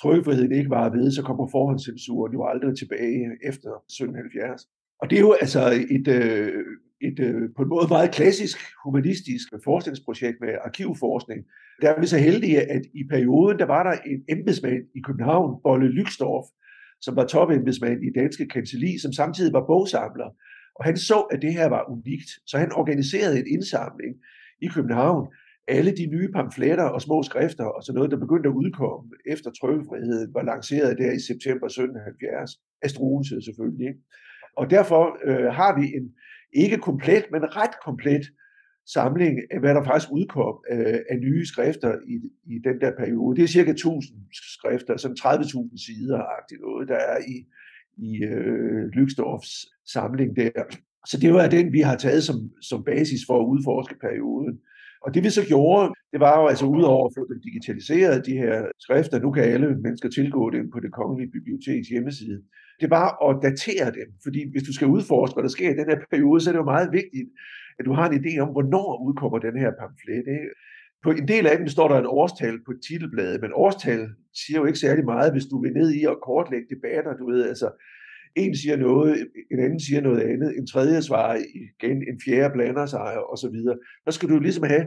trykkefriheden 0.00 0.52
ikke 0.52 0.70
var 0.70 0.88
ved, 0.96 1.12
så 1.12 1.22
kommer 1.22 1.46
forhåndscensuren 1.46 2.32
jo 2.32 2.46
aldrig 2.52 2.78
tilbage 2.78 3.24
efter 3.50 3.70
1770. 3.70 4.68
Og 5.00 5.10
det 5.10 5.16
er 5.16 5.24
jo 5.28 5.32
altså 5.40 5.62
et, 5.96 6.08
øh, 6.08 6.64
et 7.08 7.18
øh, 7.20 7.42
på 7.56 7.62
en 7.62 7.68
måde 7.68 7.86
meget 7.88 8.10
klassisk 8.18 8.58
humanistisk 8.84 9.46
forskningsprojekt 9.64 10.38
med 10.40 10.52
arkivforskning. 10.64 11.40
Der 11.80 11.90
er 11.90 12.00
vi 12.00 12.06
så 12.06 12.18
heldige, 12.18 12.60
at 12.60 12.82
i 12.94 13.02
perioden, 13.10 13.58
der 13.58 13.64
var 13.64 13.82
der 13.82 13.92
en 13.92 14.24
embedsmand 14.28 14.82
i 14.94 15.00
København, 15.00 15.60
Bolle 15.62 15.88
Lykstorff, 15.88 16.46
som 17.00 17.16
var 17.16 17.26
topembedsmand 17.26 18.04
i 18.04 18.18
Danske 18.20 18.48
Kanseli, 18.48 18.98
som 18.98 19.12
samtidig 19.12 19.52
var 19.52 19.66
bogsamler. 19.66 20.30
Og 20.78 20.84
han 20.84 20.96
så, 20.96 21.18
at 21.32 21.42
det 21.42 21.52
her 21.52 21.68
var 21.68 21.90
unikt, 21.90 22.30
så 22.46 22.58
han 22.58 22.72
organiserede 22.72 23.38
en 23.38 23.46
indsamling 23.46 24.12
i 24.62 24.66
København. 24.66 25.28
Alle 25.68 25.92
de 25.96 26.06
nye 26.06 26.28
pamfletter 26.34 26.84
og 26.84 27.02
små 27.02 27.22
skrifter 27.22 27.64
og 27.64 27.82
sådan 27.82 27.96
noget, 27.96 28.10
der 28.10 28.24
begyndte 28.24 28.48
at 28.48 28.58
udkomme 28.62 29.10
efter 29.26 29.50
trykkefriheden, 29.50 30.34
var 30.34 30.42
lanceret 30.42 30.98
der 30.98 31.10
i 31.12 31.20
september 31.30 31.66
1770. 31.66 32.50
Af 32.82 32.90
Struensee 32.90 33.42
selvfølgelig. 33.42 33.86
Ikke? 33.88 34.00
Og 34.56 34.70
derfor 34.70 35.02
øh, 35.28 35.48
har 35.60 35.80
vi 35.80 35.84
en 35.98 36.06
ikke 36.52 36.78
komplet, 36.88 37.24
men 37.32 37.56
ret 37.56 37.74
komplet 37.84 38.24
samling 38.86 39.38
af, 39.50 39.60
hvad 39.60 39.74
der 39.74 39.84
faktisk 39.84 40.12
udkom 40.12 40.54
øh, 40.72 40.98
af 41.10 41.18
nye 41.18 41.46
skrifter 41.46 41.92
i, 42.08 42.14
i 42.54 42.58
den 42.64 42.80
der 42.80 42.92
periode. 42.98 43.36
Det 43.36 43.44
er 43.44 43.48
cirka 43.48 43.70
1000 43.70 44.18
skrifter, 44.32 44.96
sådan 44.96 45.16
30.000 45.20 45.84
sider-agtigt 45.86 46.60
noget, 46.60 46.88
der 46.88 47.00
er 47.12 47.18
i, 47.34 47.36
i 48.08 48.24
øh, 48.24 48.82
Lyksdorfs 48.96 49.52
samling 49.92 50.36
der. 50.36 50.50
Så 51.06 51.18
det 51.20 51.34
var 51.34 51.48
den, 51.48 51.72
vi 51.72 51.80
har 51.80 51.96
taget 51.96 52.22
som, 52.24 52.36
som 52.62 52.84
basis 52.84 53.20
for 53.26 53.36
at 53.40 53.46
udforske 53.52 53.96
perioden. 54.00 54.58
Og 55.04 55.14
det 55.14 55.24
vi 55.24 55.30
så 55.30 55.44
gjorde, 55.52 55.94
det 56.12 56.20
var 56.20 56.40
jo 56.40 56.46
altså 56.46 56.66
udover 56.66 57.06
at 57.06 57.14
få 57.16 57.22
dem 57.32 57.40
digitaliseret, 57.48 58.26
de 58.26 58.36
her 58.42 58.56
skrifter, 58.78 59.20
nu 59.20 59.30
kan 59.32 59.44
alle 59.44 59.68
mennesker 59.84 60.08
tilgå 60.08 60.50
dem 60.50 60.70
på 60.70 60.80
det 60.80 60.92
kongelige 60.92 61.30
biblioteks 61.36 61.88
hjemmeside, 61.88 62.42
det 62.80 62.90
var 62.90 63.08
at 63.28 63.42
datere 63.42 63.88
dem. 63.98 64.08
Fordi 64.22 64.40
hvis 64.52 64.62
du 64.62 64.72
skal 64.74 64.88
udforske, 64.94 65.34
hvad 65.34 65.42
der 65.42 65.56
sker 65.56 65.70
i 65.70 65.78
den 65.80 65.88
her 65.90 66.00
periode, 66.10 66.40
så 66.40 66.50
er 66.50 66.52
det 66.52 66.58
jo 66.64 66.74
meget 66.74 66.90
vigtigt, 66.92 67.28
at 67.80 67.86
du 67.88 67.92
har 67.98 68.06
en 68.08 68.18
idé 68.20 68.32
om, 68.44 68.48
hvornår 68.56 68.88
udkommer 69.06 69.38
den 69.38 69.56
her 69.62 69.70
pamflet. 69.80 70.24
Ikke? 70.36 70.50
På 71.04 71.10
en 71.10 71.28
del 71.28 71.44
af 71.46 71.56
dem 71.58 71.68
står 71.68 71.88
der 71.88 71.98
et 71.98 72.12
årstal 72.20 72.56
på 72.66 72.72
titelbladet, 72.86 73.40
men 73.40 73.50
årstal 73.54 74.02
siger 74.40 74.58
jo 74.60 74.66
ikke 74.66 74.78
særlig 74.78 75.04
meget, 75.04 75.32
hvis 75.32 75.46
du 75.50 75.62
vil 75.62 75.72
ned 75.72 75.88
i 76.00 76.04
og 76.04 76.18
kortlægge 76.22 76.66
debatter. 76.74 77.12
Du 77.20 77.26
ved, 77.30 77.48
altså, 77.48 77.68
en 78.36 78.56
siger 78.56 78.76
noget, 78.76 79.28
en 79.52 79.58
anden 79.64 79.80
siger 79.80 80.00
noget 80.00 80.20
andet, 80.20 80.58
en 80.58 80.66
tredje 80.66 81.02
svarer 81.02 81.36
igen, 81.60 81.96
en 81.96 82.20
fjerde 82.24 82.52
blander 82.54 82.86
sig 82.86 83.30
og 83.30 83.38
så 83.38 83.48
videre. 83.50 83.78
Der 84.04 84.10
skal 84.10 84.28
du 84.28 84.38
ligesom 84.38 84.64
have 84.64 84.86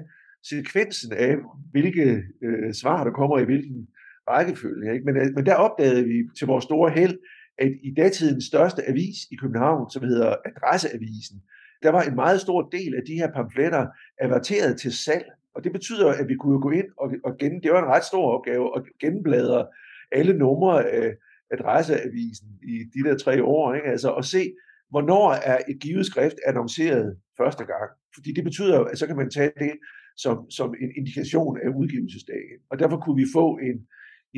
sekvensen 0.50 1.14
af, 1.14 1.36
hvilke 1.72 2.24
øh, 2.44 2.74
svar, 2.74 3.04
der 3.04 3.12
kommer 3.12 3.40
i 3.40 3.46
hvilken 3.46 3.88
rækkefølge. 4.30 4.94
Ikke? 4.94 5.06
Men, 5.06 5.16
øh, 5.18 5.28
men 5.36 5.46
der 5.46 5.56
opdagede 5.56 6.04
vi 6.04 6.18
til 6.38 6.48
vores 6.48 6.64
store 6.64 6.92
held, 6.92 7.18
at 7.58 7.72
i 7.84 7.94
datidens 7.98 8.46
største 8.46 8.90
avis 8.90 9.18
i 9.32 9.36
København, 9.42 9.90
som 9.92 10.04
hedder 10.04 10.36
Adresseavisen, 10.46 11.38
der 11.84 11.90
var 11.90 12.02
en 12.02 12.16
meget 12.16 12.42
stor 12.42 12.70
del 12.70 12.96
af 12.96 13.02
de 13.08 13.14
her 13.14 13.32
pamfletter 13.32 13.88
averteret 14.20 14.80
til 14.80 14.94
salg. 14.94 15.26
Og 15.56 15.64
det 15.64 15.72
betyder, 15.72 16.10
at 16.12 16.28
vi 16.28 16.36
kunne 16.36 16.62
gå 16.62 16.70
ind 16.70 16.86
og, 16.98 17.12
og 17.24 17.38
gen, 17.38 17.64
det 17.64 17.72
var 17.72 17.84
en 17.84 17.94
ret 17.96 18.04
stor 18.04 18.38
opgave, 18.38 18.78
at 18.78 18.84
genbladre 19.00 19.68
alle 20.12 20.38
numre 20.38 20.90
af, 20.90 21.14
adresseavisen 21.54 22.48
i 22.64 22.76
de 22.94 23.10
der 23.10 23.18
tre 23.18 23.44
år, 23.44 23.74
ikke? 23.74 23.88
Altså 23.88 24.14
at 24.14 24.26
se, 24.26 24.54
hvornår 24.90 25.32
er 25.32 25.58
et 25.70 25.80
givet 25.82 26.06
skrift 26.06 26.36
annonceret 26.48 27.18
første 27.38 27.64
gang. 27.66 27.90
Fordi 28.16 28.34
det 28.34 28.44
betyder 28.44 28.80
at 28.80 28.98
så 28.98 29.08
kan 29.08 29.16
man 29.16 29.30
tage 29.30 29.52
det 29.60 29.74
som, 30.18 30.52
som 30.52 30.76
en 30.82 30.92
indikation 30.98 31.58
af 31.64 31.70
udgivelsesdagen. 31.80 32.60
Og 32.72 32.80
derfor 32.80 32.98
kunne 32.98 33.16
vi 33.16 33.28
få 33.34 33.60
en 33.68 33.78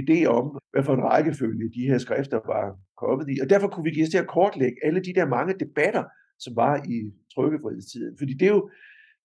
idé 0.02 0.26
om, 0.26 0.60
hvad 0.72 0.84
for 0.84 0.94
en 0.94 1.04
rækkefølge 1.04 1.74
de 1.76 1.88
her 1.90 1.98
skrifter 1.98 2.40
var 2.54 2.78
kommet 2.98 3.28
i. 3.30 3.40
Og 3.44 3.50
derfor 3.50 3.68
kunne 3.68 3.84
vi 3.84 3.92
give 3.92 4.04
os 4.04 4.10
til 4.10 4.18
at 4.18 4.28
kortlægge 4.28 4.78
alle 4.84 5.00
de 5.00 5.14
der 5.14 5.28
mange 5.28 5.54
debatter, 5.60 6.04
som 6.40 6.56
var 6.56 6.76
i 6.96 6.98
trykkefrihedstiden. 7.36 8.18
Fordi 8.18 8.34
det 8.34 8.46
er 8.46 8.54
jo, 8.58 8.70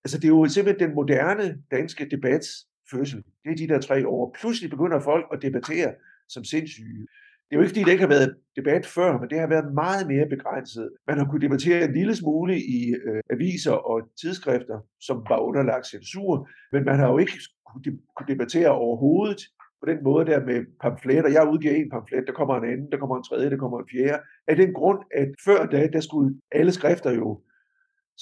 altså 0.04 0.16
det 0.18 0.24
er 0.24 0.28
jo 0.28 0.48
simpelthen 0.48 0.88
den 0.88 0.94
moderne 0.94 1.62
danske 1.70 2.08
debats 2.10 2.48
fødsel. 2.90 3.24
Det 3.44 3.50
er 3.52 3.56
de 3.56 3.68
der 3.68 3.80
tre 3.80 4.08
år. 4.08 4.36
Pludselig 4.40 4.70
begynder 4.70 5.00
folk 5.00 5.24
at 5.32 5.42
debattere 5.42 5.94
som 6.28 6.44
sindssyge. 6.44 7.06
Det 7.50 7.56
er 7.56 7.60
jo 7.60 7.62
ikke 7.62 7.70
fordi, 7.70 7.84
der 7.84 7.92
ikke 7.92 8.08
har 8.08 8.16
været 8.18 8.36
debat 8.56 8.86
før, 8.86 9.18
men 9.20 9.30
det 9.30 9.38
har 9.40 9.46
været 9.46 9.74
meget 9.74 10.06
mere 10.06 10.26
begrænset. 10.28 10.90
Man 11.06 11.18
har 11.18 11.24
kunnet 11.24 11.42
debattere 11.42 11.84
en 11.84 11.94
lille 11.94 12.14
smule 12.16 12.54
i 12.56 12.94
øh, 13.06 13.20
aviser 13.30 13.72
og 13.72 13.96
tidsskrifter, 14.20 14.78
som 15.00 15.16
var 15.28 15.38
underlagt 15.38 15.86
censur, 15.86 16.48
men 16.72 16.84
man 16.84 16.98
har 16.98 17.08
jo 17.10 17.18
ikke 17.18 17.32
kunnet 17.70 18.28
debattere 18.28 18.70
overhovedet 18.70 19.40
på 19.80 19.86
den 19.90 20.04
måde 20.04 20.26
der 20.26 20.46
med 20.46 20.64
pamfletter. 20.80 21.30
Jeg 21.30 21.48
udgiver 21.52 21.74
en 21.74 21.90
pamflet, 21.90 22.24
der 22.26 22.32
kommer 22.32 22.56
en 22.56 22.70
anden, 22.72 22.92
der 22.92 22.98
kommer 22.98 23.16
en 23.16 23.22
tredje, 23.22 23.50
der 23.50 23.56
kommer 23.56 23.78
en 23.78 23.88
fjerde. 23.92 24.22
Af 24.46 24.56
den 24.56 24.72
grund, 24.72 24.98
at 25.14 25.28
før 25.44 25.66
da, 25.66 25.88
der 25.92 26.00
skulle 26.00 26.40
alle 26.52 26.72
skrifter 26.72 27.12
jo 27.12 27.40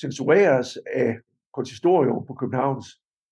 censureres 0.00 0.78
af 0.94 1.18
konsistorium 1.54 2.26
på 2.26 2.34
Københavns 2.34 2.86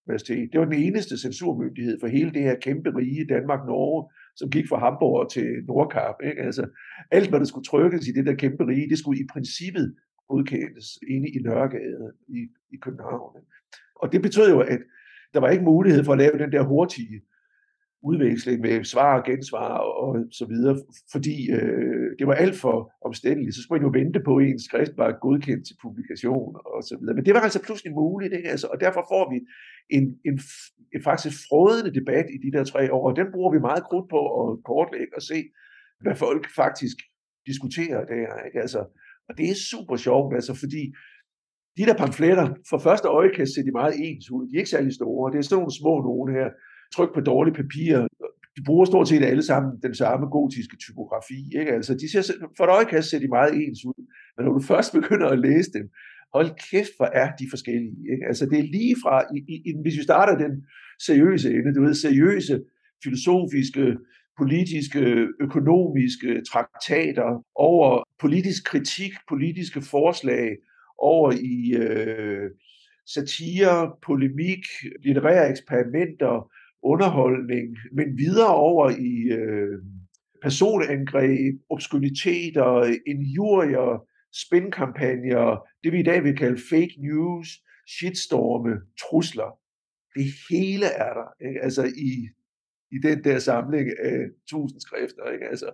Universitet. 0.07 0.49
Det 0.53 0.61
var 0.61 0.67
den 0.67 0.83
eneste 0.87 1.19
censurmyndighed 1.19 2.01
for 2.01 2.07
hele 2.07 2.31
det 2.31 2.43
her 2.43 2.57
kæmpe 2.61 2.97
rige 2.97 3.27
Danmark-Norge, 3.27 4.11
som 4.37 4.51
gik 4.51 4.69
fra 4.69 4.79
Hamburg 4.79 5.31
til 5.31 5.49
Nordkap. 5.69 6.15
Ikke? 6.25 6.43
Altså, 6.43 6.67
alt, 7.11 7.29
hvad 7.29 7.41
der 7.41 7.47
skulle 7.47 7.65
trykkes 7.65 8.09
i 8.09 8.13
det 8.13 8.27
der 8.27 8.35
kæmpe 8.35 8.67
rige, 8.67 8.89
det 8.89 8.99
skulle 8.99 9.21
i 9.21 9.27
princippet 9.33 9.97
godkendes 10.29 10.87
inde 11.09 11.29
i 11.29 11.39
Nørregade 11.39 12.13
i, 12.29 12.49
i 12.75 12.77
København. 12.77 13.37
Ikke? 13.39 13.51
Og 13.97 14.13
det 14.13 14.23
betød 14.23 14.51
jo, 14.51 14.61
at 14.61 14.81
der 15.35 15.41
var 15.41 15.49
ikke 15.49 15.65
mulighed 15.65 16.05
for 16.05 16.13
at 16.13 16.19
lave 16.19 16.39
den 16.39 16.53
der 16.53 16.63
hurtige 16.63 17.23
udveksling 18.03 18.61
med 18.61 18.85
svar 18.85 19.19
og 19.19 19.25
gensvar 19.25 19.79
og 19.79 20.25
så 20.31 20.47
videre, 20.47 20.77
fordi 21.13 21.37
øh, 21.51 22.09
det 22.19 22.27
var 22.27 22.35
alt 22.35 22.57
for 22.57 22.93
omstændeligt. 23.09 23.55
Så 23.55 23.63
skulle 23.63 23.81
man 23.81 23.89
jo 23.89 23.99
vente 24.01 24.21
på, 24.29 24.37
at 24.37 24.47
en 24.47 24.61
skrift 24.69 24.95
var 24.97 25.19
godkendt 25.27 25.67
til 25.67 25.77
publikation 25.83 26.57
og 26.75 26.83
så 26.89 26.95
videre. 26.99 27.17
Men 27.17 27.25
det 27.27 27.35
var 27.35 27.41
altså 27.41 27.63
pludselig 27.67 27.93
muligt, 27.93 28.33
ikke? 28.33 28.49
Altså, 28.49 28.67
og 28.73 28.81
derfor 28.81 29.03
får 29.13 29.25
vi 29.33 29.39
en, 29.97 30.05
en, 30.29 30.37
en 30.95 31.03
faktisk 31.09 31.37
frådende 31.49 31.95
debat 32.01 32.27
i 32.37 32.39
de 32.45 32.51
der 32.57 32.65
tre 32.65 32.83
år, 32.93 33.05
og 33.11 33.17
den 33.17 33.29
bruger 33.35 33.53
vi 33.53 33.61
meget 33.69 33.85
krudt 33.89 34.09
på 34.15 34.21
at 34.41 34.49
kortlægge 34.69 35.15
og 35.19 35.23
se, 35.23 35.39
hvad 36.03 36.17
folk 36.25 36.45
faktisk 36.63 36.97
diskuterer 37.51 38.03
der. 38.15 38.27
Ikke? 38.47 38.61
Altså, 38.65 38.81
og 39.29 39.33
det 39.39 39.47
er 39.51 39.65
super 39.71 39.97
sjovt, 39.97 40.35
altså, 40.35 40.55
fordi 40.63 40.83
de 41.77 41.87
der 41.89 41.97
pamfletter, 42.03 42.47
for 42.71 42.79
første 42.79 43.09
øjekast 43.09 43.55
ser 43.55 43.63
de 43.69 43.79
meget 43.81 43.95
ens 44.05 44.31
ud. 44.31 44.43
De 44.49 44.55
er 44.55 44.63
ikke 44.63 44.77
særlig 44.77 44.95
store. 45.01 45.33
Det 45.33 45.39
er 45.39 45.43
sådan 45.43 45.59
nogle 45.61 45.79
små 45.81 45.95
nogen 46.09 46.29
her 46.39 46.49
tryk 46.95 47.15
på 47.15 47.21
dårligt 47.21 47.57
papir. 47.57 48.07
De 48.57 48.63
bruger 48.67 48.85
stort 48.85 49.09
set 49.09 49.23
alle 49.23 49.43
sammen 49.43 49.73
den 49.83 49.95
samme 49.95 50.27
gotiske 50.27 50.77
typografi. 50.77 51.41
Ikke? 51.59 51.73
Altså, 51.73 51.95
de 51.95 52.11
ser, 52.13 52.23
for 52.57 52.65
et 52.65 52.71
øjekast 52.71 53.11
ser 53.11 53.19
de 53.19 53.29
meget 53.29 53.55
ens 53.55 53.85
ud, 53.85 54.03
men 54.37 54.47
når 54.47 54.53
du 54.53 54.61
først 54.61 54.93
begynder 54.93 55.29
at 55.29 55.39
læse 55.39 55.71
dem, 55.73 55.91
hold 56.35 56.51
kæft, 56.71 56.95
hvor 56.97 57.11
er 57.23 57.29
de 57.41 57.47
forskellige. 57.51 58.03
Ikke? 58.13 58.25
Altså, 58.27 58.47
det 58.47 58.59
er 58.59 58.73
lige 58.77 58.97
fra, 59.03 59.15
i, 59.37 59.39
i, 59.69 59.75
hvis 59.83 59.97
vi 59.99 60.03
starter 60.03 60.35
den 60.45 60.53
seriøse 61.07 61.49
ende, 61.51 61.75
du 61.75 61.83
ved, 61.83 61.95
seriøse, 61.95 62.63
filosofiske, 63.05 63.97
politiske, 64.39 65.27
økonomiske 65.41 66.43
traktater, 66.51 67.45
over 67.55 68.03
politisk 68.21 68.65
kritik, 68.65 69.13
politiske 69.29 69.81
forslag, 69.81 70.57
over 70.99 71.33
i 71.33 71.57
øh, 71.85 72.51
satire, 73.15 73.93
polemik, 74.07 74.65
litterære 75.05 75.51
eksperimenter, 75.51 76.51
underholdning, 76.93 77.77
men 77.93 78.19
videre 78.19 78.55
over 78.55 78.91
i 78.91 79.13
øh, 79.41 79.79
personangreb, 80.43 81.55
obskuriteter, 81.71 82.99
injurier, 83.07 84.07
spændkampagner, 84.45 85.67
det 85.85 85.93
vi 85.93 86.01
i 86.01 86.09
dag 86.11 86.25
vil 86.25 86.37
kalde 86.37 86.61
fake 86.71 86.95
news, 86.99 87.49
shitstorme, 87.99 88.75
trusler. 89.03 89.59
Det 90.17 90.27
hele 90.51 90.87
er 90.87 91.13
der, 91.15 91.47
ikke? 91.49 91.61
altså 91.63 91.85
i, 91.85 92.29
i 92.95 92.99
den 93.03 93.25
der 93.25 93.39
samling 93.39 93.89
af 93.99 94.19
tusind 94.51 94.81
skrifter. 94.81 95.31
Ikke? 95.33 95.47
Altså, 95.47 95.71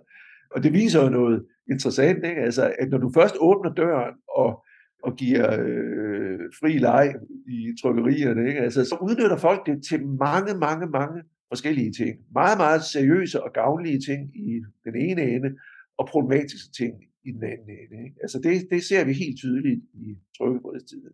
og 0.51 0.63
det 0.63 0.73
viser 0.73 1.03
jo 1.03 1.09
noget 1.09 1.45
interessant, 1.71 2.25
ikke? 2.25 2.41
Altså, 2.41 2.75
at 2.79 2.89
når 2.89 2.97
du 2.97 3.11
først 3.13 3.35
åbner 3.39 3.73
døren 3.73 4.15
og 4.37 4.65
og 5.03 5.15
giver 5.15 5.47
øh, 5.63 6.39
fri 6.59 6.77
leg 6.77 7.15
i 7.47 7.59
trykkerierne. 7.81 8.47
Ikke? 8.47 8.59
Altså, 8.59 8.85
så 8.85 8.95
udnytter 9.01 9.37
folk 9.37 9.65
det 9.65 9.83
til 9.89 9.99
mange, 10.05 10.53
mange, 10.67 10.85
mange 10.87 11.23
forskellige 11.51 11.91
ting. 11.91 12.13
Meget, 12.33 12.57
meget 12.57 12.81
seriøse 12.83 13.43
og 13.43 13.53
gavnlige 13.53 13.99
ting 13.99 14.21
i 14.35 14.61
den 14.85 14.95
ene 14.95 15.21
ende, 15.21 15.49
og 15.97 16.07
problematiske 16.07 16.71
ting 16.79 16.93
i 17.25 17.31
den 17.31 17.43
anden 17.43 17.69
ende. 17.81 18.03
Ikke? 18.05 18.15
Altså 18.21 18.39
det, 18.39 18.67
det 18.71 18.83
ser 18.83 19.05
vi 19.05 19.13
helt 19.13 19.37
tydeligt 19.37 19.81
i 19.93 20.17
trykkefrihedstiden. 20.37 21.13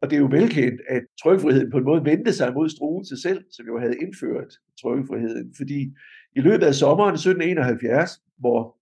Og 0.00 0.10
det 0.10 0.16
er 0.16 0.20
jo 0.20 0.28
velkendt, 0.38 0.80
at 0.88 1.02
trykkefriheden 1.22 1.70
på 1.70 1.78
en 1.78 1.84
måde 1.84 2.04
vendte 2.04 2.32
sig 2.32 2.54
mod 2.54 2.68
Struensee 2.68 3.18
selv, 3.18 3.44
som 3.50 3.66
jo 3.66 3.78
havde 3.78 3.96
indført 4.04 4.52
trykkefriheden. 4.80 5.54
Fordi 5.56 5.80
i 6.36 6.40
løbet 6.40 6.66
af 6.66 6.74
sommeren 6.74 7.14
1771, 7.14 8.22
hvor 8.38 8.76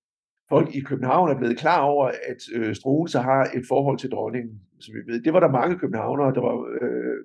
folk 0.54 0.68
i 0.78 0.80
København 0.80 1.30
er 1.30 1.38
blevet 1.38 1.58
klar 1.64 1.80
over, 1.92 2.06
at 2.30 2.40
øh, 2.56 2.74
Struense 2.74 3.18
har 3.18 3.42
et 3.56 3.64
forhold 3.72 3.98
til 3.98 4.10
dronningen, 4.10 4.54
som 4.80 4.94
vi 4.94 5.12
ved. 5.12 5.22
Det 5.26 5.32
var 5.32 5.40
der 5.40 5.58
mange 5.58 5.78
københavnere, 5.82 6.34
der 6.36 6.42
var 6.48 6.56
øh, 6.82 7.18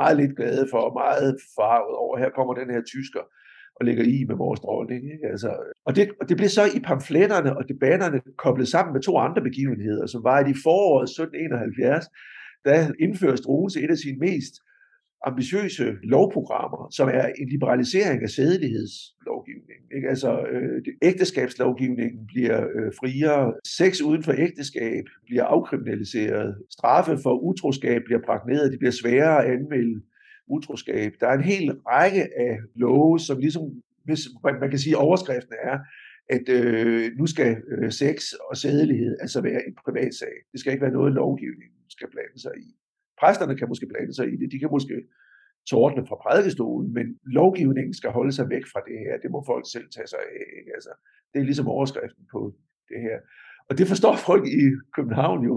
meget 0.00 0.16
lidt 0.20 0.36
glade 0.36 0.64
for, 0.70 0.80
og 0.88 0.92
meget 1.02 1.30
farvet 1.56 1.94
over. 2.02 2.18
Her 2.22 2.30
kommer 2.36 2.54
den 2.54 2.70
her 2.74 2.82
tysker 2.94 3.22
og 3.78 3.82
lægger 3.86 4.04
i 4.14 4.18
med 4.28 4.36
vores 4.36 4.60
dronning. 4.60 5.02
Ikke? 5.14 5.26
Altså, 5.32 5.50
og, 5.86 5.96
det, 5.96 6.04
og 6.20 6.28
det 6.28 6.36
blev 6.36 6.48
så 6.48 6.64
i 6.76 6.80
pamfletterne 6.88 7.50
og 7.58 7.64
debatterne 7.72 8.18
koblet 8.44 8.68
sammen 8.68 8.92
med 8.92 9.02
to 9.02 9.12
andre 9.26 9.42
begivenheder, 9.48 10.06
som 10.06 10.20
var 10.24 10.38
i 10.52 10.54
foråret 10.64 11.08
1771, 11.10 12.06
der 12.64 12.76
indfører 13.04 13.36
Struense 13.36 13.82
et 13.84 13.90
af 13.96 14.00
sine 14.04 14.18
mest 14.26 14.54
ambitiøse 15.26 15.96
lovprogrammer, 16.02 16.88
som 16.90 17.08
er 17.08 17.26
en 17.38 17.48
liberalisering 17.48 18.22
af 18.22 18.28
sædelighedslovgivningen. 18.28 19.86
Ikke? 19.96 20.08
Altså, 20.08 20.46
øh, 20.52 20.82
ægteskabslovgivningen 21.02 22.26
bliver 22.26 22.60
øh, 22.60 22.92
friere, 23.00 23.54
sex 23.64 24.00
uden 24.00 24.22
for 24.22 24.32
ægteskab 24.32 25.04
bliver 25.26 25.44
afkriminaliseret, 25.44 26.56
straffe 26.70 27.18
for 27.22 27.34
utroskab 27.38 28.02
bliver 28.04 28.20
bragt 28.26 28.46
ned, 28.46 28.70
det 28.70 28.78
bliver 28.78 28.92
sværere 28.92 29.44
at 29.44 29.52
anmelde 29.52 30.00
utroskab. 30.46 31.12
Der 31.20 31.26
er 31.26 31.36
en 31.38 31.44
hel 31.44 31.72
række 31.72 32.22
af 32.38 32.58
love, 32.74 33.18
som 33.18 33.38
ligesom, 33.38 33.62
hvis 34.04 34.20
man 34.60 34.70
kan 34.70 34.78
sige, 34.78 34.96
overskriften 34.96 35.54
er, 35.62 35.78
at 36.28 36.48
øh, 36.48 37.10
nu 37.18 37.26
skal 37.26 37.56
øh, 37.72 37.92
sex 37.92 38.32
og 38.50 38.56
sædelighed 38.56 39.16
altså 39.20 39.40
være 39.40 39.60
en 39.68 39.74
privat 39.84 40.14
sag. 40.14 40.34
Det 40.52 40.60
skal 40.60 40.72
ikke 40.72 40.82
være 40.82 40.98
noget, 40.98 41.12
lovgivningen 41.12 41.80
skal 41.88 42.08
blande 42.10 42.40
sig 42.40 42.52
i. 42.58 42.66
Præsterne 43.20 43.54
kan 43.58 43.68
måske 43.68 43.90
blande 43.92 44.14
sig 44.14 44.26
i 44.32 44.36
det, 44.40 44.52
de 44.52 44.58
kan 44.62 44.70
måske 44.76 44.96
tårne 45.70 46.02
fra 46.08 46.20
prædikestolen, 46.24 46.88
men 46.98 47.06
lovgivningen 47.38 47.94
skal 48.00 48.10
holde 48.18 48.32
sig 48.38 48.46
væk 48.54 48.64
fra 48.72 48.80
det 48.88 48.98
her. 49.04 49.14
Det 49.22 49.30
må 49.34 49.38
folk 49.52 49.64
selv 49.74 49.86
tage 49.96 50.10
sig 50.12 50.22
af. 50.38 50.44
Ikke? 50.58 50.70
Altså, 50.76 50.92
det 51.30 51.38
er 51.40 51.46
ligesom 51.50 51.68
overskriften 51.76 52.24
på 52.34 52.40
det 52.90 53.00
her. 53.06 53.16
Og 53.68 53.78
det 53.78 53.86
forstår 53.92 54.14
folk 54.28 54.44
i 54.60 54.62
København 54.96 55.40
jo, 55.48 55.54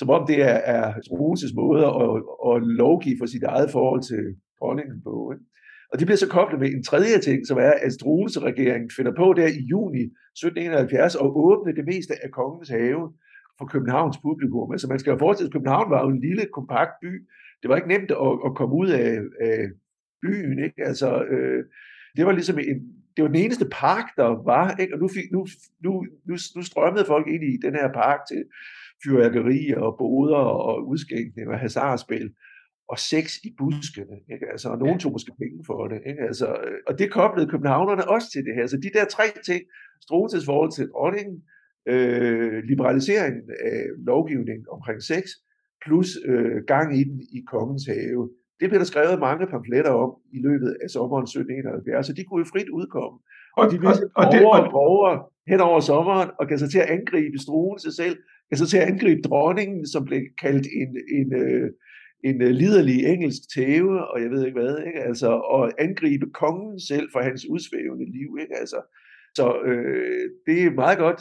som 0.00 0.08
om 0.16 0.22
det 0.30 0.38
er, 0.52 0.58
er 0.76 0.84
Roses 1.20 1.52
måde 1.62 1.84
at, 2.02 2.14
at 2.48 2.56
lovgive 2.82 3.18
for 3.20 3.26
sit 3.26 3.44
eget 3.52 3.70
forhold 3.76 4.02
til 4.10 4.24
dronningen 4.60 4.98
på. 5.08 5.14
Ikke? 5.34 5.44
Og 5.90 5.98
det 5.98 6.06
bliver 6.06 6.24
så 6.24 6.28
koblet 6.36 6.60
med 6.60 6.68
en 6.68 6.84
tredje 6.90 7.18
ting, 7.26 7.46
som 7.46 7.58
er, 7.58 7.74
at 7.84 7.92
Struense-regeringen 7.92 8.90
finder 8.96 9.12
på 9.20 9.26
der 9.38 9.46
i 9.46 9.62
juni 9.72 10.04
1771 10.04 11.14
at 11.24 11.30
åbne 11.48 11.76
det 11.78 11.84
meste 11.92 12.14
af 12.24 12.30
kongens 12.30 12.68
have 12.68 13.02
for 13.58 13.66
Københavns 13.66 14.18
publikum. 14.18 14.72
Altså 14.72 14.88
man 14.88 14.98
skal 14.98 15.10
jo 15.10 15.18
forestille, 15.18 15.48
at 15.48 15.52
København 15.52 15.90
var 15.90 16.02
jo 16.04 16.08
en 16.08 16.20
lille, 16.20 16.44
kompakt 16.52 16.94
by. 17.02 17.12
Det 17.62 17.68
var 17.68 17.76
ikke 17.76 17.88
nemt 17.88 18.10
at, 18.10 18.32
at 18.46 18.54
komme 18.54 18.74
ud 18.74 18.88
af, 18.88 19.20
af 19.40 19.58
byen. 20.22 20.58
Ikke? 20.64 20.84
Altså, 20.90 21.24
øh, 21.24 21.64
det 22.16 22.26
var 22.26 22.32
ligesom 22.32 22.58
en, 22.58 22.78
det 23.16 23.22
var 23.22 23.28
den 23.28 23.44
eneste 23.44 23.66
park, 23.72 24.06
der 24.16 24.44
var, 24.52 24.76
ikke? 24.80 24.94
og 24.94 25.00
nu, 25.00 25.08
fik, 25.08 25.32
nu, 25.32 25.46
nu, 25.84 26.06
nu, 26.24 26.34
nu 26.56 26.62
strømmede 26.62 27.04
folk 27.04 27.26
ind 27.28 27.44
i 27.44 27.56
den 27.66 27.74
her 27.74 27.92
park 27.92 28.20
til 28.30 28.44
fyrværkeri 29.04 29.74
og 29.76 29.96
boder 29.98 30.36
og 30.36 30.88
udskænkning 30.88 31.48
og 31.48 31.58
hasardspil 31.58 32.30
og 32.88 32.98
sex 32.98 33.36
i 33.44 33.54
buskene. 33.58 34.16
Ikke? 34.34 34.46
Altså, 34.52 34.68
og 34.68 34.78
nogen 34.78 34.98
tog 34.98 35.12
måske 35.12 35.32
penge 35.38 35.64
for 35.66 35.88
det. 35.88 36.00
Ikke? 36.06 36.22
Altså, 36.22 36.46
øh, 36.46 36.78
og 36.86 36.98
det 36.98 37.12
koblede 37.12 37.48
københavnerne 37.48 38.08
også 38.08 38.30
til 38.30 38.44
det 38.44 38.54
her. 38.54 38.66
Så 38.66 38.76
de 38.76 38.90
der 38.98 39.04
tre 39.04 39.24
ting, 39.44 39.62
Struenses 40.00 40.44
forhold 40.44 40.72
til 40.72 40.88
dronningen, 40.88 41.42
øh, 41.92 42.62
liberaliseringen 42.70 43.42
af 43.72 43.80
lovgivningen 44.10 44.66
omkring 44.70 45.02
sex, 45.02 45.24
plus 45.84 46.08
øh, 46.30 46.56
gang 46.72 46.98
i 47.00 47.04
den 47.04 47.20
i 47.36 47.40
kongens 47.52 47.86
have. 47.86 48.30
Det 48.60 48.66
blev 48.68 48.78
der 48.78 48.92
skrevet 48.92 49.24
mange 49.28 49.46
pamfletter 49.46 49.90
om 50.04 50.10
i 50.32 50.38
løbet 50.46 50.76
af 50.82 50.90
sommeren 50.90 51.24
1771, 51.24 52.06
så 52.06 52.12
de 52.12 52.24
kunne 52.24 52.42
jo 52.44 52.52
frit 52.52 52.68
udkomme. 52.78 53.18
og, 53.58 53.64
de 53.70 53.76
og, 53.88 53.94
og, 54.20 54.24
det, 54.32 54.40
og, 54.46 54.70
borger 54.76 55.14
hen 55.50 55.60
over 55.60 55.80
sommeren, 55.80 56.30
og 56.38 56.48
kan 56.48 56.58
så 56.58 56.68
til 56.70 56.78
at 56.84 56.90
angribe 56.96 57.38
struen 57.38 57.78
sig 57.78 57.94
selv, 58.00 58.16
kan 58.48 58.58
så 58.58 58.66
til 58.70 58.78
at 58.78 58.88
angribe 58.92 59.22
dronningen, 59.28 59.86
som 59.92 60.04
blev 60.04 60.22
kaldt 60.44 60.66
en, 60.80 60.90
en, 61.18 61.28
øh, 61.42 61.70
en 62.28 62.42
øh, 62.42 62.50
liderlig 62.62 62.98
engelsk 63.12 63.42
tæve, 63.54 63.94
og 64.10 64.22
jeg 64.22 64.30
ved 64.30 64.46
ikke 64.46 64.60
hvad, 64.60 64.74
ikke? 64.86 65.00
Altså, 65.00 65.28
og 65.54 65.62
angribe 65.78 66.26
kongen 66.40 66.80
selv 66.80 67.06
for 67.12 67.20
hans 67.20 67.42
udsvævende 67.52 68.06
liv. 68.18 68.30
Ikke? 68.42 68.54
Altså, 68.62 68.78
så 69.38 69.46
øh, 69.68 70.30
det 70.46 70.62
er 70.62 70.66
et 70.66 70.74
meget 70.74 70.98
godt 70.98 71.20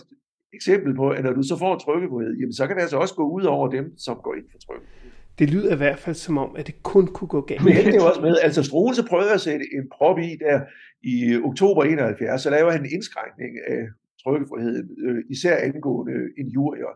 eksempel 0.53 0.95
på, 0.95 1.09
at 1.09 1.23
når 1.23 1.33
du 1.33 1.43
så 1.43 1.57
får 1.57 1.77
trykkefrihed, 1.77 2.33
jamen 2.39 2.53
så 2.53 2.67
kan 2.67 2.75
det 2.75 2.81
altså 2.81 2.97
også 2.97 3.15
gå 3.15 3.29
ud 3.29 3.43
over 3.43 3.67
dem, 3.69 3.97
som 3.97 4.15
går 4.23 4.33
ind 4.35 4.45
for 4.51 4.57
trykkefrihed. 4.57 5.11
Det 5.39 5.49
lyder 5.49 5.73
i 5.73 5.77
hvert 5.77 5.99
fald 5.99 6.15
som 6.15 6.37
om, 6.37 6.55
at 6.55 6.67
det 6.67 6.83
kun 6.83 7.07
kunne 7.07 7.27
gå 7.27 7.41
galt. 7.41 7.63
Men 7.63 7.73
det 7.73 7.95
er 7.95 8.03
også 8.09 8.21
med, 8.21 8.35
altså 8.41 8.63
Struense 8.63 9.03
prøvede 9.09 9.33
at 9.33 9.41
sætte 9.41 9.65
en 9.77 9.89
prop 9.91 10.19
i 10.19 10.37
der 10.45 10.61
i 11.03 11.37
oktober 11.43 11.83
71, 11.83 12.41
så 12.41 12.49
laver 12.49 12.71
han 12.71 12.81
en 12.81 12.91
indskrænkning 12.93 13.51
af 13.67 13.83
trykkefriheden, 14.23 14.89
øh, 15.05 15.23
især 15.29 15.55
angående 15.57 16.13
injurier. 16.37 16.93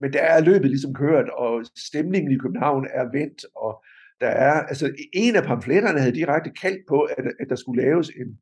Men 0.00 0.12
der 0.12 0.20
er 0.20 0.40
løbet 0.40 0.70
ligesom 0.70 0.94
kørt, 0.94 1.28
og 1.28 1.64
stemningen 1.76 2.32
i 2.32 2.38
København 2.38 2.86
er 2.94 3.04
vendt, 3.18 3.44
og 3.56 3.84
der 4.20 4.26
er, 4.26 4.52
altså 4.52 4.92
en 5.12 5.36
af 5.36 5.44
pamfletterne 5.44 6.00
havde 6.00 6.14
direkte 6.14 6.50
kaldt 6.50 6.86
på, 6.88 7.00
at, 7.00 7.24
at 7.40 7.46
der 7.48 7.56
skulle 7.56 7.82
laves 7.82 8.08
en, 8.08 8.38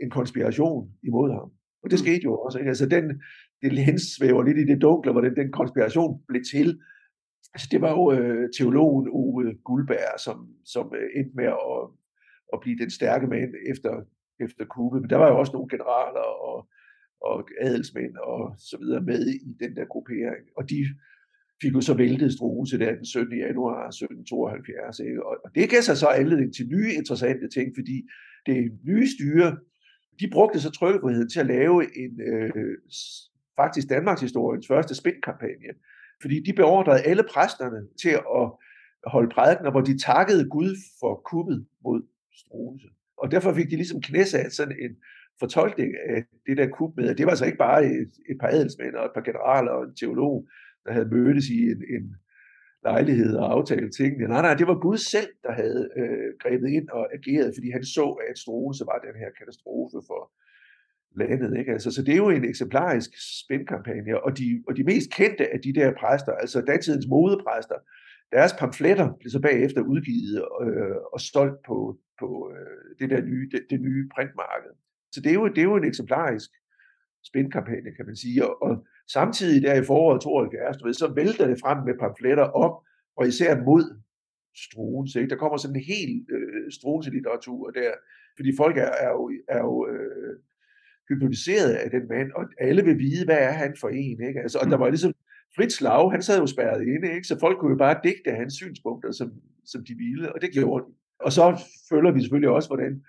en 0.00 0.10
konspiration 0.10 0.90
imod 1.02 1.30
ham. 1.30 1.50
Og 1.82 1.90
det 1.90 1.98
mm. 2.00 2.04
skete 2.04 2.24
jo 2.24 2.38
også. 2.38 2.58
Ikke? 2.58 2.68
Altså 2.68 2.86
den, 2.86 3.22
det 3.62 3.78
hensvæver 3.78 4.42
lidt 4.42 4.58
i 4.58 4.66
det 4.72 4.82
dunkle, 4.82 5.12
hvordan 5.12 5.36
den 5.36 5.52
konspiration 5.52 6.22
blev 6.28 6.42
til. 6.52 6.68
Altså 7.54 7.68
det 7.72 7.80
var 7.80 7.90
jo 7.90 8.12
øh, 8.12 8.48
teologen 8.58 9.08
Ove 9.10 9.54
Guldberg, 9.64 10.20
som, 10.26 10.48
som 10.64 10.92
øh, 10.98 11.08
endte 11.16 11.36
med 11.36 11.44
at, 11.44 11.80
at 12.52 12.58
blive 12.62 12.78
den 12.78 12.90
stærke 12.90 13.26
mand 13.26 13.52
efter, 13.72 13.92
efter 14.40 14.64
kuppet. 14.64 15.00
Men 15.00 15.10
der 15.10 15.16
var 15.16 15.28
jo 15.28 15.38
også 15.38 15.52
nogle 15.52 15.68
generaler 15.68 16.26
og 16.48 16.68
og 17.20 17.48
adelsmænd 17.60 18.16
og 18.16 18.54
så 18.58 18.76
videre 18.80 19.02
med 19.02 19.26
i 19.26 19.52
den 19.60 19.76
der 19.76 19.84
gruppering. 19.84 20.44
Og 20.56 20.70
de 20.70 20.78
fik 21.62 21.72
jo 21.74 21.80
så 21.80 21.94
væltet 21.94 22.32
Struense 22.32 22.78
der 22.78 22.94
den 22.94 23.04
17. 23.04 23.38
januar 23.38 23.88
1772. 23.88 25.00
Ikke? 25.00 25.26
Og 25.26 25.50
det 25.54 25.70
gav 25.70 25.82
sig 25.82 25.96
så 25.96 26.08
anledning 26.08 26.54
til 26.54 26.68
nye 26.68 26.92
interessante 27.00 27.48
ting, 27.48 27.68
fordi 27.78 27.96
det 28.46 28.56
nye 28.88 29.06
styre, 29.16 29.58
de 30.20 30.30
brugte 30.32 30.60
så 30.60 30.70
trykkefriheden 30.70 31.30
til 31.30 31.40
at 31.40 31.46
lave 31.46 31.76
en 32.02 32.20
øh, 32.32 32.74
faktisk 33.60 33.88
Danmarks 33.88 34.20
historiens 34.20 34.66
første 34.68 34.94
spændkampagne. 34.94 35.72
Fordi 36.22 36.36
de 36.46 36.52
beordrede 36.52 37.00
alle 37.10 37.24
præsterne 37.32 37.80
til 38.02 38.14
at 38.40 38.46
holde 39.14 39.30
prædikener, 39.34 39.70
hvor 39.70 39.80
de 39.80 39.98
takkede 39.98 40.48
Gud 40.48 40.72
for 41.00 41.22
kuppet 41.30 41.66
mod 41.84 42.02
Struense. 42.40 42.88
Og 43.22 43.30
derfor 43.30 43.54
fik 43.54 43.70
de 43.70 43.76
ligesom 43.76 44.00
knæsat 44.00 44.52
sådan 44.52 44.76
en 44.84 44.92
fortolkning 45.40 45.90
af 46.14 46.24
det 46.46 46.56
der 46.56 46.68
kub 46.76 46.96
med, 46.96 47.14
det 47.14 47.26
var 47.26 47.30
altså 47.30 47.46
ikke 47.46 47.58
bare 47.68 47.84
et, 47.84 48.12
et 48.30 48.38
par 48.40 48.48
adelsmænd 48.48 48.94
og 48.94 49.04
et 49.04 49.14
par 49.14 49.20
generaler 49.28 49.70
og 49.70 49.84
en 49.84 49.96
teolog, 50.00 50.48
der 50.84 50.92
havde 50.92 51.08
mødtes 51.14 51.46
i 51.48 51.60
en, 51.72 51.80
en 51.96 52.04
lejlighed 52.84 53.36
og 53.36 53.52
aftalt 53.52 53.94
tingene. 53.96 54.28
Nej, 54.28 54.42
nej, 54.42 54.54
det 54.54 54.66
var 54.66 54.78
Gud 54.86 54.98
selv, 55.14 55.30
der 55.42 55.52
havde 55.52 55.82
øh, 56.00 56.28
grebet 56.42 56.68
ind 56.78 56.88
og 56.88 57.04
ageret, 57.16 57.54
fordi 57.56 57.70
han 57.70 57.84
så, 57.84 58.06
at 58.28 58.38
Struense 58.38 58.84
var 58.90 58.98
den 59.06 59.16
her 59.22 59.30
katastrofe 59.38 59.98
for 60.10 60.22
landet. 61.16 61.58
Ikke? 61.58 61.72
Altså, 61.72 61.90
så 61.90 62.02
det 62.02 62.12
er 62.12 62.16
jo 62.16 62.28
en 62.28 62.44
eksemplarisk 62.44 63.10
spændkampagne, 63.44 64.24
og 64.24 64.38
de, 64.38 64.62
og 64.68 64.76
de 64.76 64.84
mest 64.84 65.10
kendte 65.10 65.54
af 65.54 65.60
de 65.60 65.72
der 65.72 65.92
præster, 66.00 66.32
altså 66.32 66.60
datidens 66.60 67.06
modepræster, 67.08 67.78
deres 68.32 68.52
pamfletter 68.58 69.08
blev 69.20 69.30
så 69.30 69.40
bagefter 69.40 69.80
udgivet 69.80 70.36
øh, 70.62 70.96
og 71.12 71.20
solgt 71.20 71.58
på, 71.66 71.98
på 72.20 72.52
øh, 72.54 72.98
det 72.98 73.10
der 73.10 73.20
nye, 73.22 73.48
det, 73.52 73.62
det 73.70 73.80
nye 73.80 74.08
printmarked. 74.14 74.72
Så 75.12 75.20
det 75.20 75.30
er 75.30 75.34
jo, 75.34 75.48
det 75.48 75.58
er 75.58 75.70
jo 75.72 75.76
en 75.76 75.84
eksemplarisk 75.84 76.50
spændkampagne, 77.30 77.90
kan 77.96 78.06
man 78.06 78.16
sige. 78.16 78.46
Og, 78.46 78.62
og 78.62 78.86
samtidig 79.12 79.62
der 79.62 79.74
i 79.74 79.84
foråret 79.84 80.20
72, 80.20 80.76
du 80.76 80.84
ved, 80.86 80.94
så 80.94 81.12
vælter 81.14 81.46
det 81.46 81.60
frem 81.60 81.78
med 81.86 81.94
pamfletter 82.00 82.44
om, 82.44 82.72
og 83.16 83.28
især 83.28 83.62
mod 83.68 83.84
Struens. 84.64 85.14
Ikke? 85.14 85.30
Der 85.30 85.36
kommer 85.42 85.56
sådan 85.56 85.76
en 85.76 85.82
helt 85.94 86.26
øh, 86.36 86.72
Struens-litteratur 86.76 87.70
der, 87.70 87.92
fordi 88.36 88.50
folk 88.56 88.76
er, 88.76 88.90
er 89.06 89.10
jo, 89.18 89.24
er 89.48 89.58
jo 89.58 89.88
øh, 89.92 90.32
hypnotiseret 91.08 91.72
af 91.72 91.90
den 91.90 92.08
mand, 92.08 92.32
og 92.32 92.44
alle 92.60 92.82
vil 92.84 92.98
vide, 92.98 93.24
hvad 93.24 93.38
er 93.38 93.52
han 93.52 93.76
for 93.80 93.88
en. 93.88 94.18
Ikke? 94.28 94.40
Altså, 94.40 94.58
og 94.58 94.66
der 94.70 94.76
var 94.76 94.88
ligesom 94.88 95.12
Fritz 95.56 95.80
Lau, 95.80 96.10
han 96.10 96.22
sad 96.22 96.38
jo 96.40 96.46
spærret 96.46 96.82
inde, 96.82 97.08
ikke? 97.14 97.26
så 97.26 97.38
folk 97.40 97.58
kunne 97.58 97.70
jo 97.70 97.78
bare 97.86 98.00
digte 98.04 98.30
hans 98.30 98.54
synspunkter, 98.54 99.10
som, 99.12 99.32
som 99.64 99.84
de 99.84 99.94
ville, 99.94 100.32
og 100.34 100.42
det 100.42 100.50
gjorde 100.52 100.84
de. 100.86 100.92
Og 101.20 101.32
så 101.32 101.44
følger 101.90 102.12
vi 102.12 102.20
selvfølgelig 102.20 102.50
også, 102.50 102.68
hvordan 102.68 103.02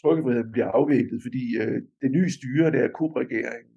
trykkefriheden 0.00 0.52
bliver 0.52 0.70
afviklet, 0.78 1.22
fordi 1.22 1.44
øh, 1.62 1.78
det 2.02 2.10
nye 2.16 2.30
styre, 2.30 2.70
der 2.74 2.82
er 2.84 2.96
kubregeringen, 2.98 3.74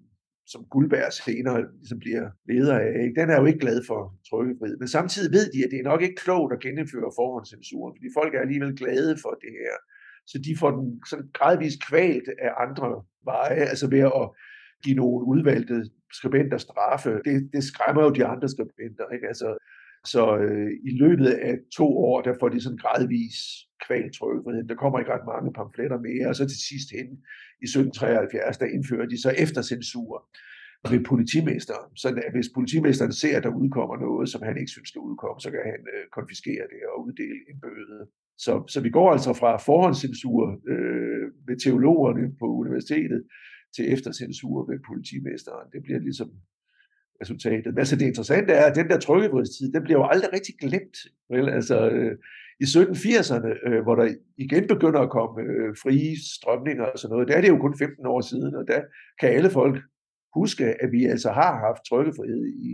som 0.53 0.61
Guldberg 0.74 1.13
senere 1.13 1.59
ligesom 1.82 1.99
bliver 1.99 2.26
leder 2.49 2.78
af, 2.80 2.93
ikke? 3.03 3.22
den 3.22 3.30
er 3.30 3.38
jo 3.39 3.45
ikke 3.45 3.63
glad 3.65 3.80
for 3.89 4.01
trykkefrihed. 4.30 4.78
Men 4.78 4.88
samtidig 4.97 5.30
ved 5.38 5.45
de, 5.53 5.63
at 5.65 5.72
det 5.72 5.80
er 5.80 5.89
nok 5.91 6.01
ikke 6.01 6.22
klogt 6.26 6.53
at 6.53 6.59
genindføre 6.65 7.15
forhåndscensuren, 7.20 7.93
fordi 7.97 8.09
folk 8.20 8.32
er 8.36 8.41
alligevel 8.45 8.78
glade 8.82 9.13
for 9.24 9.34
det 9.43 9.53
her. 9.61 9.76
Så 10.28 10.38
de 10.45 10.57
får 10.59 10.71
den 10.71 11.01
sådan 11.09 11.30
gradvist 11.34 11.80
kvalt 11.89 12.28
af 12.41 12.51
andre 12.65 13.03
veje, 13.23 13.63
altså 13.71 13.89
ved 13.89 13.99
at 13.99 14.30
give 14.84 14.95
nogle 14.95 15.25
udvalgte 15.25 15.89
skribenter 16.13 16.57
straffe. 16.57 17.11
Det, 17.25 17.49
det 17.53 17.63
skræmmer 17.63 18.03
jo 18.03 18.09
de 18.09 18.25
andre 18.25 18.49
skribenter. 18.49 19.05
Ikke? 19.15 19.28
Altså, 19.28 19.57
så 20.05 20.38
øh, 20.38 20.71
i 20.89 20.91
løbet 21.01 21.28
af 21.28 21.59
to 21.78 21.97
år, 21.97 22.21
der 22.21 22.34
får 22.39 22.49
de 22.49 22.61
sådan 22.61 22.78
gradvis 22.78 23.36
kvaltrykket. 23.88 24.69
Der 24.69 24.75
kommer 24.75 24.99
ikke 24.99 25.13
ret 25.13 25.30
mange 25.34 25.53
pamfletter 25.53 25.99
mere, 25.99 26.28
og 26.30 26.36
så 26.36 26.45
til 26.47 26.61
sidst 26.69 26.89
hen 26.97 27.07
i 27.63 27.65
1773, 27.65 28.57
der 28.57 28.65
indfører 28.75 29.07
de 29.13 29.21
så 29.21 29.32
eftercensur 29.45 30.11
ved 30.91 31.01
politimesteren. 31.11 31.89
Så 32.01 32.07
hvis 32.34 32.49
politimesteren 32.55 33.13
ser, 33.21 33.38
at 33.38 33.43
der 33.43 33.59
udkommer 33.61 33.97
noget, 33.97 34.30
som 34.30 34.41
han 34.47 34.57
ikke 34.57 34.71
synes 34.75 34.89
skal 34.89 35.05
udkomme, 35.09 35.39
så 35.45 35.49
kan 35.51 35.63
han 35.73 35.82
øh, 35.93 36.03
konfiskere 36.17 36.65
det 36.73 36.82
og 36.91 36.95
uddele 37.05 37.39
en 37.51 37.59
bøde. 37.65 37.99
Så, 38.38 38.63
så 38.67 38.81
vi 38.81 38.89
går 38.89 39.11
altså 39.11 39.33
fra 39.33 39.57
forhåndscensur 39.57 40.41
øh, 40.71 41.25
ved 41.47 41.57
teologerne 41.63 42.35
på 42.39 42.45
universitetet 42.45 43.23
til 43.75 43.93
eftercensur 43.93 44.65
ved 44.69 44.79
politimesteren. 44.89 45.67
Det 45.73 45.81
bliver 45.83 45.99
ligesom 45.99 46.29
resultatet. 47.21 47.65
Men 47.73 47.79
altså 47.79 47.95
det 47.95 48.05
interessante 48.05 48.53
er, 48.53 48.65
at 48.65 48.75
den 48.75 48.88
der 48.89 48.99
trykkefrihedstid, 48.99 49.71
den 49.73 49.83
bliver 49.83 49.99
jo 49.99 50.07
aldrig 50.11 50.33
rigtig 50.33 50.55
glemt. 50.61 50.97
Vel? 51.29 51.49
Altså, 51.49 51.89
øh, 51.89 52.13
I 52.63 52.63
1780'erne, 52.63 53.51
øh, 53.67 53.83
hvor 53.83 53.95
der 53.95 54.07
igen 54.38 54.67
begynder 54.67 54.99
at 54.99 55.09
komme 55.09 55.35
øh, 55.41 55.69
frie 55.83 56.11
strømninger 56.35 56.85
og 56.85 56.99
sådan 56.99 57.13
noget, 57.13 57.27
der 57.27 57.35
er 57.35 57.41
det 57.41 57.49
jo 57.49 57.57
kun 57.57 57.77
15 57.77 58.05
år 58.05 58.21
siden, 58.21 58.55
og 58.55 58.63
der 58.67 58.81
kan 59.19 59.29
alle 59.29 59.49
folk 59.49 59.77
huske, 60.39 60.65
at 60.83 60.89
vi 60.91 61.01
altså 61.05 61.29
har 61.39 61.53
haft 61.67 61.81
trykkefrihed 61.89 62.43
i 62.69 62.71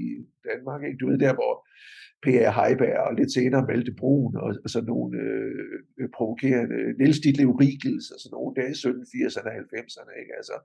Danmark. 0.49 0.81
Ikke? 0.83 0.97
Du 1.01 1.05
ved, 1.09 1.19
der 1.19 1.33
hvor 1.33 1.53
P.A. 2.23 2.49
Heiberg 2.57 2.97
og 3.07 3.13
lidt 3.19 3.31
senere 3.37 3.67
Malte 3.69 3.93
Brun 3.99 4.35
og, 4.43 4.49
og 4.63 4.69
sådan 4.73 4.91
nogle 4.93 5.11
øh, 5.23 6.07
provokerende 6.17 6.79
Niels 6.99 7.19
Ditlev 7.23 7.51
Riegels 7.61 8.07
og 8.13 8.19
sådan 8.19 8.35
nogle 8.37 8.55
der 8.57 8.67
i 8.73 8.75
1780'erne 8.83 9.47
og 9.51 9.55
90'erne. 9.73 10.11
Ikke? 10.21 10.33
Altså, 10.39 10.55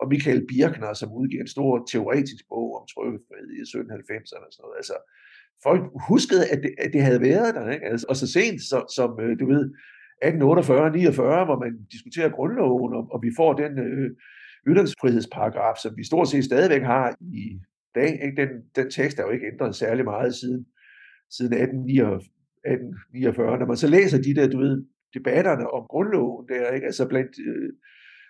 og 0.00 0.04
Michael 0.12 0.42
Birkner, 0.50 0.92
som 1.00 1.16
udgiver 1.20 1.42
en 1.42 1.54
stor 1.56 1.72
teoretisk 1.92 2.44
bog 2.52 2.68
om 2.78 2.84
trykkefrihed 2.92 3.48
i 3.58 3.62
1790'erne 3.72 4.44
og 4.48 4.52
sådan 4.54 4.64
noget. 4.64 4.78
Altså, 4.82 4.96
folk 5.66 5.82
huskede, 6.08 6.44
at 6.52 6.58
det, 6.64 6.72
at 6.84 6.90
det 6.94 7.02
havde 7.08 7.20
været 7.30 7.54
der. 7.58 7.66
Ikke? 7.74 7.86
Altså, 7.92 8.06
og 8.10 8.16
så 8.20 8.26
sent 8.36 8.60
så, 8.70 8.78
som 8.96 9.10
øh, 9.24 9.32
du 9.40 9.46
ved, 9.54 9.64
1848-49, 10.24 11.48
hvor 11.48 11.58
man 11.64 11.72
diskuterer 11.94 12.36
grundloven, 12.36 12.90
og, 12.98 13.04
og 13.14 13.18
vi 13.26 13.30
får 13.40 13.52
den 13.62 13.72
øh, 13.86 14.10
ytringsfrihedsparagraf, 14.68 15.76
som 15.82 15.92
vi 15.96 16.04
stort 16.04 16.28
set 16.28 16.44
stadigvæk 16.44 16.82
har 16.82 17.06
i 17.20 17.60
dag. 17.94 18.12
Ikke? 18.24 18.36
Den, 18.42 18.50
den 18.76 18.90
tekst 18.90 19.18
er 19.18 19.22
jo 19.22 19.30
ikke 19.30 19.50
ændret 19.52 19.74
særlig 19.74 20.04
meget 20.04 20.34
siden 20.34 20.66
siden 21.30 21.52
1849. 21.52 23.58
Når 23.58 23.66
man 23.66 23.76
så 23.76 23.88
læser 23.88 24.22
de 24.22 24.34
der, 24.34 24.48
du 24.48 24.58
ved, 24.58 24.84
debatterne 25.14 25.70
om 25.70 25.86
grundloven 25.90 26.48
der, 26.48 26.70
ikke? 26.70 26.86
altså 26.86 27.08
blandt 27.08 27.38
øh, 27.46 27.72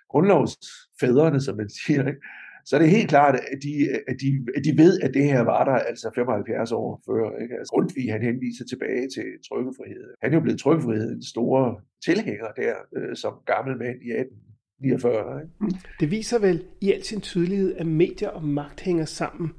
grundlovsfædrene, 0.09 1.41
som 1.41 1.57
man 1.57 1.69
siger, 1.79 2.07
ikke? 2.07 2.21
så 2.69 2.77
er 2.77 2.81
det 2.81 2.91
helt 2.91 3.09
klart, 3.09 3.35
at 3.35 3.59
de, 3.63 3.73
at, 4.09 4.17
de, 4.23 4.29
at 4.57 4.63
de 4.65 4.83
ved, 4.83 5.01
at 5.01 5.15
det 5.15 5.25
her 5.25 5.41
var 5.41 5.65
der 5.65 5.73
altså 5.73 6.11
75 6.15 6.73
år 6.73 7.03
før. 7.07 7.43
Ikke? 7.43 7.55
Altså 7.59 7.73
Grundtvig, 7.73 8.13
han 8.13 8.23
henviser 8.23 8.65
tilbage 8.65 9.09
til 9.15 9.27
trykkefrihed. 9.49 10.07
Han 10.23 10.31
er 10.31 10.37
jo 10.37 10.41
blevet 10.41 10.61
trykkefrihedens 10.61 11.27
store 11.27 11.77
tilhænger 12.05 12.51
der, 12.57 12.75
øh, 12.97 13.17
som 13.17 13.33
gammel 13.47 13.79
mand 13.79 13.99
i 14.09 14.11
1849. 14.11 15.43
Ikke? 15.43 15.79
Det 16.01 16.11
viser 16.11 16.39
vel 16.39 16.65
i 16.81 16.93
al 16.93 17.03
sin 17.03 17.21
tydelighed, 17.21 17.77
at 17.77 17.87
medier 17.87 18.29
og 18.29 18.45
magt 18.45 18.81
hænger 18.81 19.05
sammen. 19.05 19.51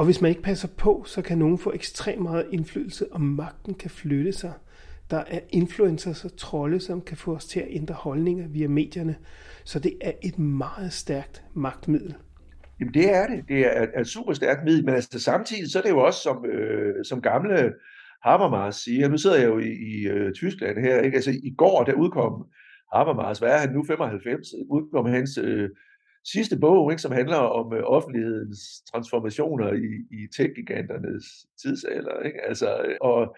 Og 0.00 0.06
hvis 0.06 0.20
man 0.20 0.28
ikke 0.28 0.42
passer 0.42 0.68
på, 0.78 1.04
så 1.06 1.22
kan 1.22 1.38
nogen 1.38 1.58
få 1.58 1.72
ekstremt 1.72 2.22
meget 2.22 2.46
indflydelse, 2.52 3.12
og 3.12 3.20
magten 3.20 3.74
kan 3.74 3.90
flytte 3.90 4.32
sig. 4.32 4.52
Der 5.10 5.16
er 5.16 5.40
influencers 5.48 6.24
og 6.24 6.36
trolde, 6.36 6.80
som 6.80 7.00
kan 7.00 7.16
få 7.16 7.34
os 7.34 7.46
til 7.46 7.60
at 7.60 7.66
ændre 7.70 7.94
holdninger 7.94 8.48
via 8.48 8.68
medierne. 8.68 9.16
Så 9.64 9.78
det 9.78 9.92
er 10.00 10.12
et 10.22 10.38
meget 10.38 10.92
stærkt 10.92 11.42
magtmiddel. 11.54 12.14
Jamen 12.80 12.94
det 12.94 13.14
er 13.14 13.26
det. 13.26 13.44
Det 13.48 13.76
er 13.76 14.00
et 14.00 14.06
super 14.06 14.32
stærkt 14.32 14.64
middel, 14.64 14.84
men 14.84 14.94
altså 14.94 15.20
samtidig 15.20 15.72
så 15.72 15.78
er 15.78 15.82
det 15.82 15.90
jo 15.90 15.98
også 15.98 16.20
som, 16.22 16.44
øh, 16.44 17.04
som 17.04 17.22
gamle 17.22 17.72
Habermas 18.22 18.76
siger, 18.76 19.08
nu 19.08 19.16
sidder 19.16 19.36
jeg 19.36 19.48
jo 19.48 19.58
i, 19.58 19.70
i 19.70 20.08
øh, 20.08 20.32
Tyskland 20.32 20.78
her, 20.78 21.00
ikke? 21.00 21.16
Altså 21.16 21.30
i 21.30 21.54
går 21.58 21.84
der 21.84 21.92
udkom 21.92 22.46
Habermas, 22.94 23.38
hvad 23.38 23.50
er 23.50 23.58
han 23.58 23.72
nu, 23.72 23.84
95, 23.84 24.48
udkom 24.70 25.06
hans 25.06 25.38
øh, 25.38 25.68
sidste 26.24 26.58
bog, 26.58 26.92
ikke, 26.92 27.02
som 27.02 27.12
handler 27.12 27.36
om 27.36 27.72
øh, 27.74 27.82
offentlighedens 27.84 28.60
transformationer 28.92 29.72
i, 29.72 29.90
i 30.18 30.20
tech-giganternes 30.36 31.46
tidsalder. 31.62 32.20
Ikke? 32.20 32.40
Altså, 32.48 32.82
øh, 32.84 32.96
og 33.00 33.36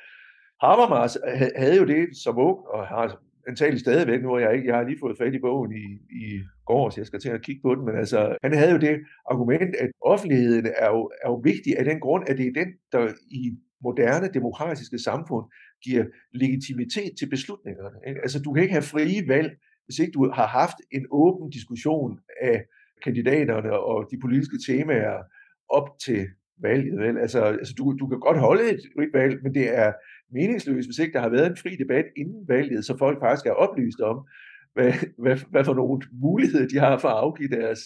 Habermas 0.61 1.19
øh, 1.29 1.49
havde 1.57 1.77
jo 1.77 1.85
det 1.85 2.17
som 2.25 2.39
ung, 2.39 2.59
og 2.67 2.87
har 2.87 3.21
antageligt 3.49 3.81
stadigvæk 3.81 4.23
nu, 4.23 4.33
har 4.33 4.39
jeg, 4.39 4.55
ikke, 4.55 4.69
jeg 4.69 4.77
har 4.77 4.85
lige 4.85 4.99
fået 5.01 5.19
fat 5.19 5.35
i 5.35 5.39
bogen 5.39 5.73
i, 5.73 5.87
i 6.25 6.43
går, 6.67 6.91
så 6.91 7.01
jeg 7.01 7.07
skal 7.07 7.21
til 7.21 7.29
at 7.29 7.43
kigge 7.43 7.63
på 7.63 7.75
den, 7.75 7.85
men 7.85 7.97
altså, 7.97 8.37
han 8.43 8.55
havde 8.55 8.73
jo 8.73 8.79
det 8.79 8.97
argument, 9.31 9.77
at 9.77 9.91
offentligheden 10.01 10.67
er 10.77 10.91
jo, 10.97 11.11
er 11.23 11.29
jo 11.29 11.35
vigtig 11.35 11.79
af 11.79 11.85
den 11.85 12.01
grund, 12.01 12.25
at 12.29 12.39
det 12.39 12.47
er 12.47 12.53
den, 12.53 12.69
der 12.93 13.13
i 13.31 13.43
moderne 13.83 14.29
demokratiske 14.35 14.99
samfund 14.99 15.45
giver 15.85 16.05
legitimitet 16.33 17.13
til 17.19 17.29
beslutningerne. 17.29 17.99
Ikke? 18.09 18.21
Altså, 18.21 18.39
du 18.43 18.53
kan 18.53 18.63
ikke 18.63 18.79
have 18.79 18.91
frie 18.95 19.29
valg, 19.29 19.51
hvis 19.93 20.05
ikke 20.05 20.17
du 20.19 20.31
har 20.31 20.47
haft 20.47 20.77
en 20.91 21.07
åben 21.11 21.51
diskussion 21.51 22.21
af 22.41 22.65
kandidaterne 23.05 23.73
og 23.73 24.09
de 24.11 24.19
politiske 24.21 24.59
temaer 24.67 25.23
op 25.69 25.89
til 26.05 26.27
valget. 26.63 26.99
Vel? 26.99 27.19
Altså, 27.19 27.41
altså 27.45 27.75
du, 27.79 27.97
du 28.01 28.07
kan 28.07 28.21
godt 28.21 28.39
holde 28.39 28.71
et 28.71 28.81
frit 28.97 29.13
valg, 29.13 29.43
men 29.43 29.55
det 29.55 29.79
er 29.79 29.93
meningsløst, 30.33 30.89
hvis 30.89 30.99
ikke 30.99 31.13
der 31.13 31.21
har 31.21 31.29
været 31.29 31.47
en 31.47 31.57
fri 31.57 31.77
debat 31.77 32.05
inden 32.17 32.49
valget, 32.49 32.85
så 32.85 32.99
folk 32.99 33.21
faktisk 33.21 33.47
er 33.47 33.53
oplyst 33.53 34.01
om, 34.01 34.27
hvad, 34.75 34.93
hvad, 35.19 35.37
hvad 35.51 35.65
for 35.65 35.75
nogle 35.75 36.03
muligheder 36.13 36.69
de 36.69 36.79
har 36.79 36.99
for 36.99 37.09
at 37.09 37.23
afgive 37.25 37.49
deres 37.49 37.81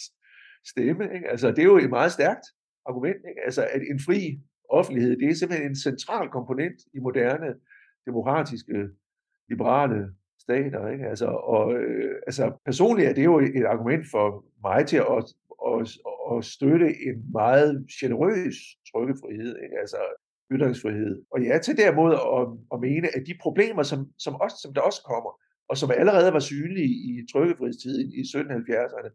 stemme. 0.71 1.05
Ikke? 1.15 1.29
Altså, 1.31 1.49
det 1.51 1.59
er 1.59 1.71
jo 1.73 1.79
et 1.79 1.91
meget 1.91 2.13
stærkt 2.13 2.47
argument. 2.87 3.21
Ikke? 3.29 3.41
Altså, 3.45 3.63
at 3.75 3.83
en 3.93 4.01
fri 4.07 4.21
offentlighed, 4.71 5.17
det 5.17 5.29
er 5.29 5.35
simpelthen 5.35 5.71
en 5.71 5.77
central 5.89 6.29
komponent 6.29 6.79
i 6.95 6.99
moderne 6.99 7.55
demokratiske, 8.07 8.89
liberale 9.49 10.01
stater. 10.47 10.89
Ikke? 10.93 11.07
Altså, 11.13 11.27
og, 11.27 11.75
øh, 11.75 12.15
altså, 12.27 12.45
personligt 12.65 13.09
er 13.09 13.15
det 13.15 13.25
jo 13.25 13.39
et 13.39 13.67
argument 13.75 14.05
for 14.11 14.45
mig 14.67 14.87
til 14.87 14.97
at, 14.97 15.25
at, 15.71 15.81
at 16.33 16.45
støtte 16.55 16.89
en 17.09 17.17
meget 17.33 17.87
generøs 18.01 18.57
trykkefrihed. 18.91 19.53
Ikke? 19.65 19.77
Altså, 19.83 20.01
ytringsfrihed. 20.53 21.23
Og 21.33 21.39
ja, 21.43 21.59
til 21.59 21.77
derimod 21.77 22.13
at, 22.39 22.45
at 22.75 22.81
mene, 22.81 23.09
at 23.17 23.23
de 23.27 23.35
problemer, 23.43 23.83
som, 23.83 24.01
som, 24.19 24.35
også, 24.35 24.57
som 24.63 24.75
der 24.75 24.81
også 24.81 25.03
kommer, 25.13 25.33
og 25.69 25.77
som 25.77 25.91
allerede 25.91 26.33
var 26.33 26.39
synlige 26.39 26.95
i 27.09 27.27
trykkefrihedstiden 27.33 28.13
i 28.21 28.21
1770'erne, 28.21 29.11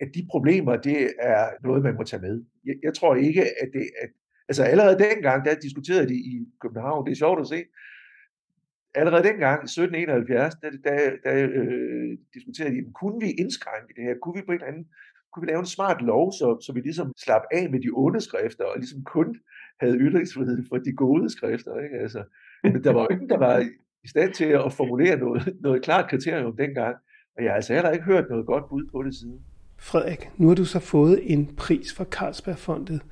at 0.00 0.08
de 0.14 0.26
problemer, 0.30 0.76
det 0.76 0.98
er 1.18 1.48
noget, 1.64 1.82
man 1.82 1.94
må 1.94 2.02
tage 2.04 2.22
med. 2.22 2.44
Jeg, 2.64 2.74
jeg 2.82 2.94
tror 2.94 3.14
ikke, 3.14 3.42
at 3.42 3.68
det... 3.72 3.86
At, 4.02 4.10
altså 4.48 4.62
allerede 4.64 4.98
dengang, 4.98 5.44
der 5.44 5.54
diskuterede 5.54 6.08
de 6.08 6.14
i 6.14 6.46
København, 6.60 7.06
det 7.06 7.12
er 7.12 7.16
sjovt 7.16 7.40
at 7.40 7.46
se, 7.46 7.64
allerede 8.94 9.28
dengang, 9.28 9.58
i 9.62 9.70
1771, 9.70 10.54
da, 10.62 10.68
da, 10.86 10.94
da 11.24 11.32
øh, 11.42 12.18
diskuterede 12.34 12.74
de, 12.76 12.92
kunne 13.00 13.18
vi 13.24 13.30
indskrænke 13.42 13.92
det 13.96 14.04
her? 14.04 14.14
Kunne 14.22 14.36
vi 14.36 14.42
på 14.46 14.52
en 14.52 14.58
eller 14.58 14.72
anden 14.72 14.86
kunne 15.34 15.46
vi 15.46 15.50
lave 15.50 15.60
en 15.60 15.76
smart 15.76 16.02
lov, 16.02 16.32
så, 16.32 16.46
så 16.66 16.72
vi 16.72 16.80
ligesom 16.80 17.12
slap 17.24 17.42
af 17.52 17.70
med 17.70 17.80
de 17.80 17.90
onde 17.94 18.20
skrifter, 18.20 18.64
og 18.64 18.78
ligesom 18.78 19.02
kun 19.04 19.36
havde 19.80 19.96
ytringsfrihed 19.96 20.58
for 20.68 20.76
de 20.76 20.92
gode 20.92 21.30
skrifter. 21.30 21.80
Ikke? 21.84 21.96
Altså, 21.98 22.22
men 22.62 22.84
der 22.84 22.92
var 22.92 23.00
jo 23.02 23.08
ingen, 23.10 23.28
der 23.28 23.38
var 23.38 23.58
i 24.04 24.08
stand 24.08 24.32
til 24.32 24.44
at 24.44 24.72
formulere 24.72 25.16
noget, 25.16 25.56
noget 25.60 25.82
klart 25.82 26.10
kriterium 26.10 26.56
dengang, 26.56 26.96
og 27.36 27.44
jeg 27.44 27.50
har 27.50 27.56
altså 27.56 27.74
heller 27.74 27.90
ikke 27.90 28.04
hørt 28.04 28.24
noget 28.30 28.46
godt 28.46 28.68
bud 28.68 28.84
på 28.92 29.02
det 29.02 29.14
siden. 29.14 29.40
Frederik, 29.78 30.30
nu 30.36 30.48
har 30.48 30.54
du 30.54 30.64
så 30.64 30.80
fået 30.80 31.32
en 31.32 31.56
pris 31.56 31.94
fra 31.94 32.04
Carlsbergfondet, 32.04 33.02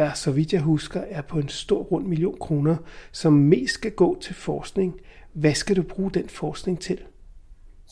der, 0.00 0.12
så 0.12 0.32
vidt 0.32 0.52
jeg 0.52 0.60
husker, 0.60 1.00
er 1.00 1.22
på 1.22 1.38
en 1.38 1.48
stor 1.48 1.82
rund 1.82 2.06
million 2.06 2.38
kroner, 2.40 2.76
som 3.12 3.32
mest 3.32 3.74
skal 3.74 3.92
gå 3.92 4.20
til 4.20 4.34
forskning. 4.34 5.00
Hvad 5.32 5.54
skal 5.54 5.76
du 5.76 5.82
bruge 5.82 6.10
den 6.10 6.28
forskning 6.28 6.80
til? 6.80 7.00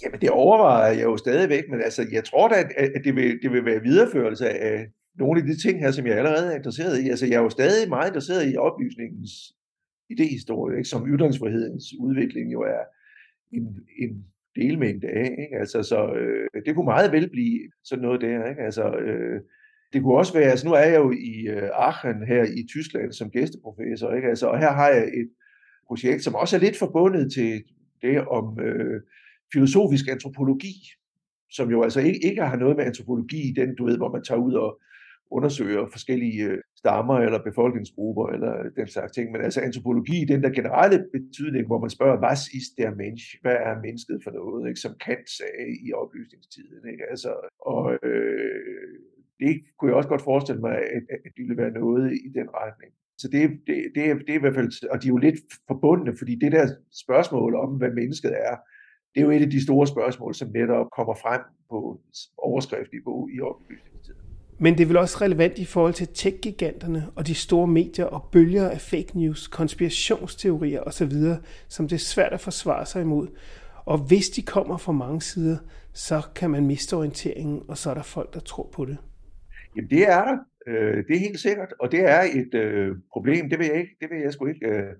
Jamen, 0.05 0.21
det 0.21 0.31
overvejer 0.31 0.93
jeg 0.93 1.05
jo 1.05 1.17
stadigvæk, 1.17 1.65
men 1.71 1.81
altså, 1.81 2.07
jeg 2.13 2.25
tror 2.25 2.49
da, 2.49 2.55
at 2.77 3.05
det 3.05 3.17
vil, 3.17 3.39
det 3.43 3.51
vil 3.53 3.65
være 3.65 3.81
videreførelse 3.83 4.49
af 4.51 4.87
nogle 5.19 5.41
af 5.41 5.47
de 5.47 5.57
ting 5.63 5.81
her, 5.81 5.91
som 5.91 6.07
jeg 6.07 6.17
allerede 6.19 6.53
er 6.53 6.57
interesseret 6.57 7.01
i. 7.03 7.09
Altså, 7.09 7.27
jeg 7.27 7.35
er 7.35 7.43
jo 7.43 7.51
stadig 7.51 7.89
meget 7.89 8.09
interesseret 8.09 8.53
i 8.53 8.57
oplysningens 8.57 9.33
idehistorie, 10.11 10.77
ikke? 10.77 10.89
som 10.89 11.15
ytringsfrihedens 11.15 11.85
udvikling 12.01 12.53
jo 12.53 12.61
er 12.61 12.83
en, 13.53 13.67
en 13.99 14.25
delmængde 14.57 15.09
af. 15.09 15.31
Ikke? 15.45 15.57
Altså, 15.61 15.83
så 15.83 16.15
øh, 16.15 16.63
det 16.67 16.75
kunne 16.75 16.85
meget 16.95 17.13
vel 17.13 17.31
blive 17.31 17.61
sådan 17.85 18.03
noget 18.03 18.21
der. 18.21 18.49
Ikke? 18.51 18.63
Altså, 18.63 18.85
øh, 18.97 19.41
det 19.93 20.03
kunne 20.03 20.19
også 20.19 20.33
være, 20.33 20.51
altså 20.51 20.67
nu 20.67 20.73
er 20.73 20.87
jeg 20.93 20.97
jo 20.97 21.11
i 21.11 21.49
øh, 21.49 21.69
Aachen 21.73 22.27
her 22.27 22.45
i 22.45 22.67
Tyskland 22.69 23.13
som 23.13 23.31
gæsteprofessor, 23.31 24.15
ikke? 24.15 24.29
Altså, 24.29 24.47
og 24.47 24.59
her 24.59 24.73
har 24.73 24.89
jeg 24.89 25.05
et 25.05 25.31
projekt, 25.87 26.25
som 26.25 26.35
også 26.35 26.57
er 26.57 26.61
lidt 26.61 26.77
forbundet 26.77 27.33
til 27.33 27.63
det 28.03 28.27
om 28.27 28.61
øh, 28.61 29.01
filosofisk 29.53 30.09
antropologi, 30.09 30.75
som 31.51 31.71
jo 31.71 31.83
altså 31.83 32.01
ikke, 32.01 32.25
ikke 32.29 32.43
har 32.43 32.57
noget 32.57 32.77
med 32.77 32.85
antropologi, 32.85 33.53
den 33.57 33.75
du 33.77 33.85
ved, 33.85 33.97
hvor 33.97 34.13
man 34.13 34.25
tager 34.25 34.41
ud 34.41 34.55
og 34.55 34.81
undersøger 35.31 35.87
forskellige 35.93 36.43
øh, 36.43 36.59
stammer 36.77 37.17
eller 37.19 37.43
befolkningsgrupper 37.43 38.27
eller 38.35 38.53
den 38.77 38.89
slags 38.89 39.13
ting, 39.13 39.33
men 39.33 39.41
altså 39.41 39.61
antropologi, 39.61 40.25
den 40.25 40.43
der 40.43 40.51
generelle 40.51 40.99
betydning, 41.17 41.67
hvor 41.67 41.81
man 41.81 41.91
spørger, 41.91 42.19
hvad 42.19 42.29
er 42.29 42.85
der 42.85 42.95
mensch? 43.03 43.27
Hvad 43.43 43.57
er 43.69 43.83
mennesket 43.87 44.19
for 44.25 44.31
noget? 44.31 44.69
Ikke? 44.69 44.81
Som 44.81 44.95
Kant 45.05 45.29
sagde 45.39 45.71
i 45.87 45.93
oplysningstiden. 45.93 46.83
Ikke? 46.93 47.05
Altså, 47.11 47.33
og 47.73 47.83
øh, 48.09 48.78
det 49.41 49.53
kunne 49.79 49.89
jeg 49.91 49.97
også 49.97 50.09
godt 50.09 50.23
forestille 50.23 50.61
mig, 50.61 50.73
at, 50.73 51.03
at 51.11 51.31
det 51.37 51.43
ville 51.43 51.57
være 51.57 51.71
noget 51.71 52.13
i 52.13 52.29
den 52.39 52.49
retning. 52.55 52.93
Så 53.19 53.29
det, 53.29 53.43
det, 53.67 53.77
det, 53.95 54.11
er, 54.11 54.15
det 54.15 54.31
er 54.31 54.35
i 54.35 54.45
hvert 54.45 54.55
fald, 54.55 54.89
og 54.91 55.03
de 55.03 55.07
er 55.07 55.09
jo 55.09 55.17
lidt 55.17 55.41
forbundne, 55.69 56.17
fordi 56.17 56.35
det 56.35 56.53
der 56.53 56.69
spørgsmål 57.05 57.55
om, 57.55 57.71
hvad 57.71 57.91
mennesket 57.91 58.33
er, 58.33 58.57
det 59.15 59.21
er 59.21 59.25
jo 59.25 59.31
et 59.31 59.43
af 59.43 59.51
de 59.51 59.65
store 59.65 59.87
spørgsmål, 59.87 60.35
som 60.35 60.49
netop 60.55 60.87
kommer 60.97 61.15
frem 61.15 61.41
på 61.71 62.01
overskriftsniveau 62.39 63.29
i 63.29 63.41
oplysningstiden. 63.41 64.21
Men 64.61 64.75
det 64.75 64.83
er 64.83 64.87
vel 64.87 64.97
også 64.97 65.19
relevant 65.21 65.59
i 65.59 65.65
forhold 65.65 65.95
til 65.95 66.09
tech-giganterne 66.15 67.07
og 67.17 67.27
de 67.27 67.35
store 67.35 67.67
medier 67.67 68.05
og 68.05 68.29
bølger 68.33 68.69
af 68.69 68.81
fake 68.81 69.19
news, 69.19 69.49
konspirationsteorier 69.49 70.81
osv., 70.81 71.13
som 71.69 71.89
det 71.89 71.97
er 71.97 72.01
svært 72.01 72.33
at 72.33 72.41
forsvare 72.41 72.87
sig 72.87 73.03
imod. 73.03 73.29
Og 73.85 73.99
hvis 73.99 74.31
de 74.31 74.43
kommer 74.43 74.77
fra 74.77 74.93
mange 74.93 75.23
sider, 75.23 75.57
så 75.93 76.23
kan 76.35 76.51
man 76.51 76.67
miste 76.67 76.97
orienteringen, 76.97 77.63
og 77.69 77.79
så 77.79 77.91
er 77.91 77.95
der 77.95 78.03
folk, 78.03 78.35
der 78.35 78.41
tror 78.41 78.71
på 78.73 78.85
det. 78.85 78.99
Jamen 79.79 79.91
det 79.91 80.09
er 80.09 80.25
der. 80.25 80.39
Øh, 80.69 81.05
det 81.07 81.17
er 81.17 81.27
helt 81.27 81.41
sikkert, 81.41 81.75
og 81.81 81.93
det 81.93 82.01
er 82.01 82.21
et 82.21 82.55
øh, 82.55 82.97
problem. 83.13 83.51
Det 83.51 83.59
vil 83.59 83.67
jeg 83.67 83.77
ikke, 83.77 83.97
det 84.01 84.11
vil 84.11 84.21
jeg 84.21 84.33
sgu 84.33 84.47
ikke 84.47 84.69
øh, 84.69 84.93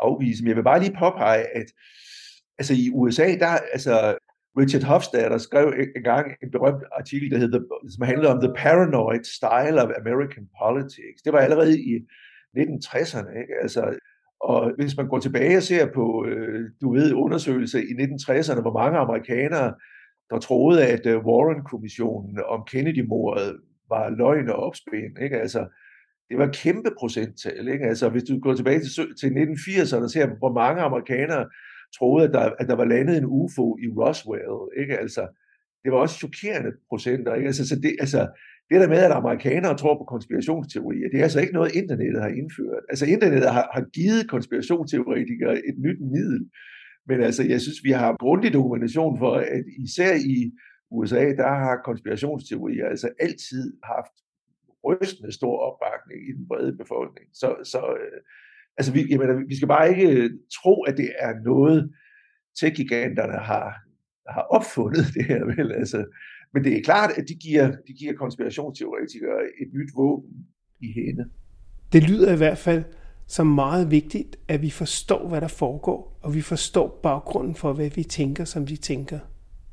afvise. 0.00 0.42
Men 0.42 0.48
jeg 0.48 0.56
vil 0.56 0.70
bare 0.70 0.80
lige 0.80 0.98
påpege, 0.98 1.56
at 1.56 1.66
altså 2.58 2.74
i 2.74 2.90
USA, 2.92 3.26
der 3.38 3.46
altså 3.72 4.18
Richard 4.58 4.82
Hofstadter 4.82 5.38
skrev 5.38 5.74
engang 5.96 6.26
en 6.42 6.50
berømt 6.50 6.84
artikel, 6.92 7.30
der 7.30 7.38
hedder, 7.38 7.60
som 7.94 8.06
handlede 8.06 8.32
om 8.34 8.40
The 8.40 8.54
Paranoid 8.56 9.24
Style 9.24 9.82
of 9.82 9.90
American 10.00 10.46
Politics. 10.62 11.22
Det 11.24 11.32
var 11.32 11.38
allerede 11.38 11.80
i 11.80 11.92
1960'erne, 12.58 13.40
ikke? 13.42 13.54
Altså, 13.62 13.98
og 14.40 14.72
hvis 14.76 14.96
man 14.96 15.08
går 15.08 15.18
tilbage 15.18 15.56
og 15.56 15.62
ser 15.62 15.92
på, 15.92 16.26
øh, 16.28 16.70
du 16.80 16.92
ved, 16.92 17.12
undersøgelser 17.12 17.78
i 17.78 17.92
1960'erne, 18.04 18.60
hvor 18.60 18.78
mange 18.80 18.98
amerikanere, 18.98 19.74
der 20.30 20.38
troede, 20.38 20.86
at 20.86 21.06
øh, 21.06 21.26
Warren-kommissionen 21.26 22.38
om 22.48 22.64
Kennedy-mordet 22.70 23.60
var 23.90 24.10
løgn 24.10 24.48
og 24.48 24.56
opspænd, 24.56 25.18
ikke? 25.22 25.40
Altså, 25.40 25.62
det 26.28 26.38
var 26.38 26.50
kæmpe 26.62 26.90
procenttal, 26.98 27.68
ikke? 27.68 27.86
Altså, 27.86 28.08
hvis 28.08 28.22
du 28.22 28.40
går 28.40 28.54
tilbage 28.54 28.80
til, 28.80 28.90
til 29.20 29.28
1980'erne 29.28 30.02
og 30.02 30.10
ser, 30.10 30.38
hvor 30.38 30.52
mange 30.52 30.82
amerikanere 30.82 31.48
troede, 31.98 32.26
at 32.28 32.34
der, 32.34 32.50
at 32.60 32.68
der 32.68 32.76
var 32.76 32.84
landet 32.84 33.18
en 33.18 33.24
UFO 33.26 33.76
i 33.84 33.88
Roswell, 33.98 34.80
ikke? 34.82 34.98
Altså, 34.98 35.22
det 35.84 35.92
var 35.92 35.98
også 35.98 36.16
chokerende 36.18 36.72
procenter, 36.88 37.34
ikke? 37.34 37.46
Altså, 37.46 37.68
så 37.68 37.76
det, 37.76 37.96
altså, 38.00 38.20
det 38.70 38.80
der 38.80 38.88
med, 38.88 38.98
at 38.98 39.10
amerikanere 39.10 39.76
tror 39.76 39.98
på 39.98 40.04
konspirationsteorier, 40.04 41.08
det 41.08 41.18
er 41.18 41.22
altså 41.22 41.40
ikke 41.40 41.52
noget, 41.52 41.74
internettet 41.74 42.22
har 42.22 42.28
indført. 42.28 42.82
Altså, 42.88 43.06
internettet 43.06 43.50
har, 43.50 43.70
har 43.74 43.84
givet 43.98 44.28
konspirationsteoretikere 44.28 45.54
et 45.68 45.78
nyt 45.78 46.00
middel, 46.00 46.40
men 47.08 47.20
altså, 47.22 47.42
jeg 47.52 47.60
synes, 47.60 47.78
vi 47.84 47.90
har 47.90 48.16
grundig 48.16 48.52
dokumentation 48.52 49.18
for, 49.18 49.34
at 49.34 49.64
især 49.78 50.14
i 50.14 50.52
USA, 50.90 51.24
der 51.24 51.48
har 51.48 51.82
konspirationsteorier 51.84 52.86
altså 52.86 53.08
altid 53.20 53.76
haft 53.84 54.12
rystende 54.84 55.32
stor 55.32 55.58
opbakning 55.58 56.28
i 56.28 56.32
den 56.32 56.48
brede 56.48 56.76
befolkning. 56.76 57.28
Så, 57.32 57.56
så 57.64 57.78
øh, 57.78 58.20
altså 58.76 58.92
vi, 58.92 59.06
jeg 59.10 59.18
mener, 59.18 59.46
vi 59.46 59.56
skal 59.56 59.68
bare 59.68 59.88
ikke 59.90 60.08
øh, 60.10 60.30
tro, 60.56 60.82
at 60.82 60.96
det 60.96 61.12
er 61.18 61.32
noget, 61.44 61.92
tech-giganterne 62.60 63.38
har, 63.38 63.80
har 64.28 64.42
opfundet 64.42 65.04
det 65.14 65.24
her. 65.24 65.44
Vel? 65.44 65.72
Altså, 65.72 66.04
men 66.54 66.64
det 66.64 66.78
er 66.78 66.82
klart, 66.82 67.10
at 67.18 67.24
de 67.28 67.34
giver, 67.34 67.66
de 67.70 67.92
giver 67.92 68.12
konspirationsteoretikere 68.12 69.40
et 69.60 69.68
nyt 69.74 69.90
våben 69.96 70.46
i 70.80 70.92
hende. 70.92 71.24
Det 71.92 72.10
lyder 72.10 72.34
i 72.34 72.36
hvert 72.36 72.58
fald 72.58 72.84
som 73.26 73.46
meget 73.46 73.90
vigtigt, 73.90 74.36
at 74.48 74.62
vi 74.62 74.70
forstår, 74.70 75.28
hvad 75.28 75.40
der 75.40 75.48
foregår, 75.48 76.18
og 76.22 76.34
vi 76.34 76.40
forstår 76.40 77.00
baggrunden 77.02 77.54
for, 77.54 77.72
hvad 77.72 77.90
vi 77.90 78.02
tænker, 78.02 78.44
som 78.44 78.68
vi 78.68 78.76
tænker 78.76 79.18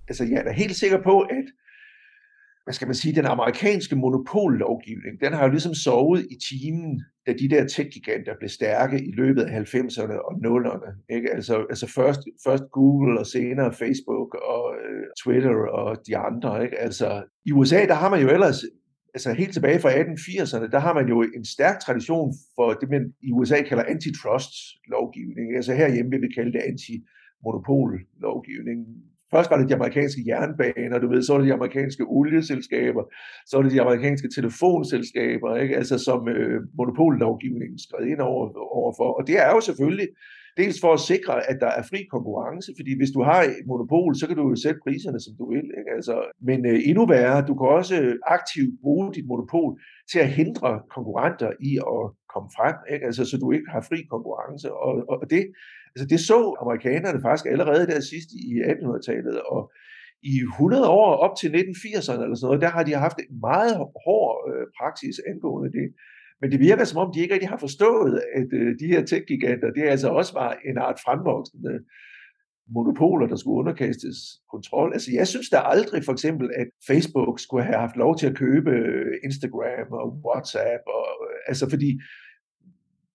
altså 0.07 0.23
jeg 0.23 0.37
er 0.39 0.43
da 0.43 0.51
helt 0.51 0.75
sikker 0.75 1.03
på, 1.03 1.19
at 1.19 1.45
hvad 2.67 2.73
skal 2.73 2.87
man 2.87 2.95
sige, 2.95 3.15
den 3.15 3.25
amerikanske 3.25 3.95
monopollovgivning, 3.95 5.19
den 5.23 5.33
har 5.33 5.43
jo 5.45 5.51
ligesom 5.51 5.73
sovet 5.73 6.21
i 6.31 6.35
timen, 6.49 7.03
da 7.27 7.33
de 7.33 7.49
der 7.49 7.67
tech-giganter 7.67 8.33
blev 8.39 8.49
stærke 8.49 8.97
i 9.09 9.11
løbet 9.11 9.41
af 9.41 9.59
90'erne 9.59 10.17
og 10.27 10.33
0'erne. 10.45 11.15
Ikke? 11.15 11.29
Altså, 11.31 11.65
altså 11.69 11.87
først, 11.87 12.19
først 12.45 12.63
Google 12.71 13.19
og 13.19 13.27
senere 13.27 13.73
Facebook 13.73 14.35
og 14.35 14.75
øh, 14.85 15.03
Twitter 15.23 15.55
og 15.79 15.97
de 16.07 16.17
andre. 16.17 16.63
Ikke? 16.63 16.79
Altså, 16.79 17.23
I 17.45 17.51
USA, 17.51 17.85
der 17.85 17.93
har 17.93 18.09
man 18.09 18.21
jo 18.21 18.29
ellers 18.29 18.63
altså 19.13 19.33
helt 19.33 19.53
tilbage 19.53 19.79
fra 19.79 19.91
1880'erne, 19.91 20.71
der 20.71 20.79
har 20.79 20.93
man 20.93 21.07
jo 21.07 21.21
en 21.21 21.45
stærk 21.45 21.79
tradition 21.79 22.33
for 22.55 22.73
det, 22.73 22.89
man 22.89 23.13
i 23.21 23.31
USA 23.31 23.61
kalder 23.61 23.83
antitrust 23.83 24.53
lovgivning. 24.87 25.55
Altså 25.55 25.73
herhjemme 25.73 26.11
vil 26.11 26.21
vi 26.21 26.31
kalde 26.37 26.53
det 26.53 26.61
anti-monopol 26.71 27.91
lovgivning 28.21 28.79
først 29.33 29.49
var 29.49 29.57
det 29.57 29.69
de 29.69 29.75
amerikanske 29.75 30.21
jernbaner, 30.27 30.99
du 30.99 31.07
ved, 31.09 31.21
så 31.21 31.33
var 31.33 31.39
det 31.39 31.47
de 31.47 31.53
amerikanske 31.53 32.03
olieselskaber, 32.03 33.03
så 33.45 33.57
var 33.57 33.63
det 33.63 33.71
de 33.71 33.81
amerikanske 33.81 34.29
telefonselskaber, 34.35 35.55
ikke? 35.55 35.75
altså 35.75 35.97
som 35.97 36.27
øh, 36.27 36.61
monopollovgivningen 36.77 37.79
skred 37.79 38.05
ind 38.05 38.19
over, 38.19 38.43
overfor. 38.79 39.09
Og 39.17 39.27
det 39.27 39.35
er 39.45 39.49
jo 39.55 39.61
selvfølgelig 39.61 40.07
dels 40.57 40.77
for 40.81 40.93
at 40.93 40.99
sikre, 40.99 41.49
at 41.49 41.57
der 41.63 41.71
er 41.79 41.83
fri 41.91 41.99
konkurrence, 42.15 42.69
fordi 42.77 42.91
hvis 42.97 43.11
du 43.15 43.21
har 43.29 43.41
et 43.43 43.65
monopol, 43.71 44.15
så 44.15 44.27
kan 44.27 44.37
du 44.37 44.49
jo 44.49 44.55
sætte 44.55 44.79
priserne, 44.85 45.19
som 45.25 45.33
du 45.39 45.45
vil. 45.53 45.67
Ikke? 45.79 45.91
Altså, 45.97 46.15
men 46.47 46.59
øh, 46.65 46.79
endnu 46.89 47.03
værre, 47.05 47.45
du 47.49 47.53
kan 47.59 47.67
også 47.79 47.95
aktivt 48.37 48.73
bruge 48.83 49.13
dit 49.15 49.27
monopol 49.31 49.71
til 50.11 50.19
at 50.25 50.29
hindre 50.39 50.71
konkurrenter 50.95 51.51
i 51.69 51.71
at 51.95 52.03
komme 52.33 52.49
frem, 52.57 52.77
ikke? 52.93 53.05
Altså, 53.05 53.23
så 53.25 53.35
du 53.37 53.47
ikke 53.51 53.69
har 53.75 53.81
fri 53.89 53.99
konkurrence. 54.13 54.67
Og, 54.73 54.93
og 55.09 55.17
det, 55.33 55.43
altså, 55.97 56.07
det 56.13 56.19
så 56.31 56.39
amerikanerne 56.63 57.21
faktisk 57.25 57.45
allerede 57.53 57.87
der 57.91 57.99
sidst 57.99 58.29
i 58.45 58.45
1800-tallet, 58.71 59.37
og 59.53 59.61
i 60.23 60.35
100 60.39 60.89
år 61.01 61.11
op 61.25 61.35
til 61.39 61.49
1980'erne 61.49 62.23
eller 62.23 62.35
sådan 62.35 62.47
noget, 62.49 62.61
der 62.65 62.71
har 62.75 62.83
de 62.83 62.93
haft 62.93 63.17
en 63.19 63.39
meget 63.49 63.75
hård 64.05 64.33
øh, 64.51 64.65
praksis 64.79 65.17
angående 65.31 65.71
det. 65.79 65.87
Men 66.41 66.51
det 66.51 66.59
virker 66.59 66.83
som 66.85 67.01
om, 67.03 67.13
de 67.13 67.19
ikke 67.21 67.33
rigtig 67.33 67.49
har 67.49 67.63
forstået, 67.67 68.21
at 68.39 68.49
øh, 68.59 68.69
de 68.79 68.87
her 68.93 69.05
tech-giganter, 69.05 69.69
det 69.75 69.83
altså 69.83 70.09
også 70.19 70.33
var 70.33 70.51
en 70.69 70.77
art 70.77 70.99
fremvoksende 71.05 71.73
monopoler, 72.75 73.27
der 73.27 73.35
skulle 73.35 73.59
underkastes 73.61 74.17
kontrol. 74.53 74.93
Altså 74.93 75.09
jeg 75.13 75.27
synes 75.27 75.49
da 75.49 75.57
aldrig 75.57 76.03
for 76.05 76.11
eksempel, 76.11 76.49
at 76.61 76.67
Facebook 76.87 77.39
skulle 77.39 77.63
have 77.63 77.79
haft 77.85 77.95
lov 77.95 78.17
til 78.17 78.27
at 78.27 78.35
købe 78.35 78.71
øh, 78.71 79.13
Instagram 79.23 79.87
og 80.01 80.07
WhatsApp. 80.25 80.83
Og, 80.97 81.09
øh, 81.27 81.37
altså 81.47 81.69
fordi 81.69 81.99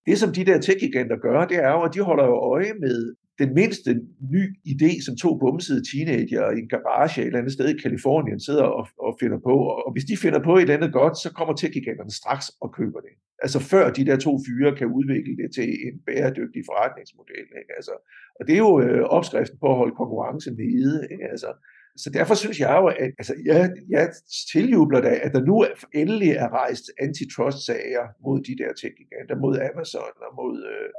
det, 0.07 0.19
som 0.19 0.33
de 0.33 0.45
der 0.45 0.61
tech-giganter 0.61 1.17
gør, 1.17 1.45
det 1.45 1.57
er 1.57 1.73
jo, 1.77 1.83
at 1.83 1.95
de 1.95 2.01
holder 2.01 2.25
jo 2.25 2.37
øje 2.55 2.73
med 2.81 3.15
den 3.39 3.55
mindste 3.55 3.91
ny 4.35 4.43
idé, 4.73 4.91
som 5.07 5.17
to 5.17 5.31
bumsede 5.39 5.83
teenager 5.91 6.51
i 6.51 6.59
en 6.59 6.69
garage 6.69 7.21
et 7.21 7.27
eller 7.27 7.39
andet 7.39 7.53
sted 7.53 7.69
i 7.69 7.83
Kalifornien 7.85 8.41
sidder 8.41 8.67
og, 8.79 8.85
og 9.07 9.13
finder 9.21 9.39
på. 9.49 9.55
Og 9.85 9.93
hvis 9.93 10.05
de 10.11 10.17
finder 10.25 10.41
på 10.45 10.53
et 10.57 10.63
eller 10.63 10.77
andet 10.77 10.93
godt, 10.93 11.15
så 11.25 11.29
kommer 11.39 11.55
tech-giganterne 11.55 12.15
straks 12.21 12.47
og 12.65 12.69
køber 12.79 13.01
det. 13.07 13.15
Altså 13.45 13.59
før 13.73 13.85
de 13.97 14.07
der 14.09 14.17
to 14.27 14.33
fyre 14.47 14.77
kan 14.81 14.89
udvikle 14.99 15.35
det 15.41 15.49
til 15.57 15.69
en 15.87 15.97
bæredygtig 16.07 16.63
forretningsmodel. 16.71 17.49
Ikke? 17.61 17.73
Altså, 17.79 17.95
og 18.39 18.43
det 18.47 18.55
er 18.55 18.63
jo 18.69 18.81
øh, 18.85 19.03
opskriften 19.17 19.59
på 19.63 19.69
at 19.73 19.79
holde 19.81 19.95
konkurrencen 20.01 20.55
nede. 20.63 20.97
Ikke? 21.13 21.27
Altså, 21.33 21.51
så 21.97 22.11
derfor 22.11 22.35
synes 22.35 22.61
jeg 22.61 22.77
jo, 22.81 22.87
at 22.87 23.11
altså, 23.19 23.35
jeg, 23.45 23.71
jeg 23.89 24.13
tiljubler 24.53 25.01
da, 25.01 25.19
at 25.23 25.33
der 25.33 25.45
nu 25.45 25.67
endelig 25.95 26.31
er 26.31 26.49
rejst 26.49 26.85
antitrust-sager 27.01 28.05
mod 28.25 28.39
de 28.49 28.57
der 28.63 28.73
tech-giganter, 28.81 29.37
mod 29.45 29.55
Amazon 29.71 30.15
og 30.27 30.33
mod 30.41 30.57
øh, 30.73 30.91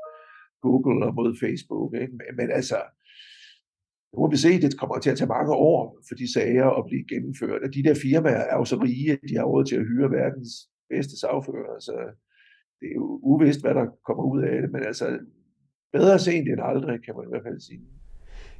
Google 0.61 1.05
og 1.05 1.13
mod 1.15 1.37
Facebook. 1.43 1.93
Ikke? 2.01 2.13
Men, 2.19 2.31
men 2.39 2.51
altså, 2.51 2.79
nu 4.11 4.15
må 4.19 4.27
vi 4.29 4.37
se, 4.37 4.61
det 4.61 4.79
kommer 4.79 4.97
til 4.99 5.13
at 5.13 5.17
tage 5.17 5.35
mange 5.37 5.53
år 5.53 5.81
for 6.07 6.15
de 6.15 6.33
sager 6.33 6.69
at 6.79 6.85
blive 6.89 7.05
gennemført. 7.13 7.61
Og 7.65 7.69
de 7.75 7.83
der 7.83 7.95
firmaer 8.05 8.43
er 8.51 8.55
jo 8.61 8.65
så 8.65 8.77
rige, 8.85 9.11
at 9.11 9.29
de 9.29 9.37
har 9.37 9.45
råd 9.51 9.65
til 9.65 9.75
at 9.75 9.87
hyre 9.91 10.11
verdens 10.11 10.51
bedste 10.89 11.15
sagfører. 11.19 11.79
Så 11.87 11.95
det 12.79 12.87
er 12.91 12.95
jo 13.01 13.07
uvist, 13.31 13.61
hvad 13.61 13.73
der 13.79 13.85
kommer 14.07 14.23
ud 14.33 14.41
af 14.51 14.61
det. 14.61 14.71
Men 14.71 14.83
altså, 14.89 15.05
bedre 15.95 16.19
sent 16.19 16.47
end 16.49 16.61
aldrig, 16.71 16.95
kan 17.05 17.13
man 17.15 17.25
i 17.27 17.31
hvert 17.31 17.47
fald 17.47 17.61
sige. 17.69 17.83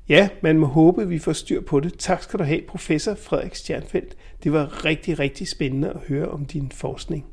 Ja, 0.09 0.29
man 0.41 0.59
må 0.59 0.67
håbe, 0.67 1.01
at 1.01 1.09
vi 1.09 1.19
får 1.19 1.33
styr 1.33 1.61
på 1.61 1.79
det. 1.79 1.97
Tak 1.97 2.23
skal 2.23 2.39
du 2.39 2.43
have, 2.43 2.61
professor 2.67 3.15
Frederik 3.15 3.55
Stjernfeldt. 3.55 4.17
Det 4.43 4.53
var 4.53 4.85
rigtig, 4.85 5.19
rigtig 5.19 5.47
spændende 5.47 5.89
at 5.89 5.99
høre 6.07 6.29
om 6.29 6.45
din 6.45 6.71
forskning. 6.71 7.25